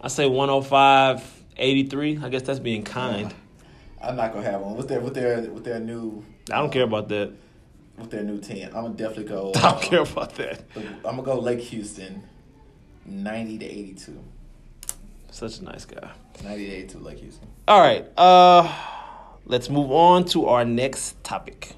I 0.00 0.08
say 0.08 0.26
105, 0.26 1.44
83. 1.56 2.18
I 2.22 2.28
guess 2.28 2.42
that's 2.42 2.58
being 2.58 2.82
kind. 2.82 3.32
I'm 4.04 4.16
not 4.16 4.32
gonna 4.32 4.50
have 4.50 4.60
one 4.60 4.76
with 4.76 4.88
their 4.88 5.00
with 5.00 5.14
their 5.14 5.40
with 5.50 5.64
their 5.64 5.80
new. 5.80 6.24
I 6.50 6.58
don't 6.58 6.70
care 6.70 6.82
about 6.84 7.08
that. 7.08 7.32
with 7.98 8.10
their 8.10 8.22
new 8.22 8.38
ten. 8.38 8.66
I'm 8.66 8.84
gonna 8.84 8.94
definitely 8.94 9.24
go. 9.24 9.52
I 9.56 9.60
don't 9.60 9.74
uh, 9.74 9.78
care 9.80 10.02
about 10.02 10.34
that. 10.36 10.62
I'm 10.76 11.16
gonna 11.16 11.22
go 11.22 11.38
Lake 11.38 11.60
Houston, 11.60 12.22
ninety 13.06 13.58
to 13.58 13.64
eighty-two. 13.64 14.18
Such 15.30 15.58
a 15.58 15.64
nice 15.64 15.84
guy. 15.84 16.10
Ninety 16.42 16.66
to 16.66 16.72
eighty-two, 16.72 16.98
Lake 16.98 17.18
Houston. 17.18 17.48
All 17.66 17.80
right. 17.80 18.06
Uh 18.16 18.70
let's 19.46 19.68
move 19.68 19.90
on 19.90 20.24
to 20.26 20.46
our 20.46 20.64
next 20.64 21.22
topic. 21.24 21.74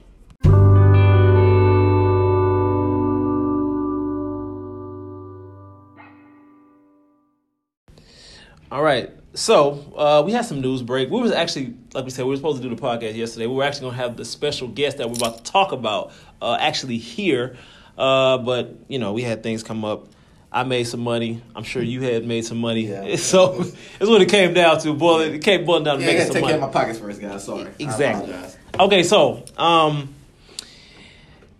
All 8.70 8.82
right. 8.82 9.10
So 9.34 9.92
uh, 9.96 10.22
we 10.24 10.32
had 10.32 10.44
some 10.46 10.60
news 10.60 10.82
break. 10.82 11.10
We 11.10 11.20
was 11.20 11.30
actually, 11.32 11.74
like 11.92 12.04
we 12.04 12.10
said, 12.10 12.24
we 12.24 12.30
were 12.30 12.36
supposed 12.36 12.62
to 12.62 12.68
do 12.68 12.74
the 12.74 12.80
podcast 12.80 13.14
yesterday. 13.16 13.46
We 13.46 13.54
were 13.54 13.64
actually 13.64 13.82
going 13.82 13.96
to 13.96 14.02
have 14.02 14.16
the 14.16 14.24
special 14.24 14.68
guest 14.68 14.96
that 14.98 15.08
we're 15.08 15.16
about 15.16 15.44
to 15.44 15.52
talk 15.52 15.72
about 15.72 16.12
uh, 16.40 16.56
actually 16.58 16.96
here, 16.98 17.56
uh, 17.98 18.38
but 18.38 18.74
you 18.88 18.98
know 18.98 19.12
we 19.12 19.22
had 19.22 19.42
things 19.42 19.62
come 19.62 19.84
up. 19.84 20.08
I 20.50 20.62
made 20.64 20.84
some 20.84 21.00
money. 21.00 21.42
I'm 21.54 21.64
sure 21.64 21.82
you 21.82 22.00
had 22.00 22.24
made 22.26 22.46
some 22.46 22.58
money. 22.58 22.86
Yeah. 22.86 23.16
So 23.16 23.60
it's 23.60 24.08
what 24.08 24.22
it 24.22 24.30
came 24.30 24.54
down 24.54 24.80
to. 24.80 24.94
Boil 24.94 25.20
it 25.20 25.42
came 25.42 25.66
boiling 25.66 25.84
down 25.84 25.98
to 25.98 26.04
Yeah, 26.04 26.12
making 26.12 26.24
some 26.26 26.34
take 26.34 26.44
care 26.44 26.52
money. 26.52 26.54
of 26.54 26.72
my 26.74 26.80
pockets 26.80 26.98
first, 26.98 27.20
guys. 27.20 27.44
Sorry. 27.44 27.70
Exactly. 27.78 28.34
Okay, 28.80 29.02
so 29.02 29.44
um, 29.58 30.14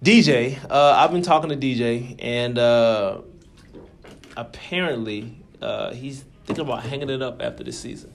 DJ, 0.03 0.59
uh, 0.71 0.93
I've 0.97 1.11
been 1.13 1.23
talking 1.23 1.51
to 1.51 1.57
DJ, 1.57 2.17
and 2.21 2.59
uh, 2.59 3.21
apparently 4.37 5.37
uh, 5.61 5.93
he's 5.93 6.25
thinking 6.47 6.65
about 6.65 6.85
hanging 6.85 7.11
it 7.11 7.23
up 7.23 7.43
after 7.43 7.65
this 7.65 7.79
season. 7.79 8.13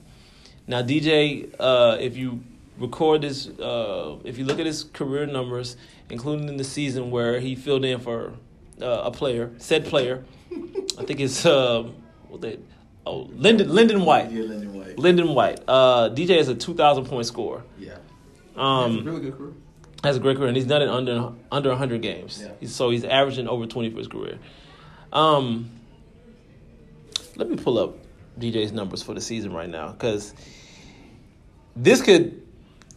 Now, 0.66 0.82
DJ, 0.82 1.54
uh, 1.58 1.96
if 2.00 2.16
you 2.16 2.42
record 2.78 3.22
this, 3.22 3.48
uh, 3.48 4.16
if 4.24 4.38
you 4.38 4.44
look 4.44 4.58
at 4.58 4.66
his 4.66 4.84
career 4.84 5.26
numbers, 5.26 5.76
including 6.10 6.48
in 6.48 6.56
the 6.56 6.64
season 6.64 7.10
where 7.10 7.40
he 7.40 7.54
filled 7.54 7.84
in 7.84 8.00
for 8.00 8.34
uh, 8.80 9.02
a 9.04 9.10
player, 9.10 9.50
said 9.58 9.84
player, 9.84 10.24
I 10.98 11.04
think 11.04 11.20
it's 11.20 11.44
uh, 11.44 11.88
what 12.28 12.40
they, 12.40 12.58
oh 13.06 13.28
Lyndon 13.34 13.68
Lyndon 13.68 14.04
White. 14.04 14.30
Yeah, 14.30 14.42
Lyndon 14.44 14.74
White. 14.74 14.98
Lyndon 14.98 15.34
White. 15.34 15.60
Uh, 15.66 16.10
DJ 16.10 16.38
is 16.38 16.48
a 16.48 16.54
two 16.54 16.74
thousand 16.74 17.06
point 17.06 17.26
scorer. 17.26 17.62
Yeah. 17.78 17.96
Um, 18.56 18.94
That's 18.96 19.06
a 19.06 19.10
really 19.10 19.20
good 19.22 19.38
career. 19.38 19.52
has 20.04 20.16
a 20.16 20.20
great 20.20 20.36
career, 20.36 20.48
and 20.48 20.56
he's 20.56 20.66
done 20.66 20.82
it 20.82 20.88
under 20.88 21.32
under 21.50 21.70
100 21.70 22.02
games. 22.02 22.40
Yeah. 22.42 22.52
He's, 22.60 22.74
so 22.74 22.90
he's 22.90 23.04
averaging 23.04 23.48
over 23.48 23.66
20 23.66 23.90
for 23.90 23.98
his 23.98 24.08
career. 24.08 24.38
Um, 25.12 25.70
let 27.36 27.48
me 27.48 27.56
pull 27.56 27.78
up 27.78 27.96
DJ's 28.38 28.72
numbers 28.72 29.02
for 29.02 29.14
the 29.14 29.20
season 29.20 29.52
right 29.52 29.68
now 29.68 29.92
because 29.92 30.34
this 31.76 32.02
could 32.02 32.42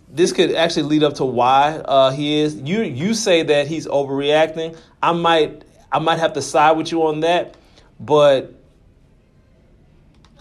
this 0.09 0.31
could 0.31 0.53
actually 0.53 0.83
lead 0.83 1.03
up 1.03 1.15
to 1.15 1.25
why 1.25 1.77
uh, 1.77 2.11
he 2.11 2.39
is. 2.39 2.55
You 2.55 2.81
you 2.81 3.13
say 3.13 3.43
that 3.43 3.67
he's 3.67 3.87
overreacting. 3.87 4.77
I 5.01 5.11
might 5.11 5.63
I 5.91 5.99
might 5.99 6.19
have 6.19 6.33
to 6.33 6.41
side 6.41 6.77
with 6.77 6.91
you 6.91 7.05
on 7.05 7.21
that, 7.21 7.55
but 7.99 8.53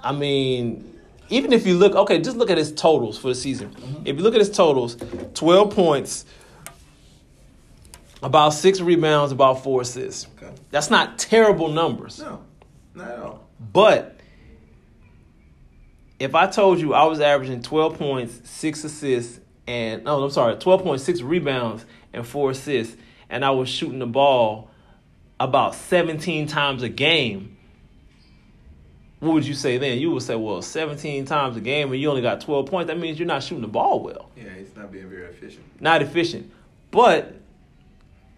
I 0.02 0.12
mean. 0.12 0.90
Even 1.30 1.54
if 1.54 1.66
you 1.66 1.74
look, 1.78 1.94
okay, 1.94 2.20
just 2.20 2.36
look 2.36 2.50
at 2.50 2.58
his 2.58 2.70
totals 2.70 3.16
for 3.16 3.28
the 3.28 3.34
season. 3.34 3.74
If 4.04 4.18
you 4.18 4.22
look 4.22 4.34
at 4.34 4.40
his 4.40 4.50
totals, 4.50 4.98
12 5.32 5.74
points, 5.74 6.26
about 8.22 8.50
six 8.50 8.80
rebounds, 8.80 9.32
about 9.32 9.62
four 9.62 9.80
assists. 9.80 10.26
Okay. 10.36 10.52
That's 10.70 10.90
not 10.90 11.18
terrible 11.18 11.68
numbers. 11.68 12.18
No, 12.18 12.42
not 12.94 13.10
at 13.10 13.18
all. 13.20 13.48
But 13.72 14.13
if 16.18 16.34
I 16.34 16.46
told 16.46 16.80
you 16.80 16.94
I 16.94 17.04
was 17.04 17.20
averaging 17.20 17.62
12 17.62 17.98
points, 17.98 18.48
six 18.48 18.84
assists, 18.84 19.40
and 19.66 20.04
no, 20.04 20.22
I'm 20.22 20.30
sorry, 20.30 20.56
12.6 20.56 21.20
rebounds 21.22 21.84
and 22.12 22.26
four 22.26 22.50
assists, 22.50 22.96
and 23.28 23.44
I 23.44 23.50
was 23.50 23.68
shooting 23.68 23.98
the 23.98 24.06
ball 24.06 24.70
about 25.40 25.74
17 25.74 26.46
times 26.46 26.82
a 26.82 26.88
game, 26.88 27.56
what 29.20 29.32
would 29.34 29.46
you 29.46 29.54
say 29.54 29.78
then? 29.78 29.98
You 29.98 30.10
would 30.12 30.22
say, 30.22 30.36
well, 30.36 30.60
17 30.60 31.24
times 31.24 31.56
a 31.56 31.60
game 31.60 31.90
and 31.90 32.00
you 32.00 32.08
only 32.10 32.20
got 32.22 32.42
12 32.42 32.66
points. 32.66 32.88
That 32.88 32.98
means 32.98 33.18
you're 33.18 33.26
not 33.26 33.42
shooting 33.42 33.62
the 33.62 33.68
ball 33.68 34.00
well 34.00 34.30
Yeah, 34.36 34.44
it's 34.44 34.76
not 34.76 34.92
being 34.92 35.08
very 35.08 35.24
efficient. 35.24 35.64
not 35.80 36.02
efficient. 36.02 36.52
But 36.90 37.34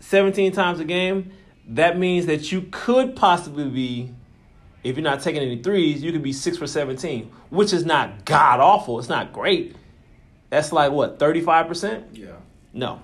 17 0.00 0.52
times 0.52 0.78
a 0.78 0.84
game, 0.84 1.32
that 1.68 1.98
means 1.98 2.26
that 2.26 2.52
you 2.52 2.68
could 2.70 3.16
possibly 3.16 3.68
be, 3.68 4.10
if 4.84 4.96
you're 4.96 5.04
not 5.04 5.20
taking 5.20 5.42
any 5.42 5.62
threes, 5.62 6.02
you 6.02 6.12
could 6.12 6.22
be 6.22 6.32
six 6.32 6.56
for 6.56 6.66
17, 6.66 7.30
which 7.50 7.72
is 7.72 7.84
not 7.84 8.24
god 8.24 8.60
awful. 8.60 8.98
It's 8.98 9.08
not 9.08 9.32
great. 9.32 9.74
That's 10.50 10.72
like 10.72 10.92
what, 10.92 11.18
35%? 11.18 12.04
Yeah. 12.12 12.32
No. 12.72 13.00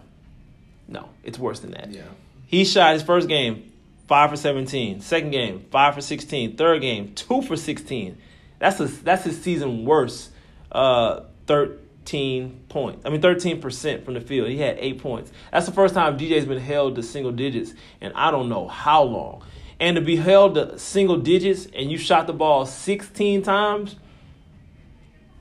No, 0.89 1.09
it's 1.25 1.39
worse 1.39 1.61
than 1.61 1.73
that. 1.73 1.91
Yeah. 1.91 2.03
He 2.47 2.65
shot 2.65 2.93
his 2.93 3.03
first 3.03 3.29
game, 3.29 3.73
five 4.07 4.31
for 4.31 4.37
17. 4.37 5.01
Second 5.01 5.31
game, 5.31 5.65
five 5.71 5.95
for 5.95 6.01
16. 6.01 6.57
Third 6.57 6.83
game, 6.83 7.15
two 7.15 7.43
for 7.43 7.57
16. 7.57 8.19
That's 8.59 8.79
a, 8.79 8.85
that's 8.87 9.25
his 9.25 9.41
season 9.41 9.85
worst. 9.85 10.31
Uh, 10.71 11.23
13 11.47 12.61
points. 12.69 13.05
I 13.05 13.11
mean, 13.11 13.21
13% 13.21 14.05
from 14.05 14.15
the 14.15 14.21
field. 14.21 14.49
He 14.49 14.59
had 14.59 14.77
eight 14.79 15.01
points. 15.01 15.33
That's 15.51 15.67
the 15.67 15.73
first 15.73 15.95
time 15.95 16.19
DJ's 16.19 16.45
been 16.45 16.61
held 16.61 16.97
to 16.97 17.03
single 17.03 17.33
digits, 17.33 17.75
and 18.01 18.13
I 18.15 18.31
don't 18.31 18.49
know 18.49 18.69
how 18.69 19.03
long. 19.03 19.43
And 19.83 19.97
to 19.97 20.01
be 20.01 20.15
held 20.15 20.55
to 20.55 20.79
single 20.79 21.17
digits 21.17 21.67
and 21.75 21.91
you 21.91 21.99
shot 21.99 22.29
the 22.29 22.33
ball 22.33 22.67
16 22.67 23.43
times, 23.43 23.97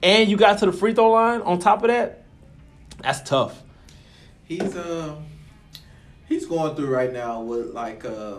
and 0.01 0.27
you 0.27 0.35
got 0.35 0.57
to 0.57 0.65
the 0.65 0.71
free 0.71 0.95
throw 0.95 1.11
line 1.11 1.41
on 1.41 1.59
top 1.59 1.83
of 1.83 1.89
that, 1.89 2.23
that's 3.03 3.21
tough. 3.21 3.61
He's 4.45 4.75
uh 4.75 5.15
he's 6.27 6.47
going 6.47 6.75
through 6.75 6.87
right 6.87 7.13
now 7.13 7.41
with 7.41 7.67
like 7.67 8.03
uh 8.03 8.37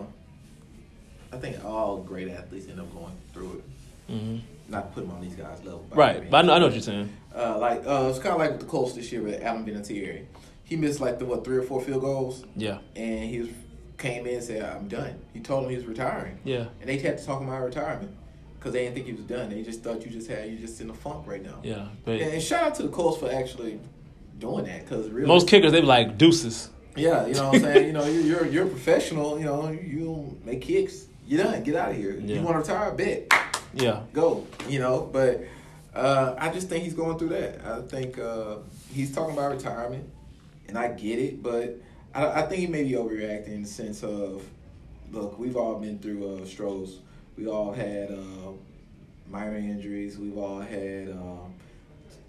I 1.33 1.37
think 1.37 1.65
all 1.65 1.99
great 1.99 2.29
athletes 2.29 2.67
end 2.69 2.81
up 2.81 2.93
going 2.93 3.13
through 3.33 3.63
it. 4.09 4.13
hmm 4.13 4.39
Not 4.69 4.89
to 4.89 4.95
put 4.95 5.05
him 5.05 5.13
on 5.13 5.21
these 5.21 5.37
guys' 5.37 5.63
level. 5.65 5.87
by 5.89 6.11
any 6.11 6.19
Right, 6.21 6.31
but 6.31 6.39
I 6.39 6.43
know, 6.43 6.53
I 6.55 6.59
know 6.59 6.67
what 6.67 6.75
you're 6.75 6.83
saying. 6.83 7.17
Uh, 7.33 7.59
like 7.61 7.87
uh, 7.87 8.09
it's 8.11 8.19
kind 8.19 8.35
of 8.35 8.41
like 8.41 8.51
with 8.51 8.61
the 8.61 8.67
Colts 8.67 8.95
this 8.95 9.13
year 9.13 9.23
with 9.23 9.41
Adam 9.41 9.65
Vinatieri. 9.65 10.25
He 10.65 10.75
missed 10.75 11.01
like 11.01 11.21
the 11.21 11.25
what 11.27 11.45
three 11.45 11.59
or 11.59 11.63
four 11.63 11.81
field 11.81 12.01
goals, 12.03 12.45
Yeah, 12.57 12.79
and 12.97 13.31
he 13.31 13.39
was 13.39 13.49
came 13.99 14.27
in 14.27 14.35
and 14.35 14.43
said, 14.43 14.63
"I'm 14.63 14.89
done." 14.89 15.19
He 15.33 15.41
told 15.41 15.65
him 15.65 15.71
he 15.71 15.77
was 15.77 15.87
retiring, 15.87 16.39
yeah, 16.45 16.67
and 16.81 16.89
they 16.89 16.99
had 16.99 17.19
to 17.19 17.25
talk 17.25 17.43
about 17.43 17.63
retirement 17.63 18.15
because 18.59 18.73
they 18.73 18.85
didn't 18.85 18.95
think 18.95 19.07
he 19.07 19.13
was 19.13 19.25
done. 19.25 19.51
They 19.51 19.63
just 19.63 19.83
thought 19.83 20.05
you 20.05 20.11
just 20.11 20.29
had 20.29 20.49
you 20.49 20.57
just 20.57 20.81
in 20.81 20.89
a 20.91 20.95
funk 20.95 21.27
right 21.27 21.43
now. 21.43 21.59
yeah. 21.63 21.89
But 22.05 22.21
And, 22.21 22.35
and 22.35 22.43
shout 22.43 22.63
out 22.63 22.75
to 22.77 22.83
the 22.85 22.89
Colts 22.89 23.19
for 23.19 23.31
actually 23.31 23.81
doing 24.39 24.65
that 24.67 24.85
because 24.85 25.09
really, 25.11 25.27
most 25.27 25.49
kickers, 25.49 25.73
they 25.73 25.81
be 25.81 25.87
like 25.87 26.17
deuces. 26.17 26.71
yeah, 26.97 27.27
you 27.27 27.35
know 27.35 27.49
what 27.49 27.57
I'm 27.57 27.61
saying. 27.63 27.87
you 27.89 27.93
know, 27.93 28.05
you're, 28.05 28.23
you're 28.23 28.47
you're 28.47 28.67
a 28.67 28.71
professional. 28.71 29.39
You 29.39 29.47
know, 29.47 29.71
you 29.71 30.39
make 30.45 30.63
kicks. 30.63 31.07
You're 31.27 31.43
done. 31.45 31.63
Get 31.63 31.77
out 31.77 31.91
of 31.91 31.97
here. 31.97 32.13
Yeah. 32.19 32.37
You 32.37 32.43
want 32.43 32.65
to 32.65 32.73
retire? 32.73 32.93
Bet 32.93 33.33
Yeah, 33.75 34.03
go, 34.13 34.47
you 34.69 34.79
know. 34.79 35.09
But 35.13 35.45
uh, 35.95 36.35
I 36.39 36.51
just 36.51 36.69
think 36.69 36.85
he's 36.85 36.95
going 36.95 37.19
through 37.19 37.31
that. 37.31 37.65
I 37.65 37.81
think 37.83 38.19
uh, 38.19 38.57
he's 38.93 39.15
talking 39.15 39.35
about 39.35 39.53
retirement, 39.53 40.09
and 40.69 40.79
I 40.79 40.89
get 40.89 41.19
it, 41.19 41.43
but 41.43 41.81
I, 42.15 42.27
I 42.27 42.43
think 42.43 42.61
he 42.61 42.67
may 42.67 42.83
be 42.85 42.93
overreacting 42.93 43.49
in 43.49 43.63
the 43.63 43.69
sense 43.69 44.03
of, 44.03 44.45
look, 45.11 45.39
we've 45.39 45.57
all 45.57 45.77
been 45.77 45.99
through 45.99 46.37
uh, 46.43 46.45
struggles. 46.47 46.99
We 47.37 47.47
all 47.47 47.73
had 47.73 48.11
uh, 48.11 48.53
minor 49.31 49.57
injuries. 49.57 50.19
We've 50.19 50.37
all 50.37 50.61
had 50.61 51.11
um, 51.11 51.55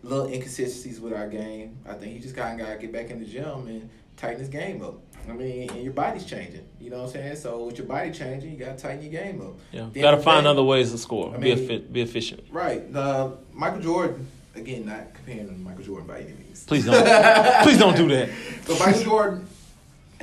little 0.04 0.28
inconsistencies 0.28 1.00
with 1.00 1.14
our 1.14 1.28
game. 1.28 1.78
I 1.88 1.94
think 1.94 2.14
he 2.14 2.20
just 2.20 2.36
kind 2.36 2.60
of 2.60 2.66
got 2.68 2.74
to 2.74 2.80
get 2.80 2.92
back 2.94 3.10
in 3.10 3.20
the 3.20 3.26
gym 3.26 3.68
and 3.68 3.90
tighten 4.18 4.40
his 4.40 4.50
game 4.50 4.82
up. 4.82 4.96
I 5.28 5.32
mean, 5.32 5.70
and 5.70 5.84
your 5.84 5.94
body's 5.94 6.26
changing. 6.26 6.66
You 6.82 6.90
know 6.90 6.98
what 6.98 7.06
I'm 7.08 7.12
saying? 7.12 7.36
So 7.38 7.64
with 7.66 7.78
your 7.78 7.88
body 7.88 8.12
changing, 8.12 8.52
you 8.52 8.58
got 8.58 8.78
to 8.78 8.84
tighten 8.84 9.10
your 9.10 9.22
game 9.24 9.42
up. 9.42 9.54
yeah. 9.72 9.82
Got 9.82 9.92
to 9.94 10.00
end 10.00 10.06
of 10.06 10.18
the 10.20 10.24
find 10.24 10.48
other 10.48 10.64
ways 10.64 10.92
to 10.92 10.98
score. 10.98 11.34
I 11.34 11.38
be 11.38 11.56
mean- 11.56 11.64
effi- 11.64 11.78
be 11.92 12.02
efficient. 12.02 12.44
Right. 12.52 12.92
The 12.92 13.38
Michael 13.54 13.80
Jordan, 13.80 14.28
again, 14.56 14.86
not 14.86 15.14
comparing 15.14 15.48
to 15.48 15.54
Michael 15.54 15.84
Jordan 15.86 16.08
by 16.08 16.20
any 16.20 16.34
means. 16.34 16.66
Please 16.66 16.86
don't. 16.88 17.64
Please 17.64 17.78
don't 17.78 17.96
do 17.96 18.08
that. 18.10 18.30
So 18.66 18.78
Michael 18.80 19.04
Jordan 19.04 19.48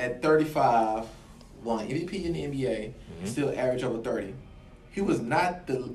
at 0.01 0.23
35 0.23 1.07
won 1.63 1.87
MVP 1.89 2.25
in 2.25 2.33
the 2.33 2.43
NBA, 2.45 2.93
Mm-hmm. 3.21 3.27
still 3.27 3.51
average 3.51 3.83
over 3.85 3.99
30. 4.03 4.35
He 4.93 5.03
was 5.03 5.21
not 5.21 5.67
the 5.67 5.95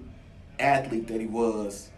athlete 0.59 1.07
that 1.07 1.19
he 1.19 1.25
was 1.27 1.89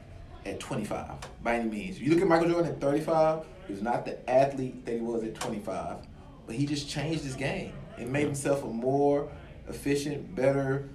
at 0.45 0.59
25 0.61 1.09
by 1.43 1.55
any 1.55 1.69
means. 1.69 1.97
If 1.97 2.01
You 2.03 2.11
look 2.13 2.21
at 2.21 2.27
Michael 2.27 2.47
Jordan 2.49 2.71
at 2.71 2.79
35, 2.79 3.43
he 3.67 3.73
was 3.73 3.81
not 3.81 4.05
the 4.05 4.29
athlete 4.29 4.85
that 4.85 4.93
he 4.95 5.01
was 5.01 5.23
at 5.23 5.35
25, 5.35 5.97
but 6.45 6.55
he 6.55 6.65
just 6.65 6.87
changed 6.89 7.23
his 7.25 7.35
game 7.35 7.73
and 7.97 8.09
made 8.11 8.23
himself 8.25 8.63
a 8.63 8.67
more 8.67 9.27
efficient, 9.67 10.33
better, 10.33 10.87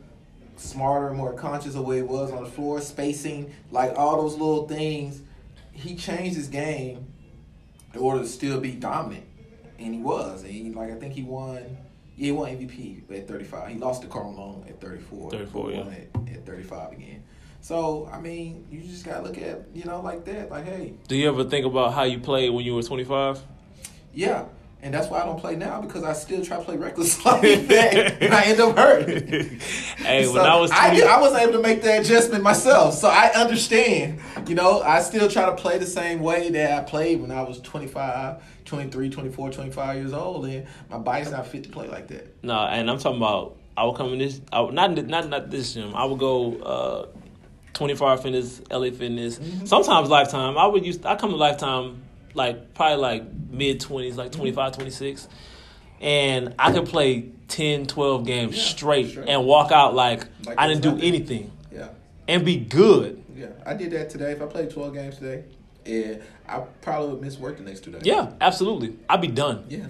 smarter, 0.56 1.12
more 1.12 1.34
conscious 1.34 1.74
of 1.74 1.84
where 1.84 1.96
he 1.98 2.02
was 2.02 2.32
on 2.32 2.42
the 2.44 2.48
floor, 2.48 2.80
spacing, 2.80 3.52
like 3.70 3.92
all 3.98 4.22
those 4.22 4.32
little 4.32 4.66
things. 4.66 5.20
He 5.72 5.94
changed 5.94 6.36
his 6.36 6.48
game 6.48 7.06
in 7.92 8.00
order 8.00 8.20
to 8.20 8.26
still 8.26 8.60
be 8.60 8.72
dominant, 8.72 9.26
and 9.84 9.94
he 9.94 10.00
was. 10.00 10.42
And 10.42 10.52
he, 10.52 10.70
like 10.70 10.90
I 10.90 10.94
think 10.96 11.14
he 11.14 11.22
won. 11.22 11.76
Yeah, 12.16 12.26
he 12.26 12.32
won 12.32 12.50
MVP 12.50 13.10
at 13.16 13.26
35. 13.26 13.68
He 13.68 13.78
lost 13.78 14.02
to 14.02 14.08
Karl 14.08 14.32
Malone 14.32 14.64
at 14.68 14.80
34. 14.80 15.30
34, 15.30 15.64
but 15.64 15.74
yeah. 15.74 15.80
won 15.80 15.92
at, 16.28 16.34
at 16.36 16.46
35 16.46 16.92
again. 16.92 17.22
So 17.60 18.08
I 18.12 18.20
mean, 18.20 18.66
you 18.70 18.80
just 18.80 19.04
gotta 19.04 19.22
look 19.22 19.38
at 19.38 19.66
you 19.74 19.84
know 19.84 20.00
like 20.00 20.24
that. 20.26 20.50
Like, 20.50 20.64
hey, 20.66 20.94
Do 21.08 21.16
you 21.16 21.28
ever 21.28 21.44
think 21.44 21.64
about 21.66 21.94
how 21.94 22.02
you 22.02 22.18
played 22.18 22.50
when 22.50 22.64
you 22.64 22.74
were 22.74 22.82
25? 22.82 23.40
yeah. 24.12 24.44
And 24.84 24.92
that's 24.92 25.06
why 25.06 25.22
I 25.22 25.26
don't 25.26 25.38
play 25.38 25.54
now 25.54 25.80
because 25.80 26.02
I 26.02 26.12
still 26.12 26.44
try 26.44 26.56
to 26.56 26.64
play 26.64 26.76
reckless 26.76 27.24
like 27.24 27.40
that, 27.68 28.20
and 28.20 28.34
I 28.34 28.42
end 28.42 28.60
up 28.60 28.76
hurt. 28.76 29.08
hey, 29.98 30.24
So 30.24 30.32
when 30.32 30.42
I 30.44 30.56
was 30.56 30.72
20, 30.72 30.84
I, 30.84 30.94
did- 30.96 31.04
I 31.06 31.20
wasn't 31.20 31.42
able 31.42 31.52
to 31.52 31.60
make 31.60 31.82
that 31.82 32.00
adjustment 32.04 32.42
myself, 32.42 32.94
so 32.94 33.06
I 33.06 33.28
understand. 33.28 34.18
You 34.48 34.56
know, 34.56 34.82
I 34.82 35.00
still 35.02 35.28
try 35.30 35.46
to 35.46 35.54
play 35.54 35.78
the 35.78 35.86
same 35.86 36.18
way 36.18 36.50
that 36.50 36.72
I 36.72 36.82
played 36.82 37.20
when 37.20 37.30
I 37.30 37.42
was 37.42 37.60
25, 37.60 38.42
23, 38.72 39.10
24, 39.10 39.50
25 39.50 39.96
years 39.96 40.12
old, 40.14 40.46
and 40.46 40.66
my 40.88 40.96
body's 40.96 41.30
not 41.30 41.46
fit 41.46 41.62
to 41.64 41.68
play 41.68 41.88
like 41.88 42.08
that. 42.08 42.42
No, 42.42 42.58
and 42.58 42.90
I'm 42.90 42.98
talking 42.98 43.18
about 43.18 43.56
I 43.76 43.84
would 43.84 43.96
come 43.96 44.14
in 44.14 44.18
this. 44.18 44.40
I 44.50 44.62
would, 44.62 44.72
not 44.72 44.92
not 45.06 45.28
not 45.28 45.50
this 45.50 45.74
gym. 45.74 45.94
I 45.94 46.06
would 46.06 46.18
go 46.18 46.56
uh, 46.62 47.06
24 47.74 48.08
hour 48.08 48.16
fitness, 48.16 48.62
LA 48.70 48.90
Fitness. 48.90 49.38
Mm-hmm. 49.38 49.66
Sometimes 49.66 50.08
Lifetime. 50.08 50.56
I 50.56 50.66
would 50.66 50.86
use. 50.86 51.04
I 51.04 51.16
come 51.16 51.30
to 51.30 51.36
Lifetime 51.36 52.02
like 52.32 52.72
probably 52.72 52.96
like 52.96 53.24
mid 53.50 53.78
20s, 53.82 54.16
like 54.16 54.32
25, 54.32 54.72
26, 54.72 55.28
and 56.00 56.54
I 56.58 56.72
could 56.72 56.86
play 56.86 57.28
10, 57.48 57.86
12 57.88 58.26
games 58.26 58.56
Yeah, 58.56 58.62
straight 58.64 59.10
straight. 59.10 59.28
and 59.28 59.44
walk 59.44 59.70
out 59.70 59.94
like, 59.94 60.24
Like 60.46 60.58
I 60.58 60.66
didn't 60.66 60.82
do 60.82 60.92
nothing. 60.92 61.04
anything 61.08 61.52
Yeah, 61.70 61.88
and 62.26 62.42
be 62.42 62.56
good. 62.56 63.22
yeah. 63.36 63.48
I 63.66 63.74
did 63.74 63.90
that 63.90 64.08
today. 64.08 64.32
If 64.32 64.40
I 64.40 64.46
played 64.46 64.70
12 64.70 64.94
games 64.94 65.18
today, 65.18 65.44
and 65.84 66.22
I 66.48 66.60
probably 66.80 67.12
would 67.12 67.20
miss 67.22 67.38
work 67.38 67.56
the 67.56 67.62
next 67.62 67.80
two 67.80 67.92
days. 67.92 68.02
Yeah, 68.04 68.32
absolutely. 68.40 68.96
I'd 69.08 69.20
be 69.20 69.28
done. 69.28 69.64
Yeah. 69.68 69.86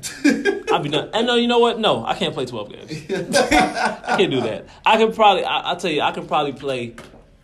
I'd 0.72 0.82
be 0.82 0.88
done. 0.88 1.11
And 1.12 1.26
no, 1.26 1.34
you 1.34 1.48
know 1.48 1.59
what? 1.59 1.78
No, 1.78 2.05
I 2.05 2.14
can't 2.14 2.34
play 2.34 2.46
12 2.46 2.72
games. 2.72 2.90
I 3.36 4.16
can't 4.16 4.30
do 4.30 4.40
that. 4.42 4.66
I 4.84 4.96
can 4.96 5.12
probably, 5.12 5.44
I, 5.44 5.61
I'll 5.61 5.76
tell 5.76 5.90
you, 5.90 6.03
I 6.03 6.12
can 6.12 6.26
probably 6.26 6.53
play 6.53 6.94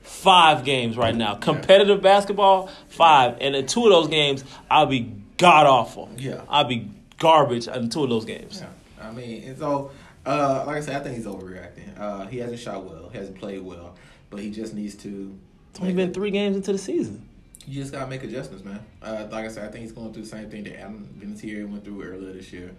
five 0.03 0.65
games 0.65 0.97
right 0.97 1.15
now. 1.15 1.35
Competitive 1.35 2.01
basketball, 2.03 2.71
five. 2.89 3.39
And 3.41 3.57
in 3.57 3.67
two 3.67 3.85
of 3.85 3.91
those 3.91 4.09
games, 4.09 4.45
I'll 4.71 4.87
be 4.87 5.13
god 5.37 5.67
awful. 5.67 6.11
Yeah. 6.17 6.43
I'll 6.49 6.65
be 6.65 6.91
garbage 7.19 7.69
in 7.69 7.91
two 7.91 8.05
of 8.05 8.11
those 8.11 8.25
games. 8.25 8.61
Yeah, 8.61 9.09
I 9.09 9.13
mean, 9.13 9.45
and 9.45 9.59
so 9.59 9.91
uh, 10.27 10.65
like 10.67 10.77
I 10.77 10.81
said, 10.81 10.97
I 10.97 11.05
think 11.05 11.17
he's 11.17 11.27
overreacting. 11.27 11.99
Uh, 11.99 12.27
he 12.27 12.39
hasn't 12.39 12.61
shot 12.61 12.85
well, 12.85 13.09
he 13.11 13.19
hasn't 13.19 13.39
played 13.39 13.63
well, 13.63 13.97
but 14.31 14.41
he 14.41 14.51
just 14.51 14.75
needs 14.75 14.95
to. 14.97 15.37
It's 15.71 15.81
only 15.81 15.95
been 15.95 16.13
three 16.13 16.31
games 16.31 16.57
into 16.57 16.73
the 16.73 16.79
season. 16.79 17.28
You 17.69 17.83
just 17.83 17.93
gotta 17.93 18.07
make 18.07 18.25
adjustments, 18.25 18.64
man. 18.64 18.81
Uh, 19.03 19.27
like 19.31 19.45
I 19.45 19.49
said, 19.49 19.69
I 19.69 19.71
think 19.71 19.83
he's 19.83 19.93
going 19.93 20.11
through 20.14 20.23
the 20.23 20.29
same 20.29 20.49
thing 20.49 20.64
that 20.64 20.81
Adam 20.81 21.07
Vinatieri 21.19 21.71
went 21.71 21.85
through 21.85 22.03
earlier 22.03 22.33
this 22.33 22.51
year. 22.51 22.75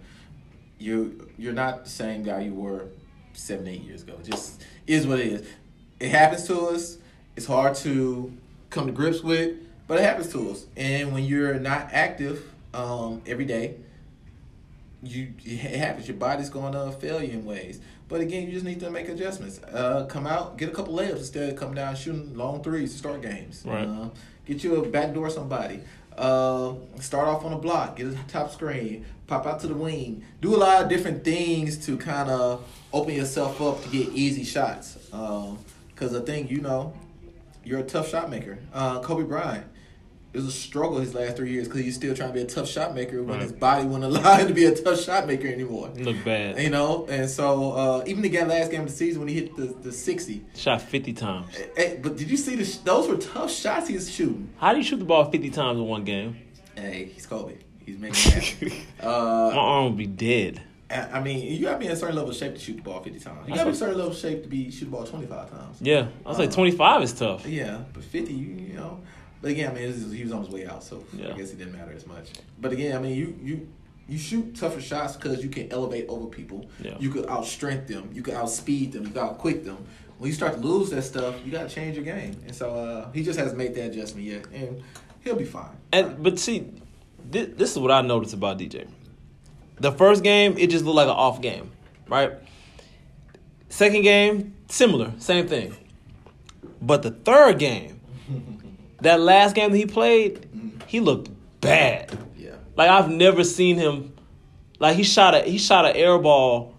You 0.78 1.28
you're 1.38 1.52
not 1.52 1.84
the 1.84 1.90
same 1.90 2.24
guy 2.24 2.40
you 2.40 2.54
were 2.54 2.86
seven, 3.32 3.68
eight 3.68 3.82
years 3.82 4.02
ago. 4.02 4.14
It 4.18 4.28
just 4.28 4.64
is 4.88 5.06
what 5.06 5.20
it 5.20 5.26
is. 5.26 5.46
It 6.00 6.10
happens 6.10 6.44
to 6.48 6.60
us. 6.70 6.98
It's 7.36 7.46
hard 7.46 7.76
to 7.76 8.32
come 8.70 8.86
to 8.86 8.92
grips 8.92 9.22
with, 9.22 9.58
but 9.86 9.98
it 9.98 10.02
happens 10.02 10.32
to 10.32 10.50
us. 10.50 10.66
And 10.76 11.12
when 11.12 11.24
you're 11.24 11.54
not 11.60 11.90
active 11.92 12.42
um, 12.74 13.22
every 13.26 13.44
day, 13.44 13.76
you 15.04 15.32
it 15.44 15.76
happens. 15.76 16.08
Your 16.08 16.16
body's 16.16 16.50
going 16.50 16.72
to 16.72 16.90
fail 16.90 17.22
you 17.22 17.34
in 17.34 17.44
ways. 17.44 17.80
But 18.08 18.20
again, 18.20 18.46
you 18.46 18.52
just 18.52 18.64
need 18.64 18.80
to 18.80 18.90
make 18.90 19.08
adjustments. 19.08 19.60
Uh, 19.62 20.04
come 20.06 20.26
out, 20.26 20.58
get 20.58 20.68
a 20.68 20.72
couple 20.72 20.96
layups 20.96 21.18
instead 21.18 21.50
of 21.50 21.56
coming 21.56 21.76
down 21.76 21.94
shooting 21.94 22.36
long 22.36 22.60
threes 22.60 22.92
to 22.92 22.98
start 22.98 23.22
games. 23.22 23.62
Right. 23.64 23.86
Uh, 23.86 24.08
get 24.50 24.64
you 24.64 24.76
a 24.76 24.88
backdoor 24.88 25.30
somebody. 25.30 25.80
Uh, 26.18 26.74
start 26.98 27.28
off 27.28 27.44
on 27.44 27.52
a 27.52 27.58
block, 27.58 27.96
get 27.96 28.08
a 28.08 28.16
top 28.26 28.50
screen, 28.50 29.06
pop 29.28 29.46
out 29.46 29.60
to 29.60 29.68
the 29.68 29.74
wing. 29.74 30.24
Do 30.40 30.54
a 30.54 30.58
lot 30.58 30.82
of 30.82 30.88
different 30.88 31.22
things 31.22 31.86
to 31.86 31.96
kind 31.96 32.28
of 32.28 32.66
open 32.92 33.14
yourself 33.14 33.60
up 33.62 33.82
to 33.84 33.88
get 33.88 34.08
easy 34.08 34.44
shots. 34.44 34.96
Because 35.10 36.12
the 36.12 36.20
thing, 36.20 36.48
you 36.48 36.60
know, 36.60 36.92
you're 37.64 37.78
a 37.78 37.84
tough 37.84 38.10
shot 38.10 38.28
maker. 38.28 38.58
Uh, 38.74 39.00
Kobe 39.00 39.22
Bryant. 39.22 39.66
It 40.32 40.36
was 40.38 40.46
a 40.46 40.52
struggle 40.52 41.00
his 41.00 41.12
last 41.12 41.36
three 41.36 41.50
years 41.50 41.66
because 41.66 41.82
he's 41.82 41.96
still 41.96 42.14
trying 42.14 42.28
to 42.28 42.34
be 42.34 42.42
a 42.42 42.46
tough 42.46 42.68
shot 42.68 42.94
maker 42.94 43.18
when 43.20 43.34
Right. 43.34 43.42
his 43.42 43.52
body 43.52 43.84
wouldn't 43.84 44.04
allow 44.16 44.36
him 44.36 44.46
to 44.46 44.54
be 44.54 44.64
a 44.64 44.74
tough 44.74 45.00
shot 45.00 45.26
maker 45.26 45.48
anymore. 45.48 45.90
Look 45.96 46.24
bad. 46.24 46.58
You 46.62 46.70
know, 46.70 47.06
and 47.10 47.28
so 47.28 47.72
uh, 47.72 48.04
even 48.06 48.22
the 48.22 48.30
last 48.44 48.70
game 48.70 48.82
of 48.82 48.86
the 48.88 48.92
season 48.94 49.20
when 49.20 49.28
he 49.28 49.34
hit 49.34 49.56
the, 49.56 49.66
the 49.66 49.90
60. 49.92 50.44
Shot 50.54 50.82
50 50.82 51.12
times. 51.14 51.56
Hey, 51.76 51.98
but 52.00 52.16
did 52.16 52.30
you 52.30 52.36
see 52.36 52.54
the? 52.54 52.64
Sh- 52.64 52.76
those 52.78 53.08
were 53.08 53.16
tough 53.16 53.50
shots 53.50 53.88
he 53.88 53.94
was 53.94 54.08
shooting. 54.10 54.50
How 54.58 54.70
do 54.72 54.78
you 54.78 54.84
shoot 54.84 54.98
the 54.98 55.04
ball 55.04 55.28
50 55.30 55.50
times 55.50 55.78
in 55.80 55.86
one 55.86 56.04
game? 56.04 56.36
Hey, 56.76 57.10
he's 57.12 57.26
Kobe. 57.26 57.56
He's 57.84 57.98
making 57.98 58.30
happen. 58.32 58.72
My 59.02 59.08
uh, 59.08 59.52
arm 59.56 59.84
would 59.86 59.96
be 59.96 60.06
dead. 60.06 60.62
I 60.92 61.20
mean, 61.20 61.52
you 61.52 61.64
got 61.64 61.74
to 61.74 61.78
be 61.78 61.86
in 61.86 61.92
a 61.92 61.96
certain 61.96 62.16
level 62.16 62.30
of 62.32 62.36
shape 62.36 62.54
to 62.54 62.60
shoot 62.60 62.74
the 62.76 62.82
ball 62.82 63.00
50 63.00 63.20
times. 63.20 63.48
You 63.48 63.54
got 63.54 63.58
to 63.60 63.64
be 63.64 63.68
in 63.70 63.74
a 63.74 63.78
certain 63.78 63.96
level 63.96 64.10
of 64.12 64.18
shape 64.18 64.42
to 64.42 64.48
be 64.48 64.70
shoot 64.72 64.86
the 64.86 64.90
ball 64.90 65.04
25 65.04 65.50
times. 65.50 65.76
Yeah. 65.80 66.08
I 66.26 66.28
was 66.28 66.38
like, 66.38 66.48
Uh, 66.50 66.52
25 66.54 67.02
is 67.02 67.12
tough. 67.12 67.46
Yeah, 67.46 67.78
but 67.92 68.02
50, 68.04 68.32
you, 68.32 68.46
you 68.56 68.74
know. 68.74 69.00
But 69.42 69.52
again, 69.52 69.70
I 69.70 69.74
mean, 69.74 69.84
is, 69.84 70.12
he 70.12 70.22
was 70.22 70.32
on 70.32 70.44
his 70.44 70.50
way 70.52 70.66
out, 70.66 70.82
so 70.84 71.02
Yeah. 71.14 71.32
I 71.32 71.36
guess 71.36 71.50
it 71.50 71.58
didn't 71.58 71.72
matter 71.72 71.92
as 71.92 72.06
much. 72.06 72.30
But 72.60 72.72
again, 72.72 72.96
I 72.96 73.00
mean, 73.00 73.14
you 73.16 73.38
you 73.42 73.68
you 74.08 74.18
shoot 74.18 74.56
tougher 74.56 74.80
shots 74.80 75.16
because 75.16 75.42
you 75.42 75.48
can 75.48 75.70
elevate 75.72 76.06
over 76.08 76.26
people. 76.26 76.68
Yeah. 76.82 76.96
You 76.98 77.10
could 77.10 77.26
outstrength 77.26 77.86
them. 77.86 78.10
You 78.12 78.22
could 78.22 78.34
outspeed 78.34 78.92
them. 78.92 79.04
You 79.04 79.10
could 79.10 79.22
outquick 79.22 79.64
them. 79.64 79.78
When 80.18 80.28
you 80.28 80.34
start 80.34 80.54
to 80.54 80.60
lose 80.60 80.90
that 80.90 81.02
stuff, 81.02 81.36
you 81.44 81.52
got 81.52 81.68
to 81.68 81.74
change 81.74 81.96
your 81.96 82.04
game. 82.04 82.36
And 82.44 82.54
so 82.54 82.74
uh, 82.74 83.10
he 83.12 83.22
just 83.22 83.38
hasn't 83.38 83.56
made 83.56 83.74
that 83.76 83.86
adjustment 83.92 84.26
yet, 84.26 84.46
and 84.52 84.82
he'll 85.24 85.36
be 85.36 85.44
fine. 85.44 85.70
And 85.92 86.22
but 86.22 86.38
see, 86.38 86.70
this, 87.30 87.48
this 87.56 87.70
is 87.72 87.78
what 87.78 87.90
I 87.90 88.02
noticed 88.02 88.34
about 88.34 88.58
DJ. 88.58 88.86
The 89.78 89.92
first 89.92 90.22
game, 90.22 90.58
it 90.58 90.68
just 90.68 90.84
looked 90.84 90.96
like 90.96 91.06
an 91.06 91.12
off 91.12 91.40
game, 91.40 91.70
right? 92.06 92.32
Second 93.70 94.02
game, 94.02 94.54
similar, 94.68 95.12
same 95.18 95.46
thing. 95.48 95.74
But 96.82 97.02
the 97.02 97.12
third 97.12 97.58
game, 97.58 98.00
that 99.02 99.20
last 99.20 99.54
game 99.54 99.70
that 99.72 99.76
he 99.78 99.86
played, 99.86 100.46
he 100.86 101.00
looked 101.00 101.30
bad. 101.60 102.16
Yeah. 102.36 102.50
Like 102.76 102.90
I've 102.90 103.10
never 103.10 103.44
seen 103.44 103.76
him. 103.76 104.12
Like 104.78 104.96
he 104.96 105.02
shot 105.02 105.34
a 105.34 105.40
he 105.42 105.58
shot 105.58 105.84
an 105.86 105.96
air 105.96 106.18
ball. 106.18 106.74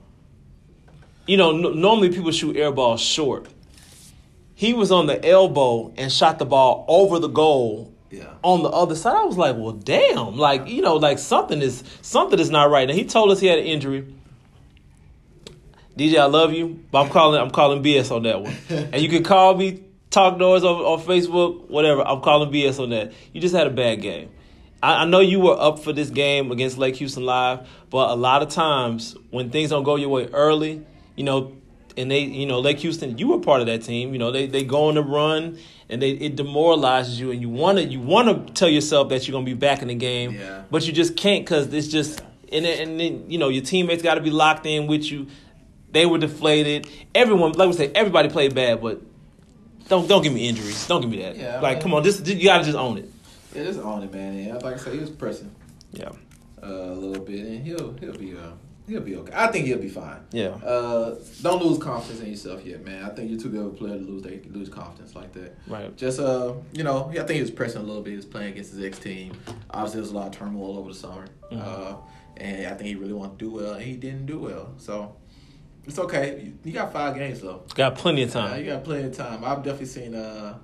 You 1.27 1.37
know, 1.37 1.51
n- 1.55 1.79
normally 1.79 2.09
people 2.09 2.31
shoot 2.31 2.57
air 2.57 2.71
balls 2.71 3.01
short. 3.01 3.47
He 4.55 4.73
was 4.73 4.91
on 4.91 5.07
the 5.07 5.23
elbow 5.27 5.91
and 5.97 6.11
shot 6.11 6.37
the 6.39 6.45
ball 6.45 6.85
over 6.87 7.17
the 7.19 7.27
goal 7.29 7.93
Yeah. 8.11 8.33
on 8.43 8.61
the 8.63 8.69
other 8.69 8.95
side. 8.95 9.15
I 9.15 9.23
was 9.23 9.37
like, 9.37 9.55
well, 9.55 9.71
damn, 9.71 10.37
like 10.37 10.67
you 10.67 10.81
know, 10.81 10.95
like 10.97 11.19
something 11.19 11.61
is 11.61 11.83
something 12.01 12.39
is 12.39 12.49
not 12.49 12.69
right. 12.69 12.89
And 12.89 12.97
he 12.97 13.05
told 13.05 13.31
us 13.31 13.39
he 13.39 13.47
had 13.47 13.59
an 13.59 13.65
injury. 13.65 14.13
DJ, 15.97 16.17
I 16.19 16.25
love 16.25 16.53
you, 16.53 16.79
but 16.91 17.01
I'm 17.03 17.09
calling 17.09 17.39
I'm 17.41 17.51
calling 17.51 17.83
BS 17.83 18.15
on 18.15 18.23
that 18.23 18.41
one. 18.41 18.55
and 18.69 19.01
you 19.01 19.09
can 19.09 19.23
call 19.23 19.55
me, 19.55 19.83
talk 20.11 20.37
noise 20.37 20.63
on, 20.63 20.75
on 20.75 20.99
Facebook, 21.01 21.69
whatever. 21.69 22.01
I'm 22.07 22.21
calling 22.21 22.51
BS 22.51 22.79
on 22.81 22.91
that. 22.91 23.13
You 23.33 23.41
just 23.41 23.55
had 23.55 23.65
a 23.65 23.71
bad 23.71 24.01
game. 24.01 24.29
I, 24.83 25.01
I 25.03 25.05
know 25.05 25.19
you 25.19 25.39
were 25.39 25.59
up 25.59 25.79
for 25.79 25.93
this 25.93 26.09
game 26.09 26.51
against 26.51 26.77
Lake 26.77 26.95
Houston 26.97 27.25
Live, 27.25 27.67
but 27.89 28.09
a 28.11 28.15
lot 28.15 28.43
of 28.43 28.49
times 28.49 29.15
when 29.31 29.49
things 29.49 29.71
don't 29.71 29.83
go 29.83 29.95
your 29.95 30.09
way 30.09 30.27
early, 30.27 30.85
you 31.15 31.23
know, 31.23 31.55
and 31.97 32.09
they, 32.09 32.19
you 32.19 32.45
know, 32.45 32.59
Lake 32.59 32.79
Houston, 32.79 33.17
you 33.17 33.27
were 33.27 33.39
part 33.39 33.59
of 33.61 33.67
that 33.67 33.81
team. 33.83 34.13
You 34.13 34.19
know, 34.19 34.31
they 34.31 34.47
they 34.47 34.63
go 34.63 34.85
on 34.87 34.95
the 34.95 35.03
run 35.03 35.57
and 35.89 36.01
they 36.01 36.11
it 36.11 36.37
demoralizes 36.37 37.19
you, 37.19 37.31
and 37.31 37.41
you 37.41 37.49
want 37.49 37.79
to 37.79 37.83
you 37.83 37.99
want 37.99 38.47
to 38.47 38.53
tell 38.53 38.69
yourself 38.69 39.09
that 39.09 39.27
you're 39.27 39.33
gonna 39.33 39.45
be 39.45 39.53
back 39.55 39.81
in 39.81 39.89
the 39.89 39.95
game, 39.95 40.31
Yeah. 40.35 40.63
but 40.71 40.87
you 40.87 40.93
just 40.93 41.17
can't 41.17 41.43
because 41.43 41.73
it's 41.73 41.89
just 41.89 42.21
and 42.49 42.63
then, 42.63 42.87
and 42.87 42.99
then 42.99 43.29
you 43.29 43.37
know 43.37 43.49
your 43.49 43.61
teammates 43.63 44.01
got 44.01 44.15
to 44.15 44.21
be 44.21 44.29
locked 44.29 44.65
in 44.65 44.87
with 44.87 45.03
you. 45.11 45.27
They 45.91 46.05
were 46.05 46.17
deflated. 46.17 46.87
Everyone, 47.13 47.51
like 47.51 47.67
we 47.67 47.73
say, 47.73 47.91
everybody 47.93 48.29
played 48.29 48.55
bad, 48.55 48.81
but 48.81 49.01
don't 49.91 50.07
don't 50.07 50.23
give 50.23 50.33
me 50.33 50.47
injuries. 50.49 50.87
Don't 50.87 51.01
give 51.01 51.09
me 51.11 51.19
that. 51.21 51.35
Yeah, 51.37 51.59
like 51.59 51.75
man. 51.75 51.81
come 51.83 51.93
on, 51.93 52.03
just 52.03 52.25
you 52.25 52.43
gotta 52.45 52.63
just 52.63 52.77
own 52.77 52.97
it. 52.97 53.09
Yeah, 53.53 53.65
just 53.65 53.79
own 53.79 54.01
it, 54.03 54.11
man. 54.13 54.49
And 54.49 54.63
like 54.63 54.75
I 54.75 54.77
said, 54.77 54.93
he 54.93 54.99
was 54.99 55.09
pressing 55.11 55.51
Yeah, 55.91 56.09
uh, 56.63 56.65
a 56.67 56.95
little 56.95 57.23
bit, 57.23 57.45
and 57.45 57.63
he'll 57.67 57.93
he'll 57.99 58.17
be 58.17 58.33
uh 58.35 58.51
he'll 58.87 59.01
be 59.01 59.15
okay. 59.17 59.33
I 59.35 59.47
think 59.51 59.65
he'll 59.67 59.77
be 59.77 59.89
fine. 59.89 60.21
yeah. 60.31 60.49
Uh, 60.49 61.15
don't 61.41 61.61
lose 61.63 61.77
confidence 61.77 62.21
in 62.21 62.29
yourself 62.29 62.65
yet, 62.65 62.83
man. 62.83 63.03
I 63.05 63.09
think 63.09 63.29
you're 63.29 63.39
too 63.39 63.49
good 63.49 63.61
of 63.65 63.73
a 63.73 63.75
player 63.75 63.97
to 63.97 64.03
lose 64.03 64.23
they 64.23 64.39
lose 64.49 64.69
confidence 64.69 65.15
like 65.15 65.33
that. 65.33 65.57
Right. 65.67 65.95
Just 65.97 66.19
uh, 66.19 66.53
you 66.73 66.83
know, 66.83 67.09
I 67.11 67.15
think 67.15 67.31
he 67.31 67.41
was 67.41 67.51
pressing 67.51 67.81
a 67.81 67.83
little 67.83 68.01
bit. 68.01 68.11
He 68.11 68.15
was 68.15 68.25
playing 68.25 68.53
against 68.53 68.71
his 68.71 68.83
ex 68.83 68.97
team. 68.99 69.33
Obviously, 69.69 69.97
there 69.97 70.01
was 70.03 70.11
a 70.11 70.15
lot 70.15 70.27
of 70.27 70.33
turmoil 70.33 70.77
over 70.77 70.89
the 70.89 70.95
summer, 70.97 71.25
Mhm. 71.51 71.61
uh, 71.61 71.95
and 72.37 72.65
I 72.65 72.73
think 72.75 72.87
he 72.87 72.95
really 72.95 73.13
wanted 73.13 73.37
to 73.39 73.45
do 73.45 73.51
well, 73.51 73.73
and 73.73 73.83
he 73.83 73.95
didn't 73.97 74.25
do 74.25 74.39
well. 74.39 74.69
So 74.77 75.15
it's 75.85 75.99
okay. 75.99 76.51
You, 76.63 76.71
got 76.71 76.93
five 76.93 77.15
games 77.15 77.41
though. 77.41 77.63
Got 77.75 77.95
plenty 77.95 78.23
of 78.23 78.35
Uh, 78.35 78.47
time. 78.47 78.59
you 78.59 78.65
got 78.71 78.83
plenty 78.83 79.07
of 79.07 79.15
time. 79.15 79.43
I've 79.43 79.63
definitely 79.63 79.85
seen 79.87 80.15
uh, 80.15 80.57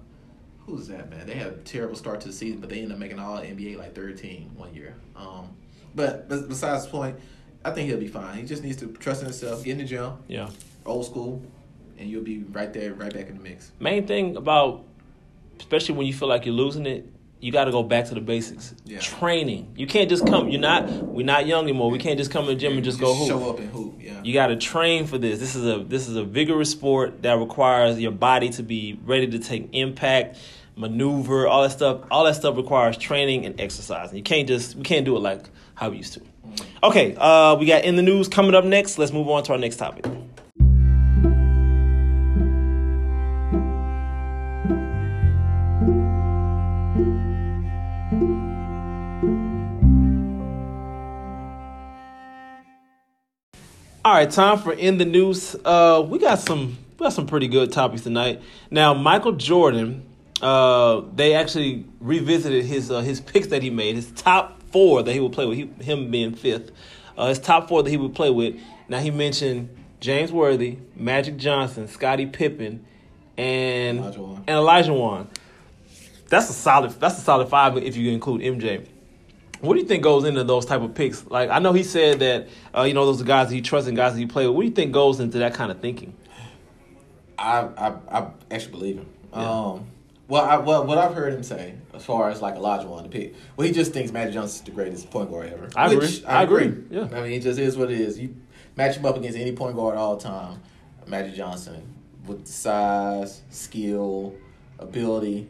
who's 0.65 0.87
that 0.87 1.09
man? 1.09 1.25
They 1.25 1.35
had 1.35 1.47
a 1.47 1.51
terrible 1.57 1.95
start 1.95 2.21
to 2.21 2.27
the 2.27 2.33
season, 2.33 2.59
but 2.59 2.69
they 2.69 2.77
ended 2.77 2.91
up 2.93 2.99
making 2.99 3.19
all 3.19 3.37
NBA 3.37 3.77
like 3.77 3.95
third 3.95 4.17
team 4.17 4.51
one 4.55 4.73
year. 4.73 4.95
Um, 5.15 5.55
but 5.95 6.27
besides 6.29 6.85
the 6.85 6.91
point, 6.91 7.15
I 7.65 7.71
think 7.71 7.89
he'll 7.89 7.99
be 7.99 8.07
fine. 8.07 8.37
He 8.37 8.43
just 8.45 8.63
needs 8.63 8.77
to 8.77 8.87
trust 8.93 9.21
in 9.21 9.25
himself, 9.27 9.63
get 9.63 9.71
in 9.73 9.77
the 9.79 9.83
gym, 9.85 10.13
Yeah. 10.27 10.49
old 10.85 11.05
school, 11.05 11.41
and 11.97 12.09
you'll 12.09 12.23
be 12.23 12.39
right 12.51 12.71
there, 12.71 12.93
right 12.93 13.13
back 13.13 13.27
in 13.29 13.37
the 13.37 13.43
mix. 13.43 13.71
Main 13.79 14.05
thing 14.05 14.35
about, 14.37 14.83
especially 15.59 15.95
when 15.95 16.05
you 16.07 16.13
feel 16.13 16.27
like 16.27 16.45
you're 16.45 16.53
losing 16.55 16.85
it, 16.85 17.09
you 17.39 17.51
got 17.51 17.65
to 17.65 17.71
go 17.71 17.83
back 17.83 18.05
to 18.05 18.15
the 18.15 18.21
basics. 18.21 18.73
Yeah. 18.85 18.99
Training. 18.99 19.73
You 19.75 19.85
can't 19.85 20.09
just 20.09 20.25
come. 20.25 20.49
You're 20.49 20.61
not. 20.61 20.89
We're 20.89 21.25
not 21.25 21.45
young 21.45 21.63
anymore. 21.63 21.91
We 21.91 21.99
can't 21.99 22.17
just 22.17 22.31
come 22.31 22.45
to 22.45 22.51
the 22.51 22.55
gym 22.55 22.73
and 22.73 22.83
just, 22.83 22.99
go 22.99 23.13
hoop. 23.13 23.27
show 23.27 23.49
up 23.49 23.59
and 23.59 23.69
hoop. 23.69 23.95
Yeah. 23.99 24.21
You 24.23 24.33
got 24.33 24.47
to 24.47 24.55
train 24.55 25.05
for 25.05 25.17
this. 25.17 25.39
This 25.39 25.55
is 25.55 25.65
a 25.65 25.83
this 25.83 26.07
is 26.07 26.15
a 26.15 26.23
vigorous 26.23 26.71
sport 26.71 27.21
that 27.21 27.37
requires 27.37 27.99
your 27.99 28.11
body 28.11 28.49
to 28.51 28.63
be 28.63 28.99
ready 29.03 29.27
to 29.27 29.39
take 29.39 29.69
impact, 29.73 30.37
maneuver, 30.75 31.47
all 31.47 31.63
that 31.63 31.71
stuff. 31.71 32.01
All 32.09 32.23
that 32.23 32.35
stuff 32.35 32.57
requires 32.57 32.97
training 32.97 33.45
and 33.45 33.59
exercise. 33.61 34.09
And 34.09 34.17
you 34.17 34.23
can't 34.23 34.47
just 34.47 34.75
we 34.75 34.83
can't 34.83 35.05
do 35.05 35.15
it 35.15 35.19
like 35.19 35.45
how 35.75 35.89
we 35.89 35.97
used 35.97 36.13
to. 36.13 36.21
Okay, 36.81 37.15
uh, 37.17 37.55
we 37.59 37.65
got 37.65 37.83
in 37.83 37.97
the 37.97 38.01
news 38.01 38.27
coming 38.27 38.55
up 38.55 38.65
next. 38.65 38.97
Let's 38.97 39.11
move 39.11 39.27
on 39.29 39.43
to 39.43 39.51
our 39.53 39.59
next 39.59 39.77
topic. 39.77 40.05
All 54.07 54.13
right, 54.13 54.31
time 54.31 54.57
for 54.57 54.71
in 54.71 54.99
the 54.99 55.03
news. 55.03 55.53
Uh, 55.65 56.01
we 56.07 56.17
got 56.17 56.39
some 56.39 56.77
we 56.97 57.03
got 57.03 57.11
some 57.11 57.27
pretty 57.27 57.49
good 57.49 57.73
topics 57.73 58.03
tonight. 58.03 58.41
Now, 58.71 58.93
Michael 58.93 59.33
Jordan, 59.33 60.05
uh, 60.41 61.01
they 61.13 61.33
actually 61.33 61.83
revisited 61.99 62.63
his 62.63 62.89
uh, 62.89 63.01
his 63.01 63.19
picks 63.19 63.47
that 63.47 63.61
he 63.61 63.69
made, 63.69 63.97
his 63.97 64.09
top 64.11 64.63
four 64.71 65.03
that 65.03 65.11
he 65.11 65.19
would 65.19 65.33
play 65.33 65.45
with. 65.45 65.57
He, 65.57 65.83
him 65.83 66.09
being 66.09 66.33
fifth, 66.33 66.71
uh, 67.17 67.27
his 67.27 67.37
top 67.37 67.67
four 67.67 67.83
that 67.83 67.89
he 67.89 67.97
would 67.97 68.15
play 68.15 68.29
with. 68.29 68.55
Now 68.87 68.99
he 68.99 69.11
mentioned 69.11 69.75
James 69.99 70.31
Worthy, 70.31 70.77
Magic 70.95 71.35
Johnson, 71.35 71.89
Scottie 71.89 72.27
Pippen, 72.27 72.85
and 73.37 73.99
Olajuwon. 73.99 74.37
and 74.37 74.47
Olajuwon. 74.47 75.27
That's 76.29 76.49
a 76.49 76.53
solid. 76.53 76.91
That's 76.91 77.17
a 77.17 77.21
solid 77.21 77.49
five 77.49 77.75
if 77.75 77.97
you 77.97 78.13
include 78.13 78.39
MJ. 78.39 78.87
What 79.61 79.73
do 79.73 79.79
you 79.79 79.85
think 79.85 80.03
goes 80.03 80.23
into 80.25 80.43
those 80.43 80.65
type 80.65 80.81
of 80.81 80.93
picks? 80.93 81.25
Like 81.25 81.49
I 81.49 81.59
know 81.59 81.73
he 81.73 81.83
said 81.83 82.19
that 82.19 82.47
uh, 82.75 82.83
you 82.83 82.93
know 82.93 83.05
those 83.05 83.21
are 83.21 83.25
guys 83.25 83.49
that 83.49 83.55
he 83.55 83.61
trusts 83.61 83.87
and 83.87 83.97
guys 83.97 84.13
that 84.13 84.19
he 84.19 84.25
play 84.25 84.47
with. 84.47 84.55
What 84.55 84.61
do 84.61 84.67
you 84.67 84.73
think 84.73 84.91
goes 84.91 85.19
into 85.19 85.39
that 85.39 85.53
kind 85.53 85.71
of 85.71 85.79
thinking? 85.79 86.15
I, 87.37 87.67
I 87.77 87.93
I 88.09 88.27
actually 88.51 88.71
believe 88.71 88.95
him. 88.97 89.09
Yeah. 89.33 89.49
Um, 89.49 89.87
well, 90.27 90.43
I, 90.43 90.57
well, 90.57 90.85
what 90.85 90.97
I've 90.97 91.13
heard 91.13 91.33
him 91.33 91.43
say 91.43 91.75
as 91.93 92.03
far 92.03 92.29
as 92.29 92.41
like 92.41 92.55
Elijah 92.55 92.87
wanted 92.87 93.11
to 93.11 93.17
pick, 93.17 93.35
well, 93.55 93.65
he 93.65 93.73
just 93.73 93.93
thinks 93.93 94.11
Magic 94.11 94.35
is 94.43 94.61
the 94.61 94.71
greatest 94.71 95.09
point 95.09 95.29
guard 95.29 95.51
ever. 95.51 95.69
I 95.75 95.91
agree. 95.91 96.23
I 96.27 96.43
agree. 96.43 96.83
Yeah. 96.89 97.07
I 97.13 97.21
mean, 97.21 97.31
it 97.33 97.41
just 97.41 97.59
is 97.59 97.77
what 97.77 97.89
it 97.89 97.99
is. 97.99 98.19
You 98.19 98.35
match 98.75 98.97
him 98.97 99.05
up 99.05 99.15
against 99.15 99.37
any 99.37 99.53
point 99.53 99.75
guard 99.75 99.97
all 99.97 100.17
the 100.17 100.23
time, 100.23 100.61
Magic 101.05 101.35
Johnson 101.35 101.93
with 102.27 102.45
the 102.45 102.51
size, 102.51 103.41
skill, 103.49 104.35
ability, 104.79 105.47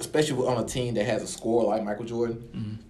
especially 0.00 0.46
on 0.46 0.62
a 0.62 0.66
team 0.66 0.94
that 0.94 1.04
has 1.04 1.22
a 1.22 1.26
scorer 1.26 1.66
like 1.66 1.84
Michael 1.84 2.04
Jordan. 2.04 2.36
Mm-hmm. 2.54 2.82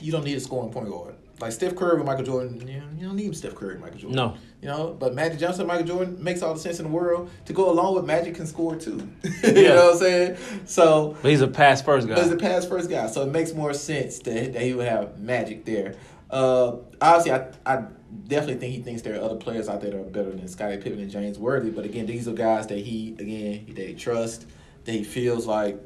You 0.00 0.12
don't 0.12 0.24
need 0.24 0.36
a 0.36 0.40
scoring 0.40 0.70
point 0.72 0.88
guard. 0.90 1.14
Like 1.40 1.52
Steph 1.52 1.74
Curry 1.74 1.96
with 1.96 2.06
Michael 2.06 2.24
Jordan, 2.24 2.68
you, 2.68 2.80
know, 2.80 2.84
you 2.98 3.06
don't 3.06 3.16
need 3.16 3.34
Steph 3.34 3.54
Curry 3.54 3.72
with 3.74 3.80
Michael 3.80 3.98
Jordan. 3.98 4.16
No. 4.16 4.36
You 4.60 4.68
know, 4.68 4.94
but 4.98 5.14
Magic 5.14 5.38
Johnson, 5.38 5.66
Michael 5.66 5.86
Jordan 5.86 6.22
makes 6.22 6.42
all 6.42 6.52
the 6.52 6.60
sense 6.60 6.80
in 6.80 6.84
the 6.84 6.90
world 6.90 7.30
to 7.46 7.54
go 7.54 7.70
along 7.70 7.94
with 7.94 8.04
Magic 8.04 8.34
can 8.34 8.46
score 8.46 8.76
too. 8.76 9.08
you 9.22 9.30
Yeah. 9.42 9.68
know 9.70 9.84
what 9.86 9.92
I'm 9.94 9.98
saying? 10.00 10.36
So, 10.66 11.16
But 11.22 11.30
he's 11.30 11.40
a 11.40 11.48
pass 11.48 11.80
first 11.80 12.06
guy. 12.08 12.20
he's 12.22 12.30
a 12.30 12.36
pass 12.36 12.66
first 12.66 12.90
guy, 12.90 13.06
so 13.06 13.22
it 13.22 13.30
makes 13.32 13.54
more 13.54 13.72
sense 13.72 14.18
that, 14.18 14.52
that 14.52 14.60
he 14.60 14.74
would 14.74 14.86
have 14.86 15.18
Magic 15.18 15.64
there. 15.64 15.94
Uh, 16.30 16.76
obviously, 17.00 17.32
I 17.32 17.48
I 17.64 17.84
definitely 18.28 18.56
think 18.56 18.74
he 18.74 18.82
thinks 18.82 19.00
there 19.02 19.18
are 19.18 19.24
other 19.24 19.36
players 19.36 19.68
out 19.68 19.80
there 19.80 19.90
that 19.92 19.98
are 19.98 20.04
better 20.04 20.30
than 20.30 20.46
Scottie 20.46 20.76
Pippen 20.76 21.00
and 21.00 21.10
James 21.10 21.38
Worthy. 21.38 21.70
But 21.70 21.86
again, 21.86 22.04
these 22.04 22.28
are 22.28 22.32
guys 22.32 22.66
that 22.66 22.78
he 22.78 23.16
again 23.18 23.64
that 23.74 23.88
he 23.88 23.94
trusts, 23.94 24.44
that 24.84 24.92
he 24.92 25.02
feels 25.04 25.46
like 25.46 25.80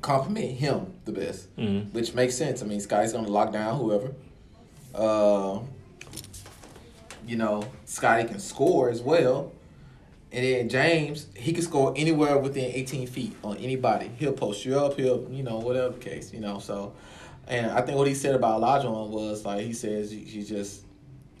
compliment 0.00 0.52
him 0.52 0.92
the 1.04 1.12
best, 1.12 1.54
Mhm. 1.56 1.92
which 1.92 2.14
makes 2.14 2.34
sense. 2.34 2.62
I 2.62 2.66
mean, 2.66 2.80
Scotty's 2.80 3.12
going 3.12 3.24
to 3.24 3.32
lock 3.32 3.52
down 3.52 3.78
whoever. 3.78 4.12
Uh, 4.94 5.60
you 7.26 7.36
know, 7.36 7.64
Scotty 7.84 8.24
can 8.24 8.38
score 8.40 8.88
as 8.90 9.00
well. 9.02 9.52
And 10.32 10.44
then 10.44 10.68
James, 10.68 11.26
he 11.34 11.52
can 11.52 11.62
score 11.62 11.94
anywhere 11.96 12.36
within 12.38 12.70
18 12.74 13.06
feet 13.06 13.34
on 13.42 13.56
anybody. 13.58 14.10
He'll 14.18 14.32
post 14.32 14.64
you 14.64 14.78
up. 14.78 14.98
He'll, 14.98 15.26
you 15.30 15.42
know, 15.42 15.58
whatever 15.58 15.90
the 15.94 15.98
case, 16.00 16.32
you 16.32 16.40
know. 16.40 16.58
So, 16.58 16.92
and 17.46 17.70
I 17.70 17.80
think 17.80 17.96
what 17.96 18.06
he 18.06 18.14
said 18.14 18.34
about 18.34 18.58
Elijah 18.58 18.90
was 18.90 19.44
like 19.46 19.62
he 19.62 19.72
says 19.72 20.10
he's 20.10 20.48
just 20.48 20.82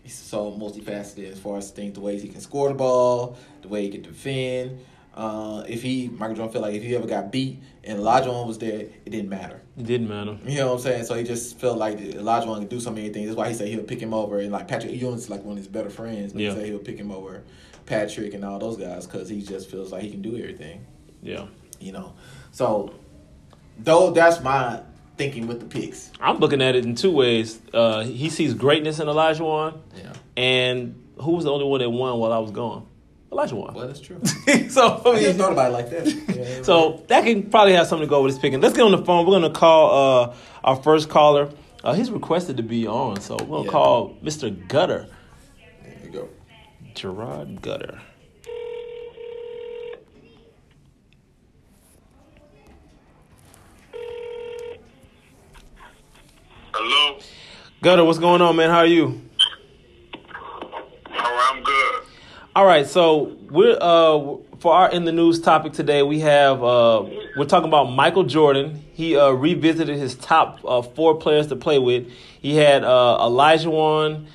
he's 0.02 0.14
so 0.14 0.50
multifaceted 0.52 1.30
as 1.30 1.38
far 1.38 1.58
as 1.58 1.70
things, 1.70 1.94
the 1.94 2.00
ways 2.00 2.22
he 2.22 2.28
can 2.28 2.40
score 2.40 2.68
the 2.68 2.74
ball, 2.74 3.36
the 3.60 3.68
way 3.68 3.82
he 3.82 3.90
can 3.90 4.00
defend. 4.02 4.78
Uh, 5.18 5.64
if 5.66 5.82
he 5.82 6.08
Michael 6.08 6.36
Jordan 6.36 6.52
felt 6.52 6.62
like 6.62 6.74
if 6.74 6.82
he 6.84 6.94
ever 6.94 7.08
got 7.08 7.32
beat 7.32 7.60
and 7.82 7.98
Elijah 7.98 8.30
was 8.30 8.56
there, 8.58 8.82
it 9.04 9.10
didn't 9.10 9.28
matter. 9.28 9.60
It 9.76 9.84
didn't 9.84 10.08
matter. 10.08 10.38
You 10.46 10.58
know 10.58 10.68
what 10.68 10.72
I'm 10.74 10.78
saying? 10.78 11.04
So 11.06 11.16
he 11.16 11.24
just 11.24 11.58
felt 11.58 11.76
like 11.76 11.98
Elijah 11.98 12.46
could 12.46 12.68
do 12.68 12.78
so 12.78 12.92
many 12.92 13.08
things. 13.08 13.26
That's 13.26 13.36
why 13.36 13.48
he 13.48 13.54
said 13.54 13.66
he'll 13.66 13.82
pick 13.82 13.98
him 13.98 14.14
over. 14.14 14.38
And 14.38 14.52
like 14.52 14.68
Patrick 14.68 14.92
Ewing's 14.92 15.28
like 15.28 15.42
one 15.42 15.52
of 15.52 15.58
his 15.58 15.66
better 15.66 15.90
friends. 15.90 16.32
But 16.32 16.42
Yeah. 16.42 16.50
he 16.50 16.56
said 16.56 16.66
he'll 16.66 16.78
pick 16.78 16.98
him 16.98 17.10
over 17.10 17.42
Patrick 17.86 18.32
and 18.32 18.44
all 18.44 18.60
those 18.60 18.76
guys 18.76 19.06
because 19.08 19.28
he 19.28 19.42
just 19.42 19.68
feels 19.68 19.90
like 19.90 20.02
he 20.02 20.10
can 20.12 20.22
do 20.22 20.36
everything. 20.38 20.86
Yeah. 21.20 21.46
You 21.80 21.90
know, 21.90 22.14
so 22.52 22.94
though 23.76 24.12
that's 24.12 24.40
my 24.40 24.82
thinking 25.16 25.48
with 25.48 25.58
the 25.60 25.66
picks. 25.66 26.12
I'm 26.20 26.38
looking 26.38 26.62
at 26.62 26.76
it 26.76 26.84
in 26.84 26.94
two 26.94 27.10
ways. 27.10 27.60
Uh, 27.74 28.04
he 28.04 28.30
sees 28.30 28.54
greatness 28.54 29.00
in 29.00 29.08
Elijah 29.08 29.74
Yeah, 29.96 30.12
and 30.36 31.02
who 31.20 31.32
was 31.32 31.44
the 31.44 31.52
only 31.52 31.64
one 31.64 31.80
that 31.80 31.90
won 31.90 32.18
while 32.18 32.32
I 32.32 32.38
was 32.38 32.52
gone? 32.52 32.86
lunch 33.38 33.52
one. 33.52 33.74
Well, 33.74 33.86
that's 33.86 34.00
true. 34.00 34.20
so 34.68 35.02
I, 35.06 35.14
mean, 35.14 35.26
I 35.28 35.32
thought 35.32 35.52
about 35.52 35.70
it 35.70 35.72
like 35.72 35.90
that. 35.90 36.36
Yeah, 36.36 36.62
so 36.62 36.90
right. 36.90 37.08
that 37.08 37.24
can 37.24 37.48
probably 37.48 37.72
have 37.74 37.86
something 37.86 38.06
to 38.06 38.10
go 38.10 38.22
with 38.22 38.32
this 38.32 38.42
picking. 38.42 38.60
Let's 38.60 38.76
get 38.76 38.84
on 38.84 38.90
the 38.90 39.04
phone. 39.04 39.24
We're 39.26 39.40
gonna 39.40 39.50
call 39.50 40.30
uh, 40.30 40.34
our 40.64 40.76
first 40.76 41.08
caller. 41.08 41.50
Uh, 41.84 41.94
he's 41.94 42.10
requested 42.10 42.56
to 42.56 42.62
be 42.62 42.86
on, 42.86 43.20
so 43.20 43.36
we're 43.36 43.58
gonna 43.58 43.64
yeah. 43.64 43.70
call 43.70 44.14
Mr. 44.22 44.68
Gutter. 44.68 45.08
There 45.82 45.94
you 46.04 46.10
go, 46.10 46.28
Gerard 46.94 47.62
Gutter. 47.62 48.00
Hello. 56.74 57.18
Gutter, 57.82 58.04
what's 58.04 58.18
going 58.18 58.42
on, 58.42 58.56
man? 58.56 58.70
How 58.70 58.78
are 58.78 58.86
you? 58.86 59.27
All 62.58 62.66
right, 62.66 62.88
so 62.88 63.36
we're 63.50 63.78
uh 63.80 64.34
for 64.58 64.74
our 64.74 64.90
in 64.90 65.04
the 65.04 65.12
news 65.12 65.40
topic 65.40 65.74
today, 65.74 66.02
we 66.02 66.18
have 66.18 66.60
uh 66.60 67.04
we're 67.36 67.44
talking 67.44 67.68
about 67.68 67.84
Michael 67.84 68.24
Jordan. 68.24 68.82
He 68.94 69.16
uh 69.16 69.30
revisited 69.30 69.96
his 69.96 70.16
top 70.16 70.58
uh, 70.64 70.82
four 70.82 71.18
players 71.18 71.46
to 71.46 71.54
play 71.54 71.78
with. 71.78 72.10
He 72.42 72.56
had 72.56 72.82
uh 72.82 73.18
Olajuwon, 73.20 74.26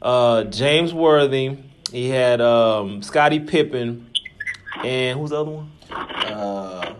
uh 0.00 0.44
James 0.44 0.94
Worthy, 0.94 1.58
he 1.90 2.08
had 2.08 2.40
um 2.40 3.02
Scottie 3.02 3.40
Pippen, 3.40 4.08
and 4.84 5.18
who's 5.18 5.30
the 5.30 5.40
other 5.40 5.50
one? 5.50 5.72
Uh, 5.90 6.94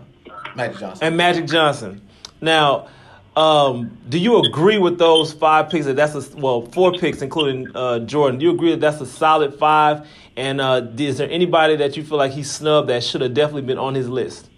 Magic 0.53 0.79
Johnson. 0.79 1.07
And 1.07 1.15
Magic 1.15 1.45
Johnson. 1.45 2.01
Now, 2.41 2.89
um, 3.35 3.97
do 4.09 4.19
you 4.19 4.39
agree 4.39 4.77
with 4.77 4.99
those 4.99 5.33
five 5.33 5.69
picks? 5.69 5.85
That 5.85 5.95
that's 5.95 6.13
a 6.15 6.37
well, 6.37 6.63
four 6.67 6.91
picks, 6.93 7.21
including 7.21 7.75
uh, 7.75 7.99
Jordan. 7.99 8.39
Do 8.39 8.45
you 8.45 8.51
agree 8.51 8.71
that 8.71 8.79
that's 8.79 9.01
a 9.01 9.05
solid 9.05 9.55
five? 9.55 10.07
And 10.37 10.61
uh, 10.61 10.87
is 10.97 11.17
there 11.17 11.29
anybody 11.29 11.75
that 11.77 11.97
you 11.97 12.03
feel 12.03 12.17
like 12.17 12.31
he 12.31 12.43
snubbed 12.43 12.89
that 12.89 13.03
should 13.03 13.21
have 13.21 13.33
definitely 13.33 13.63
been 13.63 13.79
on 13.79 13.95
his 13.95 14.07
list? 14.07 14.49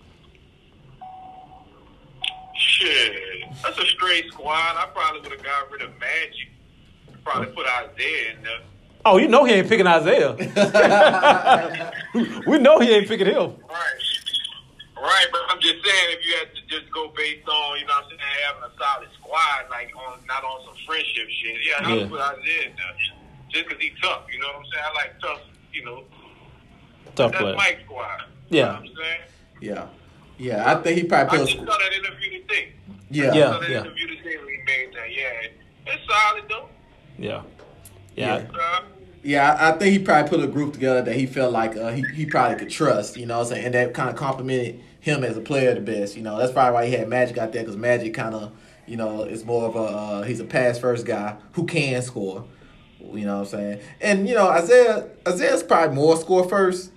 Shit, 2.53 3.13
that's 3.63 3.77
a 3.77 3.85
straight 3.85 4.25
squad. 4.31 4.75
I 4.77 4.87
probably 4.93 5.21
would 5.21 5.31
have 5.31 5.43
got 5.43 5.71
rid 5.71 5.81
of 5.81 5.91
Magic. 5.99 6.49
Probably 7.23 7.47
put 7.53 7.65
Isiah 7.65 8.35
in 8.35 8.43
there. 8.43 8.59
Oh, 9.05 9.17
you 9.17 9.27
know 9.27 9.45
he 9.45 9.53
ain't 9.53 9.69
picking 9.69 9.87
Isiah. 9.87 10.35
we 12.47 12.57
know 12.57 12.79
he 12.79 12.93
ain't 12.93 13.07
picking 13.07 13.27
him. 13.27 13.55
Right. 13.69 14.04
Right, 15.05 15.27
but 15.31 15.41
I'm 15.49 15.61
just 15.61 15.85
saying 15.85 16.07
if 16.17 16.25
you 16.25 16.33
had 16.33 16.49
to 16.55 16.61
just 16.65 16.91
go 16.91 17.13
based 17.15 17.47
on, 17.47 17.77
you 17.79 17.85
know 17.85 17.93
what 17.93 18.09
I'm 18.09 18.09
saying, 18.09 18.21
having 18.49 18.63
a 18.65 18.71
solid 18.73 19.09
squad, 19.21 19.69
like 19.69 19.93
on 19.95 20.17
not 20.25 20.43
on 20.43 20.65
some 20.65 20.73
friendship 20.85 21.29
shit. 21.29 21.61
Yeah, 21.61 21.77
that's 21.79 21.89
Yeah. 21.89 21.95
would 22.05 22.09
put 22.09 22.41
Isiah 22.41 22.65
in. 22.65 22.73
Just 23.53 23.69
because 23.69 23.81
he's 23.81 23.93
tough, 24.01 24.23
you 24.33 24.39
know 24.41 24.47
what 24.47 24.65
I'm 24.65 24.71
saying? 24.71 24.85
I 24.89 24.93
like 24.97 25.19
tough, 25.21 25.41
you 25.73 25.85
know. 25.85 26.03
Tough 27.15 27.31
That's 27.31 27.43
player. 27.43 27.55
Mike's 27.55 27.83
squad. 27.85 28.21
You 28.49 28.57
Yeah. 28.59 28.65
know 28.65 28.71
what 28.73 28.79
I'm 28.81 28.95
saying? 28.97 29.21
Yeah. 29.61 29.87
Yeah, 30.37 30.71
I 30.71 30.81
think 30.81 30.97
he 30.97 31.03
probably 31.05 31.37
I 31.37 31.41
put 31.41 31.47
just 31.49 31.61
a 31.61 31.65
saw 31.65 31.77
that 31.77 31.93
interview 31.93 32.41
today. 32.41 32.73
Yeah. 33.11 33.33
Yeah. 33.33 33.51
saw 33.51 33.59
that 33.59 33.69
interview 33.69 34.07
today 34.17 34.37
when 34.37 34.49
he 34.49 34.57
made 34.65 34.89
that. 34.95 35.11
Yeah. 35.13 35.47
It's 35.93 36.01
solid, 36.09 36.43
though. 36.49 36.67
Yeah. 37.19 37.41
Yeah. 38.15 38.43
Yeah. 38.51 38.81
Yeah, 39.23 39.53
I 39.53 39.69
I 39.69 39.71
think 39.77 39.91
he 39.91 39.99
probably 39.99 40.29
put 40.29 40.43
a 40.43 40.47
group 40.47 40.73
together 40.73 41.01
that 41.01 41.15
he 41.15 41.25
felt 41.25 41.51
like 41.51 41.75
uh, 41.75 41.89
he, 41.89 42.03
he 42.13 42.25
probably 42.27 42.57
could 42.59 42.69
trust, 42.69 43.17
you 43.17 43.25
know 43.25 43.39
what 43.39 43.47
I'm 43.47 43.53
saying? 43.53 43.65
And 43.65 43.73
that 43.73 43.93
kind 43.95 44.07
of 44.09 44.15
complimented 44.15 44.81
him 45.05 45.23
as 45.23 45.37
a 45.37 45.41
player 45.41 45.75
the 45.75 45.81
best, 45.81 46.17
you 46.17 46.23
know. 46.23 46.35
That's 46.39 46.51
probably 46.51 46.73
why 46.73 46.85
he 46.87 46.93
had 46.93 47.07
Magic 47.07 47.37
out 47.37 47.51
there 47.53 47.61
because 47.61 47.77
Magic 47.77 48.15
kind 48.15 48.33
of, 48.33 48.51
you 48.87 48.97
know, 48.97 49.21
is 49.21 49.45
more 49.45 49.65
of 49.67 49.75
a, 49.75 49.79
uh, 49.79 50.21
he's 50.23 50.39
a 50.39 50.43
pass 50.45 50.79
first 50.79 51.05
guy 51.05 51.37
who 51.51 51.67
can 51.67 52.01
score, 52.01 52.43
you 52.99 53.23
know 53.23 53.35
what 53.37 53.41
I'm 53.41 53.45
saying? 53.45 53.79
And, 54.01 54.27
you 54.27 54.33
know, 54.33 54.51
Isiah, 54.57 55.07
Isiah's 55.27 55.61
probably 55.61 55.95
more 55.95 56.17
score 56.17 56.49
first, 56.49 56.91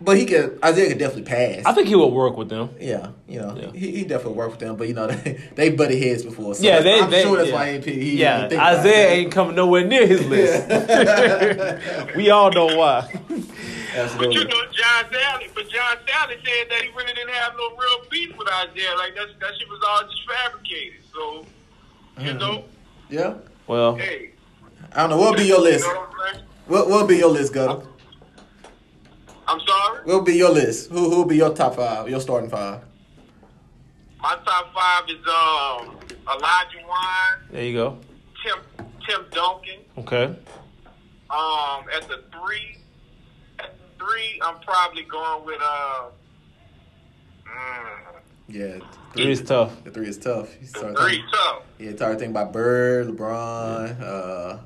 but 0.00 0.16
he 0.16 0.26
could, 0.26 0.58
Isiah 0.64 0.88
could 0.88 0.98
definitely 0.98 1.22
pass. 1.22 1.64
I 1.64 1.72
think 1.72 1.86
he 1.86 1.94
would 1.94 2.08
work 2.12 2.36
with 2.36 2.48
them. 2.48 2.70
yeah, 2.80 3.10
you 3.28 3.38
know, 3.40 3.54
Yeah. 3.56 3.70
He, 3.78 3.92
he 3.92 4.02
definitely 4.02 4.38
worked 4.38 4.50
with 4.50 4.60
them, 4.60 4.74
but, 4.74 4.88
you 4.88 4.94
know, 4.94 5.06
they, 5.06 5.40
they 5.54 5.70
butted 5.70 6.02
heads 6.02 6.24
before. 6.24 6.56
So 6.56 6.64
Yeah, 6.64 6.80
they. 6.80 6.98
I'm 7.00 7.10
they 7.12 7.22
sure 7.22 7.36
that's 7.36 7.50
yeah. 7.50 7.54
why 7.54 7.78
he, 7.78 7.92
he, 7.92 8.16
yeah, 8.18 8.48
didn't 8.48 8.50
think 8.50 8.60
about 8.60 8.86
Isiah 8.86 9.06
ain't 9.08 9.30
coming 9.30 9.54
nowhere 9.54 9.86
near 9.86 10.04
his 10.04 10.26
list. 10.26 10.66
we 12.16 12.28
all 12.30 12.50
know 12.50 12.76
why. 12.76 13.08
But 13.94 14.32
you 14.32 14.44
know, 14.44 14.64
John 14.72 15.04
Salley, 15.12 15.48
but 15.54 15.68
John 15.68 15.96
Salley 16.06 16.36
said 16.44 16.70
that 16.70 16.80
he 16.82 16.88
really 16.96 17.12
didn't 17.12 17.30
have 17.34 17.52
no 17.56 17.70
real 17.76 18.04
beef 18.10 18.36
with 18.38 18.48
Isiah. 18.48 18.94
Like 18.96 19.14
that's 19.14 19.32
that 19.40 19.52
shit 19.58 19.68
was 19.68 19.80
all 19.88 20.02
just 20.08 20.22
fabricated. 20.28 21.00
So, 21.12 21.46
you 22.18 22.34
know, 22.34 22.64
Yeah. 23.10 23.34
Well, 23.66 23.96
hey, 23.96 24.30
I 24.92 25.00
don't 25.02 25.10
know. 25.10 25.16
What'll 25.18 25.34
be 25.34 25.44
your 25.44 25.58
you 25.58 25.64
list? 25.64 25.86
know 25.86 25.94
what 25.94 26.42
What 26.66 26.88
what'll 26.90 27.06
be 27.06 27.16
your 27.18 27.30
list, 27.30 27.52
Gutter? 27.52 27.86
I'm 29.46 29.60
sorry. 29.60 30.00
What'll 30.04 30.22
be 30.22 30.34
your 30.34 30.50
list? 30.50 30.90
Who 30.90 31.10
who'll 31.10 31.24
be 31.26 31.36
your 31.36 31.52
top 31.54 31.76
five? 31.76 32.08
Your 32.08 32.20
starting 32.20 32.48
five? 32.50 32.80
My 34.20 34.38
top 34.44 34.72
five 34.72 35.04
is 35.08 35.16
um 35.26 35.96
Olajuwon, 36.26 37.50
there 37.50 37.64
you 37.64 37.74
go. 37.74 37.98
Tim 38.44 38.58
Tim 39.06 39.24
Duncan. 39.32 39.80
Okay. 39.98 40.24
Um, 41.30 41.84
at 41.96 42.06
the 42.08 42.22
three, 42.30 42.76
at 42.76 42.78
the 42.78 42.81
three, 44.02 44.40
I'm 44.42 44.58
probably 44.60 45.02
going 45.02 45.44
with 45.44 45.60
uh. 45.62 46.04
Mm, 47.46 48.20
Yeah, 48.48 48.78
Three 49.14 49.30
is 49.32 49.42
tough. 49.42 49.82
The 49.84 49.90
three 49.90 50.08
is 50.08 50.18
tough. 50.18 50.48
You 50.60 50.66
start 50.66 50.96
three 50.98 51.10
thinking, 51.16 51.28
tough. 51.32 51.62
yeah, 51.78 51.92
start 51.96 52.18
thinking 52.18 52.30
about 52.34 52.52
Bird, 52.52 53.08
LeBron. 53.08 54.00
Uh, 54.00 54.58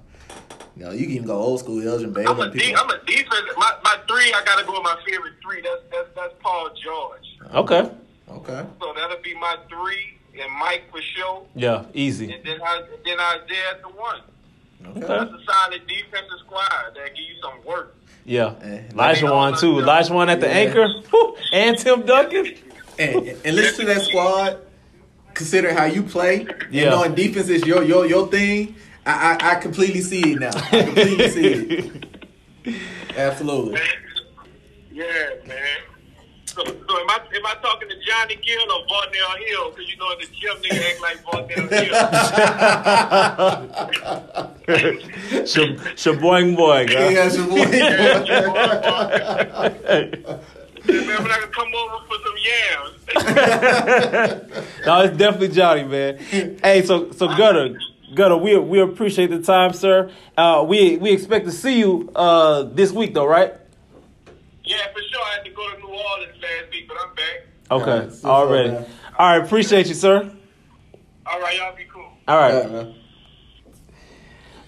you 0.76 0.84
know, 0.84 0.92
you 0.92 1.04
can 1.06 1.12
even 1.14 1.26
go 1.26 1.34
old 1.36 1.60
school, 1.60 1.86
Elgin 1.86 2.12
Baylor. 2.12 2.30
I'm 2.30 2.38
a 2.38 2.42
and 2.44 2.52
de- 2.52 2.58
people. 2.58 2.80
I'm 2.82 2.90
a 2.90 2.98
defense. 3.04 3.46
My 3.56 3.74
my 3.82 3.96
three, 4.08 4.32
I 4.32 4.42
gotta 4.44 4.64
go 4.64 4.72
with 4.74 4.82
my 4.82 4.96
favorite 5.06 5.34
three. 5.42 5.62
That's 5.62 5.82
that's 5.90 6.08
that's 6.14 6.34
Paul 6.42 6.70
George. 6.82 7.26
Okay. 7.54 7.90
Okay. 8.28 8.64
So 8.80 8.92
that'll 8.94 9.22
be 9.22 9.34
my 9.34 9.56
three, 9.68 10.18
and 10.40 10.52
Mike 10.52 10.84
for 10.90 11.00
sure, 11.00 11.46
Yeah, 11.54 11.84
easy. 11.94 12.32
and 12.32 12.44
then 12.44 12.60
I 12.62 12.82
then 13.04 13.14
Isiah 13.18 13.70
at 13.72 13.82
the 13.82 13.88
one. 13.88 14.20
Okay. 14.84 15.00
That's 15.00 15.30
a 15.30 15.38
solid 15.46 15.86
defensive 15.86 16.38
squad 16.44 16.94
that 16.94 17.14
give 17.14 17.24
you 17.24 17.34
some 17.42 17.64
work. 17.64 17.96
Yeah. 18.24 18.54
Olajuwon 18.94 19.58
too. 19.60 19.74
Yeah. 19.76 19.82
Olajuwon 19.82 20.28
at 20.28 20.40
the 20.40 20.46
Yeah. 20.46 20.52
anchor. 20.52 20.86
Whew. 21.10 21.36
And 21.52 21.78
Tim 21.78 22.02
Duncan. 22.06 22.54
And, 22.98 23.26
and 23.44 23.56
listen 23.56 23.86
to 23.86 23.94
that 23.94 24.02
squad. 24.02 24.58
Consider 25.34 25.74
how 25.74 25.84
you 25.84 26.02
play, 26.02 26.46
Yeah. 26.70 26.82
and 26.84 26.90
knowing 26.92 27.14
defense 27.14 27.48
is 27.50 27.62
your 27.66 27.82
your 27.82 28.06
your 28.06 28.26
thing, 28.28 28.74
I 29.04 29.36
I, 29.38 29.50
I 29.50 29.54
completely 29.56 30.00
see 30.00 30.32
it 30.32 30.40
now. 30.40 30.50
I 30.72 30.82
completely 30.82 31.28
see 31.30 31.46
it. 31.52 32.06
Absolutely. 33.18 33.78
Yeah, 34.90 35.04
man. 35.46 35.58
So, 36.56 36.64
so 36.64 36.70
am 36.72 37.10
I 37.10 37.18
am 37.34 37.44
I 37.44 37.54
talking 37.60 37.88
to 37.90 37.94
Johnny 38.00 38.36
Gill 38.36 38.72
or 38.72 38.86
Vaughn 38.88 39.12
Hill? 39.46 39.70
Because 39.70 39.86
you 39.90 39.96
know 39.98 40.10
in 40.12 40.18
the 40.20 40.26
gym 40.40 40.56
nigga 40.62 40.90
act 40.90 41.00
like 41.02 41.18
Vaughn 41.22 41.46
Hill. 41.50 41.68
Shab- 45.44 45.76
Shaboing 45.96 46.56
boy, 46.56 46.86
Yeah, 46.88 47.12
girl. 47.12 47.26
it's 47.26 47.36
your 47.36 47.46
boy. 47.46 47.56
Man, 50.86 51.22
when 51.22 51.32
I 51.32 51.38
can 51.40 51.50
come 51.52 51.72
over 51.74 51.98
for 52.06 52.16
some 52.24 52.36
yams. 52.46 53.00
No, 54.86 54.92
it's 55.02 55.16
definitely 55.16 55.48
Johnny, 55.48 55.82
man. 55.84 56.18
Hey, 56.62 56.82
so 56.84 57.10
so 57.10 57.26
Gutter, 57.28 57.76
Gutter, 58.14 58.36
we 58.36 58.56
we 58.56 58.80
appreciate 58.80 59.30
the 59.30 59.42
time, 59.42 59.72
sir. 59.72 60.10
Uh, 60.38 60.64
we 60.66 60.96
we 60.96 61.10
expect 61.10 61.44
to 61.46 61.52
see 61.52 61.78
you 61.80 62.08
uh 62.14 62.62
this 62.62 62.92
week 62.92 63.14
though, 63.14 63.26
right? 63.26 63.54
Yeah, 64.66 64.78
for 64.92 65.00
sure. 65.00 65.20
I 65.22 65.36
had 65.36 65.44
to 65.44 65.50
go 65.50 65.70
to 65.72 65.78
New 65.78 65.86
Orleans 65.88 66.34
last 66.42 66.70
week, 66.72 66.88
but 66.88 66.96
I'm 67.00 67.14
back. 67.14 67.46
Okay, 67.70 67.90
Alright, 67.90 68.12
so 68.12 68.28
already. 68.28 68.70
far, 68.70 68.80
man. 68.80 68.90
All 69.18 69.28
right, 69.38 69.44
appreciate 69.46 69.86
you, 69.86 69.94
sir. 69.94 70.30
All 71.24 71.40
right, 71.40 71.56
y'all 71.56 71.74
be 71.76 71.84
cool. 71.92 72.08
All 72.28 72.36
right, 72.36 72.54
Yeah, 72.64 72.68
man. 72.70 72.94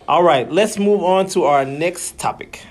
all 0.08 0.22
right. 0.22 0.50
Let's 0.50 0.78
move 0.78 1.02
on 1.02 1.26
to 1.30 1.44
our 1.44 1.64
next 1.64 2.18
topic. 2.18 2.62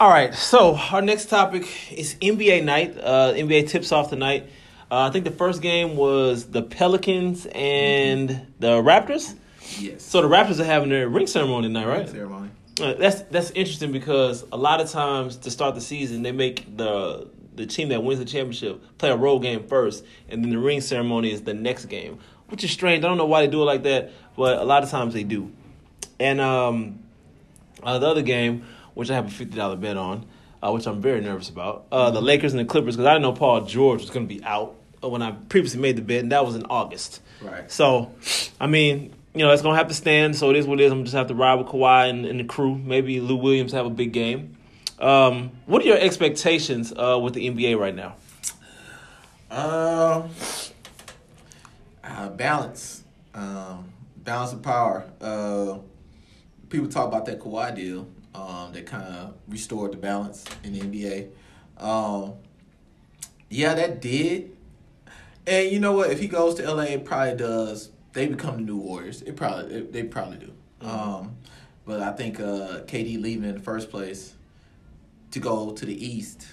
All 0.00 0.08
right, 0.10 0.32
so 0.32 0.76
our 0.76 1.02
next 1.02 1.26
topic 1.28 1.66
is 1.92 2.14
NBA 2.22 2.64
night. 2.64 2.96
Uh, 2.96 3.32
NBA 3.34 3.68
tips 3.68 3.90
off 3.90 4.10
tonight. 4.10 4.44
Uh, 4.90 5.08
I 5.08 5.10
think 5.10 5.24
the 5.24 5.32
first 5.32 5.60
game 5.60 5.96
was 5.96 6.46
the 6.50 6.62
Pelicans 6.62 7.46
and 7.46 8.46
the 8.60 8.80
Raptors. 8.80 9.34
Yes. 9.78 10.02
So 10.02 10.22
the 10.22 10.28
Raptors 10.28 10.60
are 10.60 10.64
having 10.64 10.88
their 10.88 11.08
ring 11.08 11.26
ceremony 11.26 11.68
tonight, 11.68 11.86
right? 11.86 12.08
ceremony. 12.08 12.50
Uh, 12.80 12.94
that's 12.94 13.22
that's 13.22 13.50
interesting 13.50 13.92
because 13.92 14.44
a 14.52 14.56
lot 14.56 14.80
of 14.80 14.88
times 14.90 15.36
to 15.36 15.50
start 15.50 15.74
the 15.74 15.80
season 15.80 16.22
they 16.22 16.32
make 16.32 16.76
the 16.76 17.28
the 17.56 17.66
team 17.66 17.88
that 17.88 18.02
wins 18.04 18.20
the 18.20 18.24
championship 18.24 18.80
play 18.98 19.10
a 19.10 19.16
road 19.16 19.40
game 19.40 19.66
first, 19.66 20.04
and 20.28 20.44
then 20.44 20.50
the 20.50 20.58
ring 20.58 20.80
ceremony 20.80 21.32
is 21.32 21.42
the 21.42 21.54
next 21.54 21.86
game, 21.86 22.20
which 22.48 22.62
is 22.62 22.70
strange. 22.70 23.04
I 23.04 23.08
don't 23.08 23.18
know 23.18 23.26
why 23.26 23.44
they 23.44 23.50
do 23.50 23.62
it 23.62 23.64
like 23.64 23.82
that, 23.82 24.12
but 24.36 24.58
a 24.58 24.64
lot 24.64 24.84
of 24.84 24.90
times 24.90 25.12
they 25.12 25.24
do. 25.24 25.50
And 26.20 26.40
um, 26.40 27.00
uh, 27.82 27.98
the 27.98 28.06
other 28.06 28.22
game, 28.22 28.64
which 28.94 29.10
I 29.10 29.14
have 29.14 29.26
a 29.26 29.30
fifty 29.30 29.56
dollar 29.56 29.74
bet 29.76 29.96
on, 29.96 30.24
uh, 30.62 30.70
which 30.70 30.86
I'm 30.86 31.02
very 31.02 31.20
nervous 31.20 31.48
about, 31.50 31.86
uh, 31.90 32.10
the 32.12 32.22
Lakers 32.22 32.52
and 32.52 32.60
the 32.60 32.64
Clippers, 32.64 32.94
because 32.94 33.06
I 33.06 33.14
didn't 33.14 33.22
know 33.22 33.32
Paul 33.32 33.62
George 33.62 34.02
was 34.02 34.10
going 34.10 34.28
to 34.28 34.32
be 34.32 34.42
out 34.44 34.76
when 35.00 35.22
I 35.22 35.32
previously 35.32 35.80
made 35.80 35.96
the 35.96 36.02
bet, 36.02 36.20
and 36.20 36.30
that 36.32 36.46
was 36.46 36.54
in 36.54 36.64
August. 36.66 37.20
Right. 37.40 37.70
So, 37.70 38.12
I 38.60 38.66
mean, 38.66 39.14
you 39.34 39.44
know, 39.44 39.52
it's 39.52 39.62
gonna 39.62 39.76
have 39.76 39.88
to 39.88 39.94
stand. 39.94 40.36
So 40.36 40.50
it 40.50 40.56
is 40.56 40.66
what 40.66 40.80
it 40.80 40.84
is. 40.84 40.92
I'm 40.92 41.04
just 41.04 41.16
have 41.16 41.28
to 41.28 41.34
ride 41.34 41.54
with 41.54 41.68
Kawhi 41.68 42.10
and, 42.10 42.24
and 42.26 42.40
the 42.40 42.44
crew. 42.44 42.76
Maybe 42.76 43.20
Lou 43.20 43.36
Williams 43.36 43.72
have 43.72 43.86
a 43.86 43.90
big 43.90 44.12
game. 44.12 44.56
Um, 44.98 45.52
what 45.66 45.82
are 45.82 45.86
your 45.86 45.98
expectations 45.98 46.92
uh, 46.92 47.18
with 47.22 47.34
the 47.34 47.48
NBA 47.48 47.78
right 47.78 47.94
now? 47.94 48.16
Um, 49.50 50.30
uh, 52.02 52.28
balance, 52.30 53.02
um, 53.34 53.92
balance 54.16 54.52
of 54.52 54.62
power. 54.62 55.04
Uh, 55.20 55.78
people 56.68 56.88
talk 56.88 57.08
about 57.08 57.26
that 57.26 57.40
Kawhi 57.40 57.74
deal. 57.74 58.08
Um, 58.34 58.72
that 58.72 58.86
kind 58.86 59.02
of 59.02 59.34
restored 59.48 59.92
the 59.92 59.96
balance 59.96 60.44
in 60.62 60.72
the 60.72 60.80
NBA. 60.80 61.30
Um, 61.82 62.34
Yeah, 63.48 63.74
that 63.74 64.00
did. 64.00 64.56
And 65.46 65.70
you 65.70 65.80
know 65.80 65.92
what? 65.92 66.10
If 66.10 66.20
he 66.20 66.28
goes 66.28 66.56
to 66.56 66.70
LA, 66.70 66.82
it 66.82 67.04
probably 67.04 67.36
does. 67.36 67.90
They 68.12 68.26
become 68.26 68.56
the 68.56 68.62
new 68.62 68.76
Warriors. 68.76 69.22
It 69.22 69.36
probably 69.36 69.74
it, 69.74 69.92
they 69.92 70.02
probably 70.04 70.38
do. 70.38 70.52
Um, 70.80 71.36
but 71.84 72.00
I 72.00 72.12
think 72.12 72.40
uh, 72.40 72.82
KD 72.86 73.20
leaving 73.20 73.48
in 73.48 73.54
the 73.54 73.60
first 73.60 73.90
place 73.90 74.34
to 75.30 75.40
go 75.40 75.72
to 75.72 75.86
the 75.86 76.06
East 76.06 76.46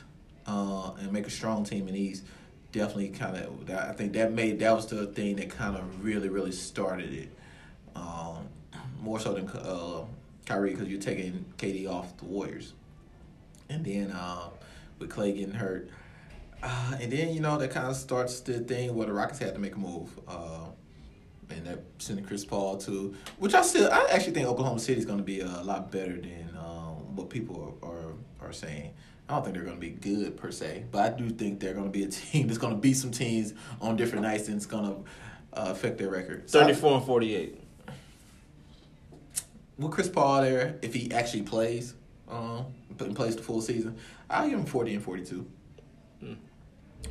uh, 0.47 0.91
and 0.99 1.11
make 1.11 1.27
a 1.27 1.29
strong 1.29 1.63
team 1.63 1.87
in 1.87 1.93
the 1.93 1.99
East 1.99 2.23
definitely 2.71 3.09
kind 3.09 3.37
of. 3.37 3.69
I 3.69 3.93
think 3.93 4.13
that 4.13 4.33
made 4.33 4.59
that 4.59 4.75
was 4.75 4.87
the 4.87 5.07
thing 5.07 5.37
that 5.37 5.49
kind 5.49 5.75
of 5.75 6.03
really 6.03 6.29
really 6.29 6.51
started 6.51 7.13
it. 7.13 7.29
Um, 7.95 8.49
more 9.01 9.19
so 9.19 9.33
than 9.33 9.47
uh, 9.47 10.03
Kyrie 10.45 10.71
because 10.71 10.89
you're 10.89 10.99
taking 10.99 11.45
KD 11.57 11.89
off 11.89 12.17
the 12.17 12.25
Warriors, 12.25 12.73
and 13.69 13.85
then 13.85 14.11
uh, 14.11 14.49
with 14.99 15.09
Clay 15.09 15.31
getting 15.31 15.53
hurt. 15.53 15.89
Uh, 16.61 16.97
and 16.99 17.11
then 17.11 17.33
you 17.33 17.39
know 17.39 17.57
that 17.57 17.71
kind 17.71 17.87
of 17.87 17.95
starts 17.95 18.39
the 18.41 18.59
thing 18.59 18.93
where 18.95 19.07
the 19.07 19.13
Rockets 19.13 19.39
had 19.39 19.53
to 19.53 19.59
make 19.59 19.75
a 19.75 19.79
move, 19.79 20.09
uh, 20.27 20.65
and 21.49 21.65
that 21.65 21.83
sending 21.99 22.25
Chris 22.25 22.45
Paul 22.45 22.77
to, 22.79 23.15
which 23.37 23.53
I 23.53 23.61
still 23.61 23.91
I 23.91 24.07
actually 24.11 24.33
think 24.33 24.47
Oklahoma 24.47 24.79
City 24.79 24.99
is 24.99 25.05
going 25.05 25.19
to 25.19 25.23
be 25.23 25.41
a 25.41 25.47
lot 25.47 25.91
better 25.91 26.13
than 26.13 26.49
um, 26.57 27.15
what 27.15 27.29
people 27.29 27.75
are, 27.81 27.89
are 27.89 28.13
are 28.41 28.53
saying. 28.53 28.93
I 29.27 29.33
don't 29.33 29.43
think 29.43 29.55
they're 29.55 29.65
going 29.65 29.77
to 29.77 29.81
be 29.81 29.89
good 29.89 30.37
per 30.37 30.51
se, 30.51 30.85
but 30.91 31.13
I 31.13 31.17
do 31.17 31.29
think 31.29 31.59
they're 31.59 31.73
going 31.73 31.91
to 31.91 31.91
be 31.91 32.03
a 32.03 32.07
team 32.09 32.47
that's 32.47 32.59
going 32.59 32.73
to 32.73 32.79
beat 32.79 32.95
some 32.95 33.11
teams 33.11 33.53
on 33.81 33.95
different 33.95 34.23
nights 34.23 34.47
and 34.47 34.57
it's 34.57 34.65
going 34.65 34.85
to 34.85 35.59
uh, 35.59 35.71
affect 35.71 35.97
their 35.97 36.09
record. 36.09 36.49
So 36.49 36.61
Thirty-four 36.61 36.91
I, 36.91 36.95
and 36.97 37.05
forty-eight. 37.05 37.61
With 39.77 39.91
Chris 39.91 40.07
Paul 40.07 40.41
there, 40.41 40.77
if 40.81 40.93
he 40.93 41.11
actually 41.11 41.41
plays, 41.41 41.95
um, 42.29 42.65
plays 43.13 43.35
the 43.35 43.43
full 43.43 43.61
season, 43.61 43.97
I'll 44.29 44.49
give 44.49 44.59
him 44.59 44.65
forty 44.65 44.93
and 44.93 45.03
forty-two. 45.03 45.45
Hmm. 46.19 46.33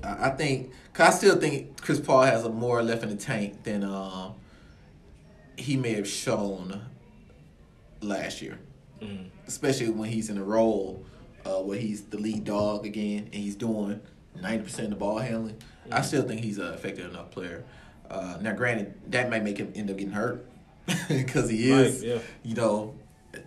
I 0.02 0.30
think, 0.30 0.72
cause 0.92 1.14
I 1.14 1.16
still 1.18 1.36
think 1.36 1.80
Chris 1.80 2.00
Paul 2.00 2.22
has 2.22 2.44
a 2.44 2.48
more 2.48 2.82
left 2.82 3.02
in 3.02 3.10
the 3.10 3.16
tank 3.16 3.62
than 3.64 3.84
uh, 3.84 4.32
he 5.56 5.76
may 5.76 5.94
have 5.94 6.08
shown 6.08 6.80
last 8.00 8.42
year, 8.42 8.58
mm. 9.00 9.28
especially 9.46 9.90
when 9.90 10.10
he's 10.10 10.30
in 10.30 10.38
a 10.38 10.44
role 10.44 11.04
uh, 11.44 11.60
where 11.60 11.78
he's 11.78 12.02
the 12.04 12.18
lead 12.18 12.44
dog 12.44 12.86
again 12.86 13.24
and 13.24 13.34
he's 13.34 13.56
doing 13.56 14.00
ninety 14.40 14.64
percent 14.64 14.84
of 14.84 14.90
the 14.90 14.96
ball 14.96 15.18
handling. 15.18 15.56
Mm. 15.88 15.92
I 15.92 16.00
still 16.02 16.22
think 16.22 16.40
he's 16.42 16.58
an 16.58 16.72
effective 16.72 17.10
enough 17.10 17.30
player. 17.30 17.64
Uh, 18.10 18.38
now, 18.40 18.52
granted, 18.52 18.94
that 19.10 19.30
might 19.30 19.42
make 19.42 19.58
him 19.58 19.72
end 19.74 19.90
up 19.90 19.96
getting 19.96 20.12
hurt 20.12 20.46
because 21.08 21.48
he 21.48 21.70
is, 21.70 22.00
right, 22.00 22.08
yeah. 22.08 22.18
you 22.42 22.54
know, 22.54 22.94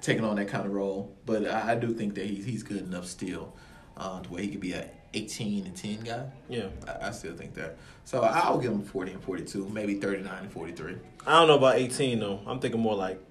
taking 0.02 0.24
on 0.24 0.36
that 0.38 0.48
kind 0.48 0.66
of 0.66 0.74
role. 0.74 1.16
But 1.26 1.48
I, 1.48 1.74
I 1.74 1.76
do 1.76 1.94
think 1.94 2.16
that 2.16 2.26
he's 2.26 2.46
he's 2.46 2.64
good 2.64 2.78
enough 2.78 3.06
still 3.06 3.56
uh, 3.96 4.22
to 4.22 4.30
where 4.30 4.42
he 4.42 4.50
could 4.50 4.62
be 4.62 4.74
a 4.74 4.90
18 5.14 5.66
and 5.66 5.76
10 5.76 6.02
guy. 6.02 6.26
Yeah. 6.50 6.68
I, 6.88 7.08
I, 7.08 7.12
still 7.12 7.36
think 7.36 7.54
that. 7.56 7.78
So 8.04 8.22
I'll 8.22 8.58
give 8.58 8.72
him 8.72 8.84
40 8.84 9.14
and 9.14 9.24
42, 9.24 9.70
maybe 9.70 9.96
39 9.96 10.34
and 10.44 10.52
43. 10.52 10.96
I 11.26 11.40
don't 11.40 11.48
know 11.48 11.58
about 11.58 11.78
18 11.78 12.20
though. 12.20 12.40
I'm 12.46 12.60
thinking 12.60 12.82
more 12.82 12.96
like 12.96 13.22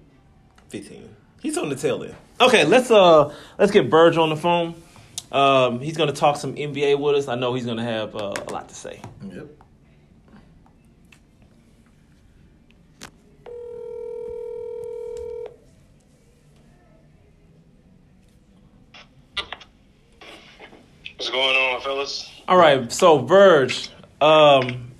15. 0.69 1.15
He's 1.41 1.57
on 1.57 1.69
the 1.69 1.75
tail 1.75 2.03
end. 2.03 2.15
Okay, 2.41 2.65
let's 2.65 2.91
uh 2.91 3.33
let's 3.57 3.71
get 3.71 3.89
Burge 3.89 4.17
on 4.17 4.29
the 4.29 4.35
phone. 4.35 4.75
Um, 5.31 5.79
he's 5.79 5.97
gonna 5.97 6.13
talk 6.13 6.37
some 6.37 6.55
NBA 6.55 6.99
with 6.99 7.15
us. 7.15 7.27
I 7.27 7.35
know 7.35 7.53
he's 7.53 7.65
gonna 7.65 7.83
have 7.83 8.15
uh, 8.15 8.33
a 8.47 8.51
lot 8.51 8.69
to 8.69 8.75
say. 8.75 9.01
Yep. 9.23 9.47
What's 21.27 21.35
going 21.35 21.57
on, 21.57 21.81
fellas? 21.81 22.31
All 22.47 22.55
right, 22.55 22.89
so 22.89 23.17
Verge, 23.17 23.89
um, 24.21 24.91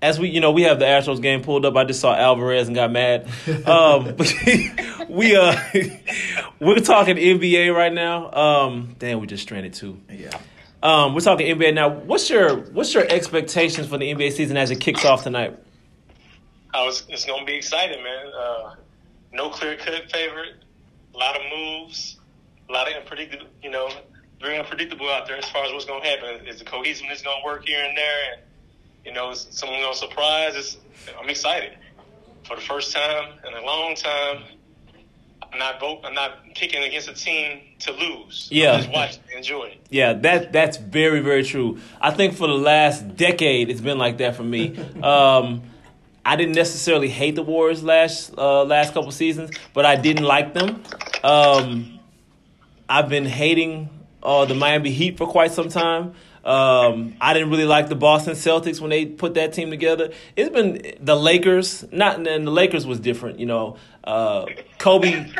as 0.00 0.16
we 0.16 0.28
you 0.28 0.40
know 0.40 0.52
we 0.52 0.62
have 0.62 0.78
the 0.78 0.84
Astros 0.84 1.20
game 1.20 1.42
pulled 1.42 1.66
up. 1.66 1.74
I 1.74 1.82
just 1.82 1.98
saw 1.98 2.14
Alvarez 2.14 2.68
and 2.68 2.76
got 2.76 2.92
mad. 2.92 3.28
Um, 3.66 4.14
we 5.08 5.34
uh 5.34 5.56
we're 6.60 6.76
talking 6.76 7.16
NBA 7.16 7.74
right 7.74 7.92
now. 7.92 8.30
Um, 8.30 8.94
damn, 9.00 9.18
we 9.18 9.26
just 9.26 9.42
stranded 9.42 9.74
too. 9.74 10.00
Yeah. 10.08 10.38
Um, 10.84 11.14
we're 11.14 11.20
talking 11.20 11.48
NBA 11.48 11.74
now. 11.74 11.88
What's 11.88 12.30
your 12.30 12.58
what's 12.70 12.94
your 12.94 13.04
expectations 13.10 13.88
for 13.88 13.98
the 13.98 14.14
NBA 14.14 14.34
season 14.34 14.56
as 14.56 14.70
it 14.70 14.78
kicks 14.78 15.04
off 15.04 15.24
tonight? 15.24 15.58
I 16.74 16.84
was, 16.84 17.02
it's 17.08 17.24
gonna 17.24 17.44
be 17.44 17.56
exciting, 17.56 18.04
man. 18.04 18.26
Uh, 18.28 18.74
no 19.32 19.50
clear 19.50 19.76
cut 19.76 20.12
favorite. 20.12 20.62
A 21.12 21.18
lot 21.18 21.34
of 21.34 21.42
moves. 21.52 22.20
A 22.68 22.72
lot 22.72 22.88
of 22.88 23.02
unpredictable. 23.02 23.46
You 23.64 23.70
know, 23.70 23.90
very 24.40 24.58
unpredictable 24.58 25.10
out 25.10 25.26
there 25.26 25.36
as 25.36 25.48
far 25.48 25.64
as 25.64 25.72
what's 25.72 25.84
going 25.84 26.02
to 26.02 26.08
happen. 26.08 26.46
Is 26.46 26.58
the 26.58 26.64
cohesiveness 26.64 27.22
going 27.22 27.40
to 27.40 27.44
work 27.44 27.66
here 27.66 27.84
and 27.84 27.96
there? 27.96 28.32
And, 28.32 28.42
you 29.04 29.12
know, 29.12 29.30
is 29.30 29.46
someone 29.50 29.80
going 29.80 29.92
to 29.92 29.98
surprise? 29.98 30.56
It's, 30.56 30.76
I'm 31.20 31.28
excited. 31.28 31.76
For 32.44 32.56
the 32.56 32.62
first 32.62 32.94
time 32.94 33.38
in 33.46 33.54
a 33.54 33.64
long 33.64 33.94
time, 33.94 34.44
I'm 35.52 35.58
not 35.58 35.80
vote. 35.80 36.00
I'm 36.04 36.14
not 36.14 36.54
picking 36.54 36.82
against 36.82 37.08
a 37.08 37.14
team 37.14 37.60
to 37.80 37.92
lose. 37.92 38.48
Yeah, 38.50 38.72
I'm 38.72 38.80
just 38.80 38.90
watch, 38.92 39.18
enjoy 39.34 39.64
it. 39.64 39.86
Yeah, 39.90 40.12
that 40.12 40.52
that's 40.52 40.76
very 40.76 41.20
very 41.20 41.44
true. 41.44 41.78
I 42.00 42.10
think 42.10 42.34
for 42.34 42.46
the 42.46 42.54
last 42.54 43.16
decade, 43.16 43.70
it's 43.70 43.80
been 43.80 43.98
like 43.98 44.18
that 44.18 44.36
for 44.36 44.42
me. 44.42 44.76
um, 45.02 45.62
I 46.24 46.36
didn't 46.36 46.56
necessarily 46.56 47.08
hate 47.08 47.36
the 47.36 47.42
Warriors 47.42 47.82
last 47.82 48.34
uh, 48.36 48.64
last 48.64 48.92
couple 48.92 49.10
seasons, 49.12 49.50
but 49.72 49.86
I 49.86 49.96
didn't 49.96 50.24
like 50.24 50.52
them. 50.52 50.82
Um, 51.24 52.00
I've 52.88 53.08
been 53.08 53.26
hating 53.26 53.88
uh, 54.26 54.44
the 54.44 54.54
Miami 54.54 54.90
Heat 54.90 55.16
for 55.16 55.26
quite 55.26 55.52
some 55.52 55.68
time. 55.68 56.14
Um, 56.44 57.16
I 57.20 57.32
didn't 57.32 57.50
really 57.50 57.64
like 57.64 57.88
the 57.88 57.96
Boston 57.96 58.34
Celtics 58.34 58.80
when 58.80 58.90
they 58.90 59.06
put 59.06 59.34
that 59.34 59.52
team 59.52 59.70
together. 59.70 60.12
It's 60.36 60.50
been 60.50 60.94
the 61.00 61.16
Lakers, 61.16 61.84
not 61.92 62.26
and 62.26 62.46
the 62.46 62.50
Lakers 62.50 62.86
was 62.86 63.00
different, 63.00 63.38
you 63.38 63.46
know. 63.46 63.76
Uh, 64.04 64.46
Kobe, 64.78 65.32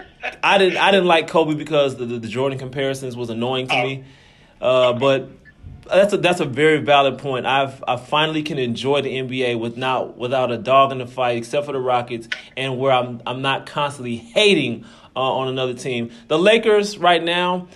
I 0.42 0.58
didn't 0.58 0.78
I 0.78 0.90
didn't 0.90 1.06
like 1.06 1.28
Kobe 1.28 1.54
because 1.54 1.96
the, 1.96 2.06
the, 2.06 2.18
the 2.18 2.28
Jordan 2.28 2.58
comparisons 2.58 3.16
was 3.16 3.28
annoying 3.30 3.68
to 3.68 3.82
me. 3.82 4.04
Uh, 4.60 4.92
but 4.94 5.30
that's 5.86 6.12
a 6.12 6.16
that's 6.16 6.40
a 6.40 6.44
very 6.44 6.78
valid 6.78 7.18
point. 7.18 7.46
I've 7.46 7.82
I 7.86 7.96
finally 7.96 8.42
can 8.42 8.58
enjoy 8.58 9.02
the 9.02 9.10
NBA 9.10 9.58
with 9.58 9.76
not 9.76 10.16
without 10.16 10.50
a 10.50 10.58
dog 10.58 10.92
in 10.92 10.98
the 10.98 11.06
fight, 11.06 11.36
except 11.36 11.66
for 11.66 11.72
the 11.72 11.80
Rockets, 11.80 12.28
and 12.56 12.78
where 12.78 12.92
I'm 12.92 13.22
I'm 13.26 13.42
not 13.42 13.66
constantly 13.66 14.16
hating 14.16 14.84
uh, 15.14 15.20
on 15.20 15.48
another 15.48 15.74
team. 15.74 16.10
The 16.28 16.38
Lakers 16.38 16.98
right 16.98 17.22
now. 17.22 17.68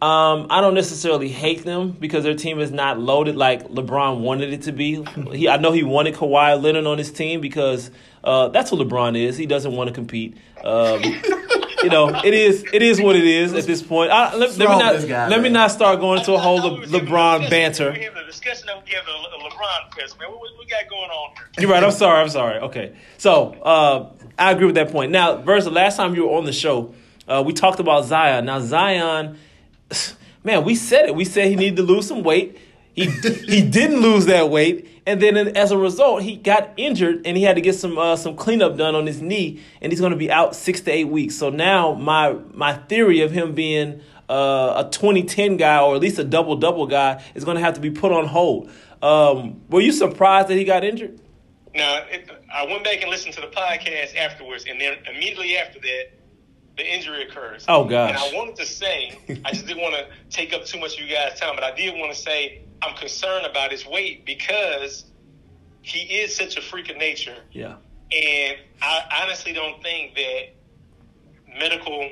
Um, 0.00 0.46
I 0.48 0.60
don't 0.60 0.74
necessarily 0.74 1.28
hate 1.28 1.64
them 1.64 1.90
because 1.90 2.22
their 2.22 2.36
team 2.36 2.60
is 2.60 2.70
not 2.70 3.00
loaded 3.00 3.34
like 3.34 3.66
LeBron 3.68 4.20
wanted 4.20 4.52
it 4.52 4.62
to 4.62 4.72
be. 4.72 5.04
He, 5.32 5.48
I 5.48 5.56
know 5.56 5.72
he 5.72 5.82
wanted 5.82 6.14
Kawhi 6.14 6.62
Leonard 6.62 6.86
on 6.86 6.98
his 6.98 7.10
team 7.10 7.40
because 7.40 7.90
uh, 8.22 8.46
that's 8.48 8.70
what 8.70 8.80
LeBron 8.86 9.16
is. 9.18 9.36
He 9.36 9.46
doesn't 9.46 9.72
want 9.72 9.88
to 9.88 9.94
compete. 9.94 10.36
Um, 10.62 11.02
you 11.82 11.90
know, 11.90 12.10
it 12.24 12.32
is 12.32 12.64
it 12.72 12.80
is 12.80 13.00
what 13.00 13.16
it 13.16 13.24
is 13.24 13.52
at 13.54 13.64
this 13.64 13.82
point. 13.82 14.12
I, 14.12 14.36
let, 14.36 14.56
let, 14.56 14.68
me 14.68 14.78
not 14.78 15.08
guy, 15.08 15.28
let 15.28 15.30
man. 15.30 15.42
me 15.42 15.48
not 15.48 15.72
start 15.72 15.98
going 15.98 16.20
into 16.20 16.32
a 16.32 16.38
whole 16.38 16.58
Le, 16.58 16.86
LeBron 16.86 17.50
banter. 17.50 17.90
The 17.90 18.24
discussion 18.24 18.66
that 18.68 18.84
we 18.84 18.92
have 18.92 19.04
the 19.04 19.48
LeBron 19.48 19.94
fest, 19.94 20.16
man. 20.20 20.30
What 20.30 20.42
we 20.60 20.66
got 20.66 20.88
going 20.88 21.10
on 21.10 21.34
here? 21.34 21.62
You're 21.62 21.70
right. 21.72 21.82
I'm 21.82 21.90
sorry. 21.90 22.20
I'm 22.20 22.28
sorry. 22.28 22.60
Okay, 22.60 22.94
so 23.16 23.52
uh, 23.62 24.12
I 24.38 24.52
agree 24.52 24.66
with 24.66 24.76
that 24.76 24.92
point. 24.92 25.10
Now, 25.10 25.38
versus 25.38 25.64
the 25.64 25.72
last 25.72 25.96
time 25.96 26.14
you 26.14 26.28
were 26.28 26.36
on 26.36 26.44
the 26.44 26.52
show, 26.52 26.94
uh, 27.26 27.42
we 27.44 27.52
talked 27.52 27.80
about 27.80 28.04
Zion. 28.04 28.44
Now 28.44 28.60
Zion 28.60 29.38
man, 30.44 30.64
we 30.64 30.74
said 30.74 31.06
it. 31.06 31.14
We 31.14 31.24
said 31.24 31.48
he 31.48 31.56
needed 31.56 31.76
to 31.76 31.82
lose 31.82 32.06
some 32.06 32.22
weight. 32.22 32.58
He 32.94 33.06
he 33.06 33.62
didn't 33.62 34.00
lose 34.00 34.26
that 34.26 34.50
weight, 34.50 34.88
and 35.06 35.22
then 35.22 35.36
as 35.36 35.70
a 35.70 35.78
result, 35.78 36.22
he 36.22 36.34
got 36.34 36.70
injured 36.76 37.22
and 37.24 37.36
he 37.36 37.44
had 37.44 37.54
to 37.54 37.62
get 37.62 37.76
some 37.76 37.96
uh, 37.96 38.16
some 38.16 38.34
cleanup 38.34 38.76
done 38.76 38.96
on 38.96 39.06
his 39.06 39.22
knee, 39.22 39.62
and 39.80 39.92
he's 39.92 40.00
going 40.00 40.10
to 40.10 40.18
be 40.18 40.32
out 40.32 40.56
six 40.56 40.80
to 40.80 40.90
eight 40.90 41.04
weeks. 41.04 41.36
So 41.36 41.48
now 41.48 41.94
my 41.94 42.32
my 42.52 42.72
theory 42.72 43.20
of 43.20 43.30
him 43.30 43.54
being 43.54 44.00
uh, 44.28 44.84
a 44.84 44.90
2010 44.90 45.56
guy 45.56 45.80
or 45.80 45.94
at 45.94 46.00
least 46.00 46.18
a 46.18 46.24
double 46.24 46.56
double 46.56 46.86
guy 46.86 47.22
is 47.34 47.44
going 47.44 47.56
to 47.56 47.62
have 47.62 47.74
to 47.74 47.80
be 47.80 47.90
put 47.90 48.10
on 48.10 48.26
hold. 48.26 48.70
Um, 49.00 49.60
were 49.68 49.80
you 49.80 49.92
surprised 49.92 50.48
that 50.48 50.56
he 50.56 50.64
got 50.64 50.84
injured? 50.84 51.20
No, 51.74 52.04
it, 52.10 52.28
I 52.52 52.66
went 52.66 52.84
back 52.84 53.00
and 53.02 53.10
listened 53.10 53.34
to 53.34 53.40
the 53.40 53.46
podcast 53.46 54.16
afterwards, 54.16 54.64
and 54.68 54.80
then 54.80 54.98
immediately 55.08 55.56
after 55.56 55.78
that, 55.78 56.10
the 56.78 56.94
injury 56.94 57.24
occurs. 57.24 57.64
Oh 57.68 57.84
gosh! 57.84 58.10
And 58.10 58.18
I 58.18 58.36
wanted 58.36 58.56
to 58.56 58.64
say, 58.64 59.18
I 59.44 59.52
just 59.52 59.66
didn't 59.66 59.82
want 59.82 59.94
to 59.96 60.06
take 60.30 60.54
up 60.54 60.64
too 60.64 60.80
much 60.80 60.98
of 60.98 61.06
you 61.06 61.14
guys' 61.14 61.38
time, 61.38 61.54
but 61.54 61.64
I 61.64 61.74
did 61.74 61.98
want 61.98 62.12
to 62.12 62.18
say 62.18 62.62
I'm 62.80 62.96
concerned 62.96 63.44
about 63.44 63.70
his 63.70 63.84
weight 63.84 64.24
because 64.24 65.04
he 65.82 66.20
is 66.20 66.34
such 66.34 66.56
a 66.56 66.62
freak 66.62 66.88
of 66.88 66.96
nature. 66.96 67.36
Yeah. 67.52 67.76
And 68.12 68.56
I 68.80 69.22
honestly 69.22 69.52
don't 69.52 69.82
think 69.82 70.14
that 70.14 71.58
medical 71.58 72.10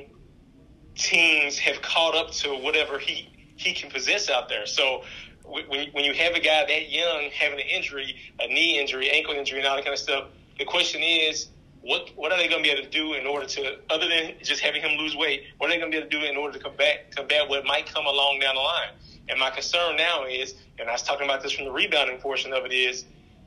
teams 0.94 1.58
have 1.58 1.80
caught 1.80 2.14
up 2.14 2.32
to 2.32 2.50
whatever 2.56 2.98
he 2.98 3.30
he 3.56 3.72
can 3.72 3.90
possess 3.90 4.28
out 4.28 4.48
there. 4.48 4.66
So 4.66 5.04
when 5.44 5.88
when 5.92 6.04
you 6.04 6.12
have 6.12 6.34
a 6.34 6.40
guy 6.40 6.66
that 6.66 6.90
young 6.90 7.30
having 7.32 7.60
an 7.60 7.66
injury, 7.66 8.16
a 8.40 8.48
knee 8.48 8.80
injury, 8.80 9.10
ankle 9.10 9.34
injury, 9.34 9.60
and 9.60 9.68
all 9.68 9.76
that 9.76 9.84
kind 9.84 9.94
of 9.94 10.00
stuff, 10.00 10.28
the 10.58 10.64
question 10.64 11.02
is 11.02 11.48
what 11.86 12.10
what 12.16 12.32
are 12.32 12.38
they 12.38 12.48
going 12.48 12.62
to 12.64 12.68
be 12.68 12.74
able 12.74 12.82
to 12.82 12.90
do 12.90 13.14
in 13.14 13.26
order 13.26 13.46
to, 13.46 13.78
other 13.90 14.08
than 14.08 14.34
just 14.42 14.60
having 14.60 14.82
him 14.82 14.98
lose 14.98 15.14
weight, 15.14 15.44
what 15.58 15.70
are 15.70 15.72
they 15.72 15.78
going 15.78 15.90
to 15.92 15.96
be 15.96 15.98
able 16.02 16.10
to 16.10 16.18
do 16.18 16.24
in 16.26 16.36
order 16.36 16.58
to 16.58 16.62
combat 16.62 17.14
combat 17.14 17.48
what 17.48 17.64
might 17.64 17.86
come 17.86 18.06
along 18.06 18.40
down 18.40 18.56
the 18.56 18.60
line? 18.60 18.88
And 19.28 19.38
my 19.38 19.50
concern 19.50 19.96
now 19.96 20.24
is, 20.24 20.54
and 20.78 20.88
I 20.88 20.92
was 20.92 21.02
talking 21.02 21.24
about 21.24 21.42
this 21.42 21.52
from 21.52 21.64
the 21.64 21.70
rebounding 21.72 22.18
portion 22.18 22.52
of 22.52 22.64
it, 22.64 22.72
is 22.72 23.04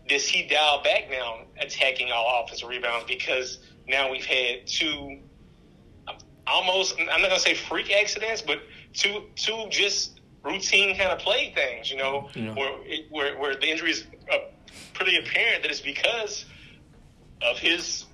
does 0.07 0.25
he 0.27 0.47
dial 0.47 0.81
back 0.83 1.09
now 1.11 1.41
attacking 1.59 2.11
all 2.11 2.43
offensive 2.43 2.69
rebounds 2.69 3.05
because 3.07 3.59
now 3.87 4.09
we've 4.09 4.25
had 4.25 4.65
two 4.65 5.19
almost 6.47 6.97
I'm 6.99 7.21
not 7.21 7.29
gonna 7.29 7.39
say 7.39 7.53
freak 7.55 7.91
accidents, 7.91 8.41
but 8.41 8.59
two 8.93 9.23
two 9.35 9.65
just 9.69 10.21
routine 10.43 10.95
kind 10.97 11.09
of 11.11 11.19
play 11.19 11.51
things, 11.53 11.91
you 11.91 11.97
know, 11.97 12.29
Yeah. 12.33 12.53
where, 12.55 12.71
where 13.09 13.37
where 13.37 13.55
the 13.55 13.69
injury 13.69 13.91
is 13.91 14.05
uh, 14.31 14.37
pretty 14.93 15.17
apparent 15.17 15.63
that 15.63 15.71
it's 15.71 15.81
because 15.81 16.45
of 17.41 17.57
his 17.59 18.05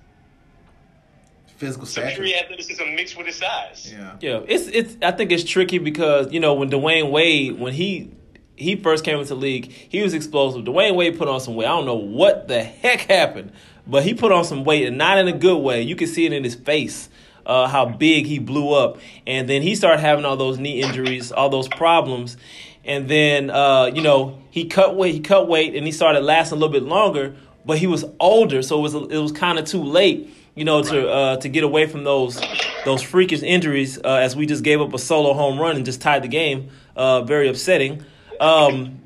Physical 1.56 1.86
stature. 1.86 2.10
superior 2.10 2.36
athleticism 2.36 2.84
mixed 2.94 3.16
with 3.16 3.26
his 3.26 3.36
size. 3.36 3.90
Yeah. 3.92 4.16
Yeah, 4.20 4.40
it's 4.46 4.66
it's. 4.68 4.96
I 5.02 5.10
think 5.12 5.32
it's 5.32 5.44
tricky 5.44 5.78
because 5.78 6.32
you 6.32 6.40
know 6.40 6.54
when 6.54 6.70
Dwyane 6.70 7.10
Wade 7.10 7.58
when 7.58 7.72
he 7.72 8.10
he 8.56 8.76
first 8.76 9.04
came 9.04 9.18
into 9.18 9.30
the 9.30 9.36
league, 9.36 9.70
he 9.70 10.02
was 10.02 10.14
explosive. 10.14 10.64
Dwyane 10.64 10.94
Wade 10.94 11.16
put 11.18 11.28
on 11.28 11.40
some 11.40 11.54
weight. 11.54 11.66
I 11.66 11.70
don't 11.70 11.86
know 11.86 11.94
what 11.94 12.48
the 12.48 12.62
heck 12.62 13.00
happened, 13.00 13.52
but 13.86 14.02
he 14.02 14.14
put 14.14 14.32
on 14.32 14.44
some 14.44 14.64
weight 14.64 14.86
and 14.86 14.98
not 14.98 15.18
in 15.18 15.28
a 15.28 15.32
good 15.32 15.58
way. 15.58 15.82
You 15.82 15.96
can 15.96 16.08
see 16.08 16.26
it 16.26 16.32
in 16.32 16.44
his 16.44 16.54
face. 16.54 17.08
Uh, 17.44 17.68
how 17.68 17.86
big 17.86 18.26
he 18.26 18.40
blew 18.40 18.72
up, 18.72 18.98
and 19.24 19.48
then 19.48 19.62
he 19.62 19.76
started 19.76 20.00
having 20.00 20.24
all 20.24 20.36
those 20.36 20.58
knee 20.58 20.82
injuries, 20.82 21.30
all 21.30 21.48
those 21.48 21.68
problems, 21.68 22.36
and 22.84 23.08
then 23.08 23.50
uh, 23.50 23.84
you 23.94 24.02
know 24.02 24.42
he 24.50 24.64
cut 24.64 24.96
weight, 24.96 25.14
he 25.14 25.20
cut 25.20 25.46
weight, 25.46 25.76
and 25.76 25.86
he 25.86 25.92
started 25.92 26.24
lasting 26.24 26.56
a 26.56 26.60
little 26.60 26.72
bit 26.72 26.82
longer. 26.82 27.36
But 27.64 27.78
he 27.78 27.86
was 27.86 28.04
older, 28.18 28.62
so 28.62 28.80
it 28.80 28.82
was 28.82 28.94
it 28.94 29.18
was 29.18 29.30
kind 29.30 29.60
of 29.60 29.64
too 29.64 29.82
late, 29.84 30.28
you 30.56 30.64
know, 30.64 30.82
to 30.82 31.08
uh, 31.08 31.36
to 31.36 31.48
get 31.48 31.62
away 31.62 31.86
from 31.86 32.02
those 32.02 32.40
those 32.84 33.02
freakish 33.02 33.42
injuries. 33.42 33.98
Uh, 33.98 34.16
as 34.16 34.34
we 34.34 34.46
just 34.46 34.64
gave 34.64 34.80
up 34.80 34.92
a 34.92 34.98
solo 34.98 35.34
home 35.34 35.60
run 35.60 35.76
and 35.76 35.84
just 35.84 36.00
tied 36.00 36.24
the 36.24 36.28
game, 36.28 36.70
uh, 36.96 37.22
very 37.22 37.48
upsetting. 37.48 38.02
Um, 38.40 39.00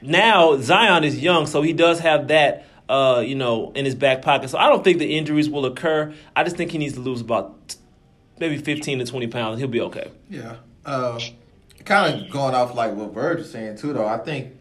now 0.00 0.56
Zion 0.56 1.04
is 1.04 1.18
young, 1.18 1.46
so 1.46 1.60
he 1.60 1.72
does 1.72 1.98
have 1.98 2.28
that, 2.28 2.66
uh, 2.88 3.22
you 3.26 3.34
know, 3.34 3.72
in 3.72 3.84
his 3.84 3.94
back 3.94 4.22
pocket. 4.22 4.48
So 4.48 4.58
I 4.58 4.68
don't 4.68 4.84
think 4.84 4.98
the 4.98 5.18
injuries 5.18 5.50
will 5.50 5.66
occur. 5.66 6.14
I 6.34 6.44
just 6.44 6.56
think 6.56 6.70
he 6.70 6.78
needs 6.78 6.94
to 6.94 7.00
lose 7.00 7.20
about 7.20 7.76
maybe 8.38 8.56
fifteen 8.58 9.00
to 9.00 9.04
twenty 9.04 9.26
pounds. 9.26 9.58
He'll 9.58 9.68
be 9.68 9.80
okay. 9.82 10.10
Yeah. 10.30 10.56
Uh, 10.86 11.20
kind 11.84 12.22
of 12.22 12.30
going 12.30 12.54
off 12.54 12.74
like 12.74 12.94
what 12.94 13.12
Verge 13.12 13.38
was 13.38 13.50
saying 13.50 13.76
too, 13.76 13.92
though. 13.92 14.06
I 14.06 14.18
think 14.18 14.54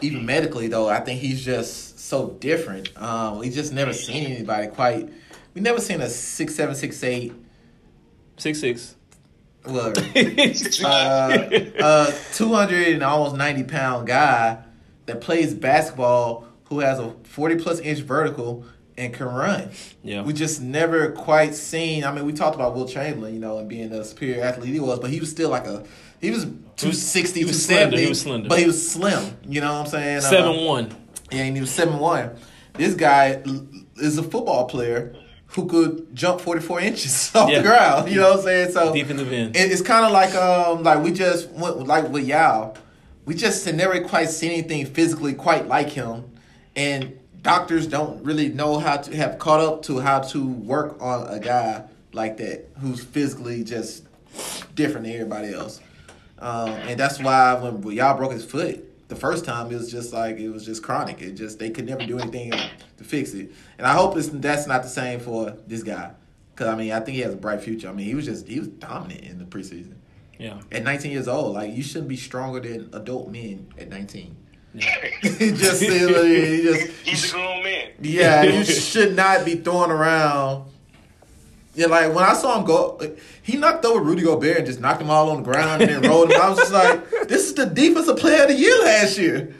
even 0.00 0.26
medically, 0.26 0.68
though, 0.68 0.88
I 0.88 1.00
think 1.00 1.20
he's 1.20 1.42
just 1.44 1.87
so 2.08 2.30
different. 2.40 2.90
Um, 3.00 3.38
we 3.38 3.50
just 3.50 3.72
never 3.72 3.92
seen 3.92 4.26
anybody 4.32 4.68
quite. 4.68 5.08
We 5.54 5.60
never 5.60 5.80
seen 5.80 6.00
a 6.00 6.08
six 6.08 6.54
seven 6.54 6.74
six 6.74 7.02
eight. 7.04 7.32
Six 8.36 8.60
six. 8.60 8.94
Look, 9.66 9.98
uh, 10.82 10.88
uh, 10.88 12.12
two 12.32 12.52
hundred 12.54 12.88
and 12.88 13.02
almost 13.02 13.36
ninety 13.36 13.64
pound 13.64 14.06
guy 14.06 14.58
that 15.06 15.20
plays 15.20 15.54
basketball 15.54 16.46
who 16.64 16.80
has 16.80 16.98
a 16.98 17.10
forty 17.24 17.56
plus 17.56 17.80
inch 17.80 18.00
vertical 18.00 18.64
and 18.96 19.12
can 19.12 19.26
run. 19.26 19.70
Yeah. 20.02 20.22
We 20.22 20.32
just 20.32 20.60
never 20.60 21.12
quite 21.12 21.54
seen. 21.54 22.04
I 22.04 22.12
mean, 22.12 22.24
we 22.24 22.32
talked 22.32 22.54
about 22.56 22.74
Wilt 22.74 22.90
Chamberlain, 22.90 23.34
you 23.34 23.40
know, 23.40 23.58
and 23.58 23.68
being 23.68 23.90
the 23.90 24.04
superior 24.04 24.42
athlete 24.42 24.72
he 24.72 24.80
was, 24.80 24.98
but 24.98 25.10
he 25.10 25.20
was 25.20 25.30
still 25.30 25.50
like 25.50 25.66
a. 25.66 25.84
He 26.20 26.32
was 26.32 26.44
260, 26.44 27.38
he 27.40 27.44
was 27.44 27.64
270, 27.66 27.66
slender, 27.68 28.00
he 28.00 28.08
was 28.08 28.20
slender. 28.20 28.48
But 28.48 28.58
he 28.58 28.66
was 28.66 28.90
slim. 28.90 29.36
You 29.46 29.60
know 29.60 29.72
what 29.72 29.80
I'm 29.82 29.86
saying? 29.86 30.20
Seven 30.22 30.58
Uh, 30.58 30.62
one. 30.64 31.07
And 31.30 31.54
he 31.56 31.60
was 31.60 31.70
seven 31.70 31.98
one. 31.98 32.30
This 32.74 32.94
guy 32.94 33.42
is 33.96 34.18
a 34.18 34.22
football 34.22 34.66
player 34.66 35.14
who 35.48 35.66
could 35.66 36.14
jump 36.14 36.40
forty 36.40 36.60
four 36.60 36.80
inches 36.80 37.30
off 37.34 37.50
Yeah. 37.50 37.58
the 37.58 37.68
ground. 37.68 38.10
You 38.10 38.16
know 38.20 38.30
what 38.30 38.38
I'm 38.40 38.44
saying? 38.44 38.72
So 38.72 38.92
Defensive 38.94 39.32
end. 39.32 39.56
it- 39.56 39.72
it's 39.72 39.82
kind 39.82 40.04
of 40.04 40.12
like 40.12 40.34
um 40.34 40.82
like 40.82 41.02
we 41.02 41.12
just 41.12 41.50
went 41.50 41.86
like 41.86 42.08
with 42.10 42.24
Yao, 42.26 42.74
we 43.24 43.34
just 43.34 43.66
never 43.72 44.00
quite 44.02 44.28
seen 44.30 44.52
anything 44.52 44.86
physically 44.86 45.34
quite 45.34 45.66
like 45.68 45.90
him, 45.90 46.24
and 46.76 47.18
doctors 47.42 47.86
don't 47.86 48.22
really 48.24 48.48
know 48.48 48.78
how 48.78 48.96
to 48.96 49.16
have 49.16 49.38
caught 49.38 49.60
up 49.60 49.82
to 49.82 49.98
how 50.00 50.20
to 50.20 50.46
work 50.46 50.96
on 51.00 51.26
a 51.28 51.38
guy 51.38 51.82
like 52.12 52.36
that 52.38 52.66
who's 52.80 53.02
physically 53.04 53.62
just 53.64 54.04
different 54.74 55.04
than 55.06 55.14
everybody 55.14 55.52
else. 55.52 55.80
Um, 56.38 56.68
and 56.70 56.98
that's 57.00 57.18
why 57.20 57.54
when 57.54 57.82
y'all 57.96 58.16
broke 58.16 58.32
his 58.32 58.44
foot 58.44 58.84
the 59.08 59.16
first 59.16 59.44
time, 59.44 59.70
it 59.72 59.74
was 59.76 59.90
just 59.90 60.12
like 60.12 60.38
it 60.38 60.48
was 60.50 60.64
just 60.64 60.82
chronic. 60.82 61.20
It 61.22 61.32
just 61.32 61.58
they 61.58 61.70
could 61.70 61.86
never 61.86 62.04
do 62.06 62.18
anything 62.18 62.50
to 62.52 63.04
fix 63.04 63.32
it. 63.34 63.50
And 63.78 63.86
I 63.86 63.94
hope 63.94 64.16
it's, 64.16 64.28
that's 64.28 64.66
not 64.66 64.82
the 64.82 64.88
same 64.88 65.18
for 65.20 65.56
this 65.66 65.82
guy, 65.82 66.12
because 66.54 66.68
I 66.68 66.76
mean 66.76 66.92
I 66.92 67.00
think 67.00 67.16
he 67.16 67.20
has 67.22 67.34
a 67.34 67.36
bright 67.36 67.60
future. 67.62 67.88
I 67.88 67.92
mean 67.92 68.06
he 68.06 68.14
was 68.14 68.26
just 68.26 68.46
he 68.46 68.58
was 68.58 68.68
dominant 68.68 69.22
in 69.24 69.38
the 69.38 69.44
preseason 69.44 69.94
Yeah. 70.38 70.60
at 70.70 70.82
19 70.84 71.10
years 71.10 71.26
old. 71.28 71.54
Like 71.54 71.74
you 71.74 71.82
shouldn't 71.82 72.08
be 72.08 72.16
stronger 72.16 72.60
than 72.60 72.90
adult 72.92 73.30
men 73.30 73.66
at 73.78 73.88
19. 73.88 74.36
yeah. 74.74 74.94
He 75.22 75.50
just 75.52 75.82
he 75.82 75.88
just 76.62 76.90
He's 77.04 77.30
a 77.30 77.32
grown 77.32 77.62
man. 77.62 77.88
yeah, 78.00 78.42
you 78.42 78.64
should 78.90 79.16
not 79.16 79.44
be 79.46 79.54
throwing 79.56 79.90
around. 79.90 80.70
Yeah, 81.78 81.86
like 81.86 82.12
when 82.14 82.24
I 82.24 82.32
saw 82.34 82.58
him 82.58 82.64
go, 82.66 83.00
he 83.42 83.56
knocked 83.56 83.84
over 83.84 84.00
Rudy 84.00 84.22
Gobert 84.22 84.56
and 84.58 84.66
just 84.66 84.80
knocked 84.80 85.00
him 85.00 85.10
all 85.10 85.30
on 85.30 85.38
the 85.38 85.42
ground 85.44 85.80
and 85.82 85.90
then 86.02 86.10
rolled 86.10 86.32
him. 86.32 86.40
I 86.40 86.48
was 86.48 86.58
just 86.58 86.72
like, 86.72 87.08
this 87.28 87.44
is 87.46 87.54
the 87.54 87.66
defensive 87.66 88.16
player 88.16 88.42
of 88.42 88.48
the 88.48 88.54
year 88.54 88.76
last 88.84 89.16
year. 89.16 89.54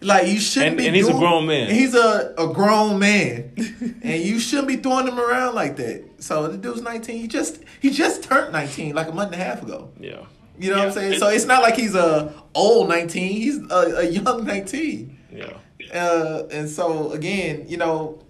Like 0.00 0.28
you 0.28 0.40
shouldn't 0.40 0.68
And- 0.70 0.78
be. 0.78 0.86
and 0.86 0.96
he's 0.96 1.08
a 1.08 1.12
grown 1.12 1.46
man. 1.46 1.70
he's 1.70 1.94
a, 1.94 2.34
a 2.38 2.50
grown 2.54 2.98
man, 2.98 3.52
and 4.02 4.22
you 4.22 4.38
shouldn't 4.38 4.68
be 4.68 4.76
throwing 4.76 5.06
him 5.06 5.20
around 5.20 5.54
like 5.54 5.76
that. 5.76 6.04
So 6.22 6.48
the 6.48 6.56
dude's 6.56 6.80
nineteen. 6.80 7.18
He 7.18 7.28
just 7.28 7.60
he 7.82 7.90
just 7.90 8.22
turned 8.22 8.52
nineteen 8.52 8.94
like 8.94 9.08
a 9.08 9.12
month 9.12 9.32
and 9.34 9.42
a 9.42 9.44
half 9.44 9.62
ago. 9.62 9.90
Yeah. 10.00 10.24
You 10.58 10.70
know 10.70 10.76
what 10.76 10.82
I'm 10.82 10.88
Yeah. 10.88 10.94
saying? 10.94 11.18
So 11.20 11.28
it's 11.28 11.44
not 11.44 11.60
like 11.62 11.76
he's 11.76 11.94
a 11.94 12.32
old 12.54 12.88
nineteen. 12.88 13.32
He's 13.32 13.58
a, 13.70 13.98
a 13.98 14.04
young 14.06 14.46
nineteen. 14.46 15.18
Yeah. 15.30 15.52
Uh, 15.92 16.46
and 16.50 16.66
so 16.70 17.12
again, 17.12 17.66
you 17.68 17.76
know, 17.76 18.22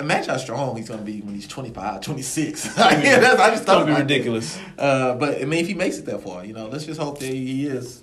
imagine 0.00 0.30
how 0.30 0.36
strong 0.36 0.76
he's 0.76 0.88
gonna 0.88 1.02
be 1.02 1.20
when 1.20 1.34
he's 1.34 1.48
25, 1.48 2.00
26. 2.00 2.78
I, 2.78 2.94
mean, 2.94 3.02
that's, 3.02 3.40
I 3.40 3.50
just 3.50 3.62
It's 3.62 3.66
thought 3.66 3.86
gonna 3.86 3.94
be 3.96 4.02
ridiculous. 4.02 4.58
Uh, 4.78 5.14
but 5.14 5.40
I 5.40 5.44
mean, 5.44 5.60
if 5.60 5.68
he 5.68 5.74
makes 5.74 5.98
it 5.98 6.06
that 6.06 6.22
far, 6.22 6.44
you 6.44 6.52
know, 6.52 6.68
let's 6.68 6.84
just 6.84 7.00
hope 7.00 7.18
that 7.20 7.26
he 7.26 7.66
is. 7.66 8.02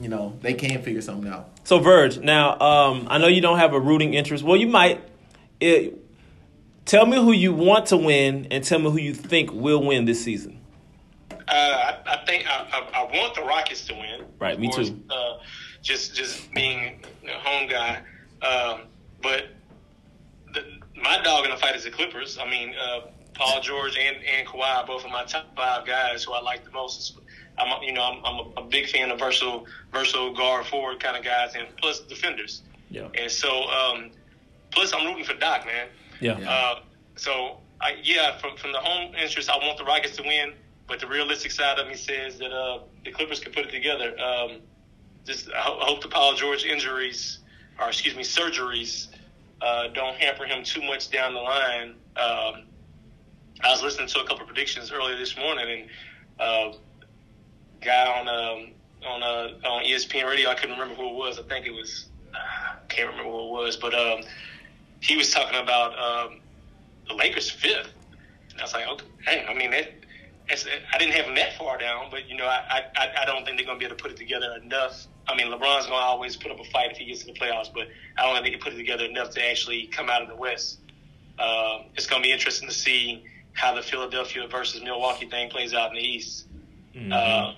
You 0.00 0.08
know, 0.08 0.38
they 0.40 0.54
can 0.54 0.80
figure 0.82 1.02
something 1.02 1.30
out. 1.30 1.50
So 1.64 1.78
Verge, 1.78 2.18
now 2.18 2.58
um, 2.58 3.06
I 3.10 3.18
know 3.18 3.26
you 3.26 3.42
don't 3.42 3.58
have 3.58 3.74
a 3.74 3.80
rooting 3.80 4.14
interest. 4.14 4.42
Well, 4.42 4.56
you 4.56 4.66
might. 4.66 5.02
It, 5.60 5.98
tell 6.86 7.04
me 7.04 7.18
who 7.18 7.32
you 7.32 7.52
want 7.52 7.86
to 7.86 7.98
win, 7.98 8.46
and 8.50 8.64
tell 8.64 8.78
me 8.78 8.90
who 8.90 8.98
you 8.98 9.12
think 9.12 9.52
will 9.52 9.84
win 9.84 10.06
this 10.06 10.24
season. 10.24 10.58
Uh, 11.30 11.36
I, 11.52 11.98
I 12.06 12.24
think 12.24 12.46
I, 12.48 12.66
I, 12.72 13.00
I 13.00 13.16
want 13.16 13.34
the 13.34 13.42
Rockets 13.42 13.84
to 13.88 13.94
win. 13.94 14.24
Right, 14.38 14.58
me 14.58 14.70
course, 14.70 14.88
too. 14.88 15.02
Uh, 15.10 15.38
just 15.82 16.14
just 16.14 16.50
being 16.54 17.04
a 17.28 17.32
home 17.32 17.68
guy, 17.68 18.00
um, 18.40 18.82
but 19.22 19.48
the, 19.58 19.59
my 21.02 21.20
dog 21.22 21.44
in 21.44 21.50
the 21.50 21.56
fight 21.56 21.76
is 21.76 21.84
the 21.84 21.90
Clippers. 21.90 22.38
I 22.38 22.48
mean, 22.48 22.74
uh, 22.74 23.00
Paul 23.34 23.60
George 23.60 23.96
and 23.96 24.16
and 24.24 24.46
Kawhi 24.46 24.76
are 24.76 24.86
both 24.86 25.04
of 25.04 25.10
my 25.10 25.24
top 25.24 25.54
five 25.56 25.86
guys 25.86 26.24
who 26.24 26.32
I 26.32 26.40
like 26.40 26.64
the 26.64 26.70
most. 26.70 27.18
I'm 27.58 27.82
you 27.82 27.92
know 27.92 28.02
I'm, 28.02 28.24
I'm 28.24 28.46
a, 28.56 28.60
a 28.60 28.64
big 28.64 28.88
fan 28.88 29.10
of 29.10 29.18
versatile 29.18 29.66
versatile 29.92 30.34
guard 30.34 30.66
forward 30.66 31.00
kind 31.00 31.16
of 31.16 31.24
guys 31.24 31.54
and 31.54 31.66
plus 31.76 32.00
defenders. 32.00 32.62
Yeah. 32.90 33.08
And 33.14 33.30
so 33.30 33.64
um, 33.68 34.10
plus 34.70 34.92
I'm 34.92 35.06
rooting 35.06 35.24
for 35.24 35.34
Doc, 35.34 35.66
man. 35.66 35.88
Yeah. 36.20 36.38
Yeah. 36.38 36.50
Uh, 36.50 36.80
so 37.16 37.58
I, 37.80 37.96
yeah, 38.02 38.38
from 38.38 38.56
from 38.56 38.72
the 38.72 38.80
home 38.80 39.14
interest, 39.14 39.48
I 39.50 39.56
want 39.56 39.78
the 39.78 39.84
Rockets 39.84 40.16
to 40.16 40.22
win, 40.22 40.52
but 40.86 41.00
the 41.00 41.06
realistic 41.06 41.50
side 41.50 41.78
of 41.78 41.86
me 41.86 41.94
says 41.94 42.38
that 42.38 42.52
uh, 42.52 42.80
the 43.04 43.10
Clippers 43.10 43.40
can 43.40 43.52
put 43.52 43.66
it 43.66 43.70
together. 43.70 44.18
Um, 44.18 44.58
just 45.24 45.50
I, 45.50 45.60
ho- 45.60 45.78
I 45.80 45.84
hope 45.84 46.02
the 46.02 46.08
Paul 46.08 46.34
George 46.34 46.64
injuries, 46.64 47.38
or 47.78 47.88
excuse 47.88 48.14
me, 48.16 48.22
surgeries, 48.22 49.08
uh, 49.60 49.88
don't 49.88 50.14
hamper 50.16 50.44
him 50.44 50.64
too 50.64 50.82
much 50.82 51.10
down 51.10 51.34
the 51.34 51.40
line. 51.40 51.94
Um, 52.16 52.64
I 53.62 53.70
was 53.70 53.82
listening 53.82 54.08
to 54.08 54.20
a 54.20 54.26
couple 54.26 54.42
of 54.42 54.46
predictions 54.46 54.90
earlier 54.90 55.16
this 55.16 55.36
morning, 55.36 55.82
and 55.82 55.90
uh, 56.38 56.76
guy 57.80 58.06
on 58.06 58.28
um, 58.28 58.72
on 59.06 59.22
uh, 59.22 59.68
on 59.68 59.84
ESPN 59.84 60.26
radio, 60.26 60.50
I 60.50 60.54
couldn't 60.54 60.78
remember 60.78 60.94
who 60.94 61.08
it 61.08 61.14
was. 61.14 61.38
I 61.38 61.42
think 61.42 61.66
it 61.66 61.72
was 61.72 62.06
I 62.34 62.76
can't 62.88 63.10
remember 63.10 63.30
who 63.30 63.48
it 63.48 63.50
was, 63.50 63.76
but 63.76 63.94
um, 63.94 64.22
he 65.00 65.16
was 65.16 65.30
talking 65.30 65.58
about 65.60 65.98
um, 65.98 66.40
the 67.08 67.14
Lakers 67.14 67.50
fifth. 67.50 67.92
And 68.50 68.60
I 68.60 68.64
was 68.64 68.72
like, 68.72 68.86
okay, 68.88 69.06
hey, 69.26 69.46
I 69.48 69.54
mean 69.54 69.70
that. 69.70 69.94
I 70.52 70.98
didn't 70.98 71.14
have 71.14 71.26
them 71.26 71.36
that 71.36 71.56
far 71.56 71.78
down, 71.78 72.08
but 72.10 72.28
you 72.28 72.36
know, 72.36 72.46
I 72.46 72.82
I, 72.96 73.22
I 73.22 73.24
don't 73.24 73.44
think 73.44 73.56
they're 73.56 73.66
gonna 73.66 73.78
be 73.78 73.84
able 73.84 73.96
to 73.96 74.02
put 74.02 74.10
it 74.10 74.16
together 74.16 74.58
enough. 74.60 75.06
I 75.28 75.36
mean, 75.36 75.46
LeBron's 75.46 75.86
gonna 75.86 75.96
always 75.96 76.36
put 76.36 76.50
up 76.50 76.58
a 76.60 76.64
fight 76.64 76.90
if 76.92 76.96
he 76.98 77.04
gets 77.06 77.20
to 77.20 77.26
the 77.26 77.32
playoffs, 77.38 77.72
but 77.72 77.88
I 78.18 78.22
don't 78.24 78.34
think 78.34 78.44
they 78.46 78.50
can 78.50 78.60
put 78.60 78.72
it 78.72 78.76
together 78.76 79.04
enough 79.04 79.30
to 79.30 79.48
actually 79.48 79.86
come 79.86 80.10
out 80.10 80.22
of 80.22 80.28
the 80.28 80.34
West. 80.36 80.80
Uh, 81.38 81.80
it's 81.94 82.06
gonna 82.06 82.22
be 82.22 82.32
interesting 82.32 82.68
to 82.68 82.74
see 82.74 83.24
how 83.52 83.74
the 83.74 83.82
Philadelphia 83.82 84.46
versus 84.48 84.82
Milwaukee 84.82 85.26
thing 85.26 85.50
plays 85.50 85.74
out 85.74 85.90
in 85.90 85.96
the 85.96 86.02
East. 86.02 86.46
Mhm. 86.94 87.12
Uh, 87.12 87.54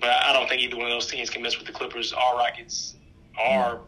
but 0.00 0.10
I 0.10 0.32
don't 0.32 0.48
think 0.48 0.62
either 0.62 0.76
one 0.76 0.86
of 0.86 0.92
those 0.92 1.06
teams 1.08 1.28
can 1.30 1.42
mess 1.42 1.56
with 1.58 1.66
the 1.66 1.72
Clippers 1.72 2.12
or 2.12 2.36
Rockets 2.36 2.94
or 3.48 3.80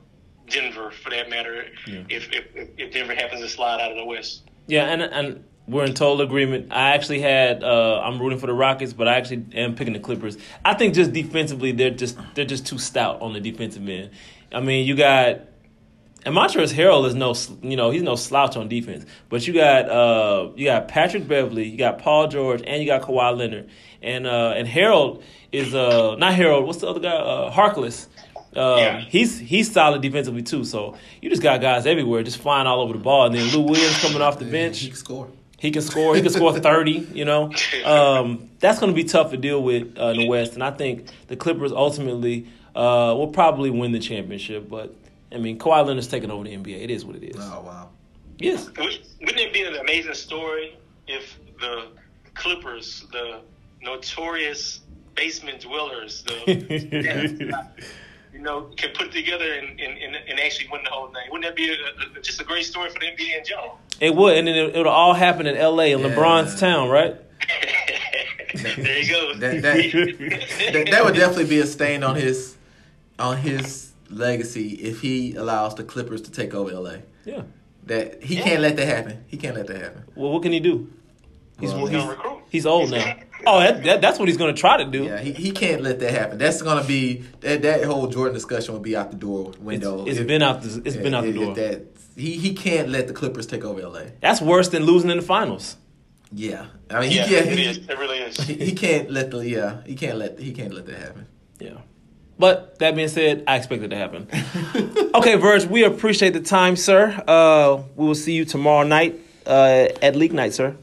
Denver 0.48 0.90
for 0.90 1.10
that 1.10 1.30
matter. 1.30 1.66
Yeah. 1.86 2.02
If, 2.08 2.32
if 2.32 2.68
if 2.76 2.92
Denver 2.92 3.14
happens 3.14 3.40
to 3.42 3.48
slide 3.48 3.80
out 3.80 3.92
of 3.92 3.96
the 3.96 4.04
West. 4.04 4.42
Yeah, 4.66 4.86
and 4.86 5.02
and 5.02 5.44
We're 5.70 5.84
in 5.84 5.94
total 5.94 6.20
agreement. 6.22 6.68
I 6.72 6.90
actually 6.94 7.20
had 7.20 7.62
uh, 7.62 8.00
I'm 8.02 8.20
rooting 8.20 8.38
for 8.38 8.46
the 8.46 8.52
Rockets, 8.52 8.92
but 8.92 9.06
I 9.08 9.16
actually 9.16 9.44
am 9.54 9.74
picking 9.76 9.92
the 9.94 10.00
Clippers. 10.00 10.36
I 10.64 10.74
think 10.74 10.94
just 10.94 11.12
defensively, 11.12 11.72
they're 11.72 11.90
just 11.90 12.18
they're 12.34 12.44
just 12.44 12.66
too 12.66 12.78
stout 12.78 13.22
on 13.22 13.32
the 13.32 13.40
defensive 13.40 13.88
end. 13.88 14.10
I 14.52 14.60
mean, 14.60 14.86
you 14.86 14.96
got 14.96 15.42
and 16.26 16.34
Montrezl 16.34 16.74
Harrell 16.74 17.06
is 17.06 17.14
no 17.14 17.34
you 17.62 17.76
know 17.76 17.90
he's 17.90 18.02
no 18.02 18.16
slouch 18.16 18.56
on 18.56 18.68
defense, 18.68 19.06
but 19.28 19.46
you 19.46 19.54
got 19.54 19.88
uh, 19.88 20.50
you 20.56 20.66
got 20.66 20.88
Patrick 20.88 21.26
Beverley, 21.28 21.68
you 21.68 21.78
got 21.78 21.98
Paul 21.98 22.26
George, 22.28 22.62
and 22.66 22.82
you 22.82 22.86
got 22.88 23.02
Kawhi 23.02 23.36
Leonard, 23.38 23.70
and 24.02 24.26
uh, 24.26 24.54
and 24.56 24.66
Harrell 24.68 25.22
is 25.52 25.74
uh 25.74 26.16
not 26.16 26.34
Harold. 26.34 26.66
What's 26.66 26.80
the 26.80 26.88
other 26.88 27.00
guy? 27.00 27.10
Uh, 27.10 27.50
Harkless. 27.52 28.06
Um, 28.56 28.78
Yeah. 28.78 29.00
He's 29.02 29.38
he's 29.38 29.70
solid 29.72 30.02
defensively 30.02 30.42
too. 30.42 30.64
So 30.64 30.96
you 31.22 31.30
just 31.30 31.42
got 31.42 31.60
guys 31.60 31.86
everywhere 31.86 32.22
just 32.24 32.38
flying 32.38 32.66
all 32.66 32.80
over 32.80 32.92
the 32.92 32.98
ball, 32.98 33.26
and 33.26 33.34
then 33.34 33.46
Lou 33.54 33.62
Williams 33.62 33.98
coming 34.00 34.20
off 34.20 34.38
the 34.40 34.44
He 34.46 34.50
bench. 34.50 34.84
can 34.84 34.94
score. 34.96 35.28
He 35.60 35.70
can 35.70 35.82
score. 35.82 36.16
He 36.16 36.22
can 36.22 36.32
score 36.32 36.58
thirty. 36.58 37.06
You 37.12 37.26
know, 37.26 37.52
um, 37.84 38.48
that's 38.60 38.80
going 38.80 38.90
to 38.90 38.96
be 38.96 39.04
tough 39.04 39.30
to 39.30 39.36
deal 39.36 39.62
with 39.62 39.98
uh, 39.98 40.06
in 40.06 40.16
the 40.16 40.28
West, 40.28 40.54
and 40.54 40.64
I 40.64 40.70
think 40.70 41.08
the 41.28 41.36
Clippers 41.36 41.70
ultimately 41.70 42.48
uh, 42.74 43.14
will 43.14 43.28
probably 43.28 43.68
win 43.68 43.92
the 43.92 43.98
championship. 43.98 44.70
But 44.70 44.94
I 45.30 45.36
mean, 45.36 45.58
Kawhi 45.58 45.86
Leonard's 45.86 46.08
taking 46.08 46.30
over 46.30 46.44
the 46.44 46.56
NBA. 46.56 46.82
It 46.82 46.90
is 46.90 47.04
what 47.04 47.14
it 47.14 47.24
is. 47.24 47.36
Oh 47.38 47.62
wow. 47.62 47.90
Yes. 48.38 48.68
Wouldn't 48.68 49.00
wouldn't 49.20 49.38
it 49.38 49.52
be 49.52 49.62
an 49.64 49.76
amazing 49.76 50.14
story 50.14 50.78
if 51.06 51.38
the 51.60 51.88
Clippers, 52.34 53.06
the 53.12 53.40
notorious 53.82 54.80
basement 55.14 55.60
dwellers, 55.60 56.22
the 56.22 57.52
you 58.32 58.38
know, 58.40 58.70
can 58.76 58.90
put 58.96 59.12
together 59.12 59.52
and, 59.54 59.78
and, 59.80 59.98
and, 59.98 60.16
and 60.28 60.40
actually 60.40 60.68
win 60.70 60.82
the 60.84 60.90
whole 60.90 61.08
thing? 61.08 61.22
Wouldn't 61.30 61.44
that 61.44 61.56
be 61.56 61.70
a, 61.70 62.18
a, 62.18 62.20
just 62.22 62.40
a 62.40 62.44
great 62.44 62.64
story 62.64 62.88
for 62.90 62.98
the 62.98 63.06
NBA 63.06 63.38
in 63.38 63.44
general? 63.44 63.78
It 64.00 64.14
would, 64.14 64.36
and 64.38 64.46
then 64.48 64.54
it, 64.56 64.76
it'll 64.76 64.88
all 64.92 65.14
happen 65.14 65.46
in 65.46 65.56
L.A. 65.56 65.92
in 65.92 65.98
Yeah. 66.00 66.06
LeBron's 66.08 66.58
town, 66.58 66.88
right? 66.88 67.16
there 68.54 68.98
you 68.98 69.08
go. 69.08 69.32
That- 69.40 69.62
that- 69.62 70.72
that, 70.72 70.88
that 70.90 71.04
would 71.04 71.14
definitely 71.14 71.46
be 71.46 71.58
a 71.60 71.66
stain 71.66 72.02
on 72.02 72.16
his 72.16 72.56
on 73.18 73.36
his 73.36 73.92
legacy 74.08 74.70
if 74.74 75.00
he 75.00 75.34
allows 75.34 75.74
the 75.74 75.84
Clippers 75.84 76.22
to 76.22 76.30
take 76.30 76.54
over 76.54 76.72
LA. 76.72 76.96
Yeah. 77.24 77.42
That 77.86 78.22
he 78.22 78.36
Yeah. 78.36 78.42
can't 78.44 78.60
let 78.62 78.76
that 78.76 78.86
happen. 78.86 79.24
He 79.28 79.36
can't 79.36 79.54
let 79.56 79.66
that 79.68 79.80
happen. 79.80 80.04
Well, 80.14 80.32
what 80.32 80.42
can 80.42 80.52
he 80.52 80.60
do? 80.60 80.88
He's 81.58 81.72
Well, 81.72 81.86
He's 81.86 82.00
he's, 82.00 82.08
recruit. 82.08 82.38
he's 82.50 82.66
old 82.66 82.90
now. 82.90 83.16
Oh, 83.46 83.58
that, 83.60 83.82
that, 83.84 84.00
that's 84.00 84.18
what 84.18 84.28
he's 84.28 84.36
going 84.36 84.54
to 84.54 84.60
try 84.60 84.76
to 84.76 84.84
do. 84.84 85.04
Yeah, 85.04 85.18
he, 85.20 85.32
he 85.32 85.50
can't 85.52 85.82
let 85.82 85.98
that 86.00 86.10
happen. 86.12 86.38
That's 86.38 86.60
gonna 86.62 86.84
be 86.84 87.24
that 87.40 87.62
that 87.62 87.84
whole 87.84 88.06
Jordan 88.06 88.34
discussion 88.34 88.74
will 88.74 88.80
be 88.80 88.96
out 88.96 89.10
the 89.10 89.16
door 89.16 89.52
window. 89.60 90.04
It's 90.06 90.18
If- 90.18 90.26
been 90.26 90.42
out 90.42 90.62
the 90.62 90.82
it's 90.84 90.96
been 90.96 91.14
out 91.14 91.22
the 91.24 91.30
if- 91.30 91.34
door. 91.36 91.54
That 91.54 91.82
he 92.16 92.32
he 92.38 92.54
can't 92.54 92.88
let 92.90 93.06
the 93.08 93.14
Clippers 93.14 93.46
take 93.46 93.64
over 93.64 93.80
LA. 93.80 94.02
That's 94.20 94.40
worse 94.40 94.68
than 94.68 94.84
losing 94.84 95.10
in 95.10 95.16
the 95.18 95.22
finals. 95.22 95.76
Yeah, 96.32 96.66
I 96.90 97.00
mean 97.00 97.12
Yeah, 97.12 97.26
he 97.26 97.34
it 97.36 97.44
can't. 97.44 97.58
is. 97.60 97.76
It 97.88 97.98
really 97.98 98.18
is. 98.18 98.36
He, 98.36 98.54
he 98.54 98.72
can't 98.72 99.10
let 99.10 99.30
the 99.30 99.38
yeah 99.38 99.82
he 99.86 99.94
can't 99.94 100.16
let 100.18 100.38
he 100.38 100.52
can't 100.52 100.72
let 100.74 100.86
that 100.86 100.98
happen. 100.98 101.26
Yeah. 101.58 101.78
But 102.38 102.78
that 102.78 102.94
being 102.96 103.08
said, 103.08 103.44
I 103.46 103.56
expect 103.56 103.82
it 103.82 103.88
to 103.88 103.96
happen. 103.96 104.26
okay, 105.14 105.34
Verge, 105.34 105.66
we 105.66 105.84
appreciate 105.84 106.30
the 106.32 106.40
time, 106.40 106.74
sir. 106.74 107.22
Uh, 107.28 107.82
we 107.96 108.06
will 108.06 108.14
see 108.14 108.32
you 108.32 108.46
tomorrow 108.46 108.86
night 108.86 109.20
uh, 109.46 109.88
at 110.00 110.16
League 110.16 110.32
Night, 110.32 110.54
sir. 110.54 110.74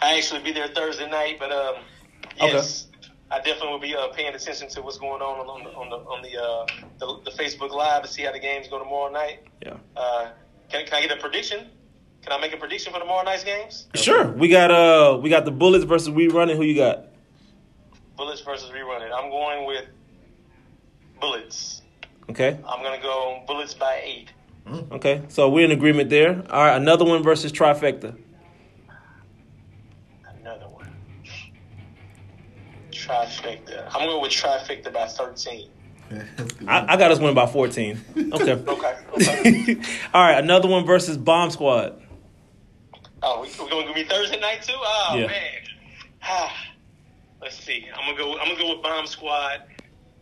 I 0.00 0.16
actually 0.16 0.40
be 0.42 0.52
there 0.52 0.68
Thursday 0.68 1.08
night, 1.10 1.36
but 1.38 1.52
um, 1.52 1.74
yes, 2.36 2.88
I 3.30 3.38
definitely 3.38 3.68
will 3.68 3.78
be 3.78 3.94
uh, 3.96 4.08
paying 4.08 4.34
attention 4.34 4.68
to 4.68 4.82
what's 4.82 4.98
going 4.98 5.22
on 5.22 5.46
on 5.46 5.64
the 5.64 5.70
on 5.70 5.90
the 5.90 5.96
on 5.96 6.22
the, 6.22 6.40
uh, 6.40 6.66
the 6.98 7.30
the 7.30 7.36
Facebook 7.36 7.70
Live 7.70 8.02
to 8.02 8.08
see 8.08 8.22
how 8.22 8.32
the 8.32 8.38
games 8.38 8.68
go 8.68 8.78
tomorrow 8.78 9.12
night. 9.12 9.40
Yeah. 9.62 9.76
Uh, 9.96 10.30
can 10.68 10.84
can 10.86 10.94
I 10.94 11.06
get 11.06 11.16
a 11.16 11.20
prediction? 11.20 11.68
Can 12.22 12.32
I 12.32 12.40
make 12.40 12.54
a 12.54 12.56
prediction 12.56 12.92
for 12.92 12.98
tomorrow 12.98 13.22
night's 13.22 13.44
games? 13.44 13.86
Sure. 13.94 14.28
We 14.28 14.48
got 14.48 14.70
uh 14.70 15.18
we 15.22 15.28
got 15.28 15.44
the 15.44 15.50
Bullets 15.50 15.84
versus 15.84 16.10
We 16.10 16.28
Run 16.28 16.48
It. 16.48 16.56
Who 16.56 16.62
you 16.62 16.74
got? 16.74 17.06
Bullets 18.16 18.40
versus 18.40 18.72
We 18.72 18.80
Run 18.80 19.02
It. 19.02 19.10
I'm 19.12 19.30
going 19.30 19.66
with 19.66 19.84
Bullets. 21.20 21.82
Okay. 22.30 22.58
I'm 22.66 22.82
gonna 22.82 23.02
go 23.02 23.42
Bullets 23.46 23.74
by 23.74 24.00
eight. 24.02 24.32
Okay. 24.92 25.22
So 25.28 25.50
we're 25.50 25.66
in 25.66 25.72
agreement 25.72 26.08
there. 26.08 26.42
All 26.50 26.64
right, 26.64 26.76
another 26.76 27.04
one 27.04 27.22
versus 27.22 27.52
trifecta. 27.52 28.16
Another 30.40 30.68
one. 30.68 30.90
Trifecta. 33.06 33.88
I'm 33.94 34.08
going 34.08 34.22
with 34.22 34.32
trifecta 34.32 34.92
by 34.92 35.06
thirteen. 35.06 35.70
I, 36.68 36.94
I 36.94 36.96
got 36.96 37.10
us 37.10 37.18
winning 37.18 37.34
by 37.34 37.46
14. 37.46 38.04
Okay. 38.34 38.52
Okay. 38.68 38.94
Okay. 39.14 39.76
All 40.12 40.22
right, 40.22 40.38
another 40.38 40.68
one 40.68 40.84
versus 40.84 41.16
Bomb 41.16 41.50
Squad. 41.50 42.00
oh, 43.22 43.40
we, 43.40 43.48
we're 43.58 43.70
going 43.70 43.88
to 43.88 43.94
be 43.94 44.04
Thursday 44.04 44.38
night 44.38 44.62
too. 44.62 44.74
Oh 44.76 45.16
Yeah. 45.16 45.26
man. 45.26 46.22
Let's 47.40 47.56
see. 47.56 47.86
I'm 47.94 48.04
gonna 48.06 48.16
go. 48.18 48.38
I'm 48.38 48.48
gonna 48.48 48.58
go 48.60 48.74
with 48.74 48.82
Bomb 48.82 49.06
Squad. 49.06 49.62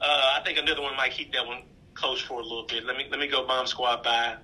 Uh, 0.01 0.37
I 0.39 0.41
think 0.45 0.59
another 0.59 0.83
one 0.83 0.97
might 0.97 1.12
keep 1.12 1.33
that 1.33 1.47
one 1.47 1.62
close 1.95 2.20
for 2.20 2.41
a 2.41 2.43
little 2.43 2.64
bit. 2.66 2.85
Let 2.85 2.97
me 2.97 3.07
let 3.11 3.20
me 3.20 3.28
go 3.28 3.47
Bomb 3.47 3.66
Squad 3.66 4.03
by 4.03 4.37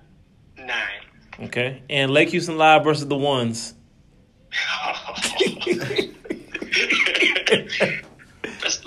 nine. 0.57 1.01
Okay. 1.41 1.81
And 1.89 2.11
Lake 2.11 2.29
Houston 2.29 2.57
Live 2.57 2.83
versus 2.83 3.07
the 3.07 3.17
Ones. 3.17 3.73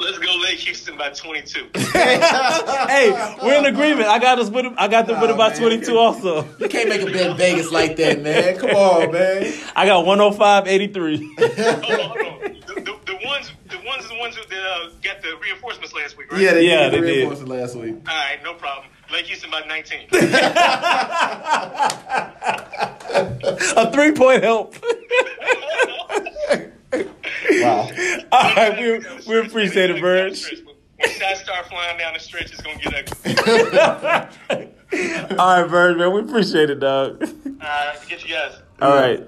let's 0.02 0.18
let's 0.18 0.18
go 0.18 0.36
Lake 0.42 0.58
Houston 0.60 0.96
by 0.96 1.10
22. 1.10 1.68
hey, 1.74 3.10
we're 3.42 3.58
in 3.58 3.64
agreement. 3.66 4.08
I 4.08 4.18
got 4.18 4.38
us 4.38 4.50
with 4.50 4.66
I 4.76 4.88
got 4.88 5.06
them 5.06 5.20
with 5.20 5.30
Nah, 5.30 5.36
about 5.36 5.56
22 5.56 5.96
also. 5.96 6.44
You 6.58 6.68
can't 6.68 6.88
make 6.88 7.02
a 7.02 7.06
bet 7.06 7.30
in 7.30 7.36
Vegas 7.36 7.70
like 7.70 7.96
that, 7.96 8.22
man. 8.22 8.58
Come 8.58 8.70
on, 8.70 9.12
man. 9.12 9.52
I 9.76 9.86
got 9.86 10.04
105 10.06 10.66
83. 10.68 11.16
hold 11.38 11.58
on, 11.60 11.80
hold 11.82 11.94
on. 11.94 12.40
The, 12.66 12.74
the, 12.74 12.98
the 13.06 13.18
ones 13.24 13.52
the 13.70 13.78
ones 13.84 14.08
the 14.08 14.16
ones 14.18 14.36
who 14.36 14.42
that, 14.48 14.62
uh, 14.64 14.90
got 15.02 15.22
the 15.22 15.36
reinforcements 15.42 15.92
last 15.94 16.16
week, 16.18 16.30
right? 16.32 16.40
Yeah, 16.40 16.52
they 16.54 16.68
Yeah, 16.68 16.88
did 16.90 16.92
they 16.94 17.00
the 17.00 17.06
did. 17.06 17.16
reinforcement 17.16 17.50
last 17.50 17.76
week. 17.76 17.94
All 18.08 18.14
right, 18.14 18.42
no 18.42 18.54
problem. 18.54 18.88
Lake 19.12 19.26
Houston 19.26 19.50
by 19.50 19.60
19. 19.66 20.08
A 23.76 23.92
three 23.92 24.12
point 24.12 24.42
help. 24.42 24.74
Wow. 26.92 27.90
All 28.32 28.54
right, 28.54 28.78
we 28.78 28.98
we 29.26 29.46
appreciate 29.46 29.90
it, 29.90 30.00
Verge. 30.00 30.44
When 30.96 31.10
shots 31.10 31.40
start 31.40 31.66
flying 31.66 31.98
down 31.98 32.14
the 32.14 32.20
stretch, 32.20 32.52
it's 32.52 32.60
gonna 32.60 32.78
get 32.78 33.12
ugly. 33.24 34.68
All 35.38 35.62
right, 35.62 35.68
Verge, 35.68 35.96
man, 35.96 36.12
we 36.12 36.20
appreciate 36.20 36.70
it, 36.70 36.80
dog. 36.80 37.22
Uh, 37.60 37.94
get 38.08 38.22
you 38.24 38.34
guys. 38.34 38.58
All 38.80 38.94
right. 38.94 39.26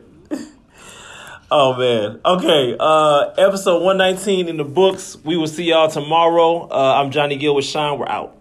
Oh 1.50 1.76
man. 1.78 2.20
Okay. 2.24 2.76
Uh 2.80 3.30
episode 3.38 3.82
119 3.82 4.48
in 4.48 4.56
the 4.56 4.64
books. 4.64 5.16
We 5.24 5.36
will 5.36 5.46
see 5.46 5.64
y'all 5.64 5.88
tomorrow. 5.88 6.68
Uh 6.70 6.94
I'm 7.00 7.10
Johnny 7.12 7.36
Gill 7.36 7.54
with 7.54 7.64
Shine. 7.66 7.98
We're 7.98 8.08
out. 8.08 8.40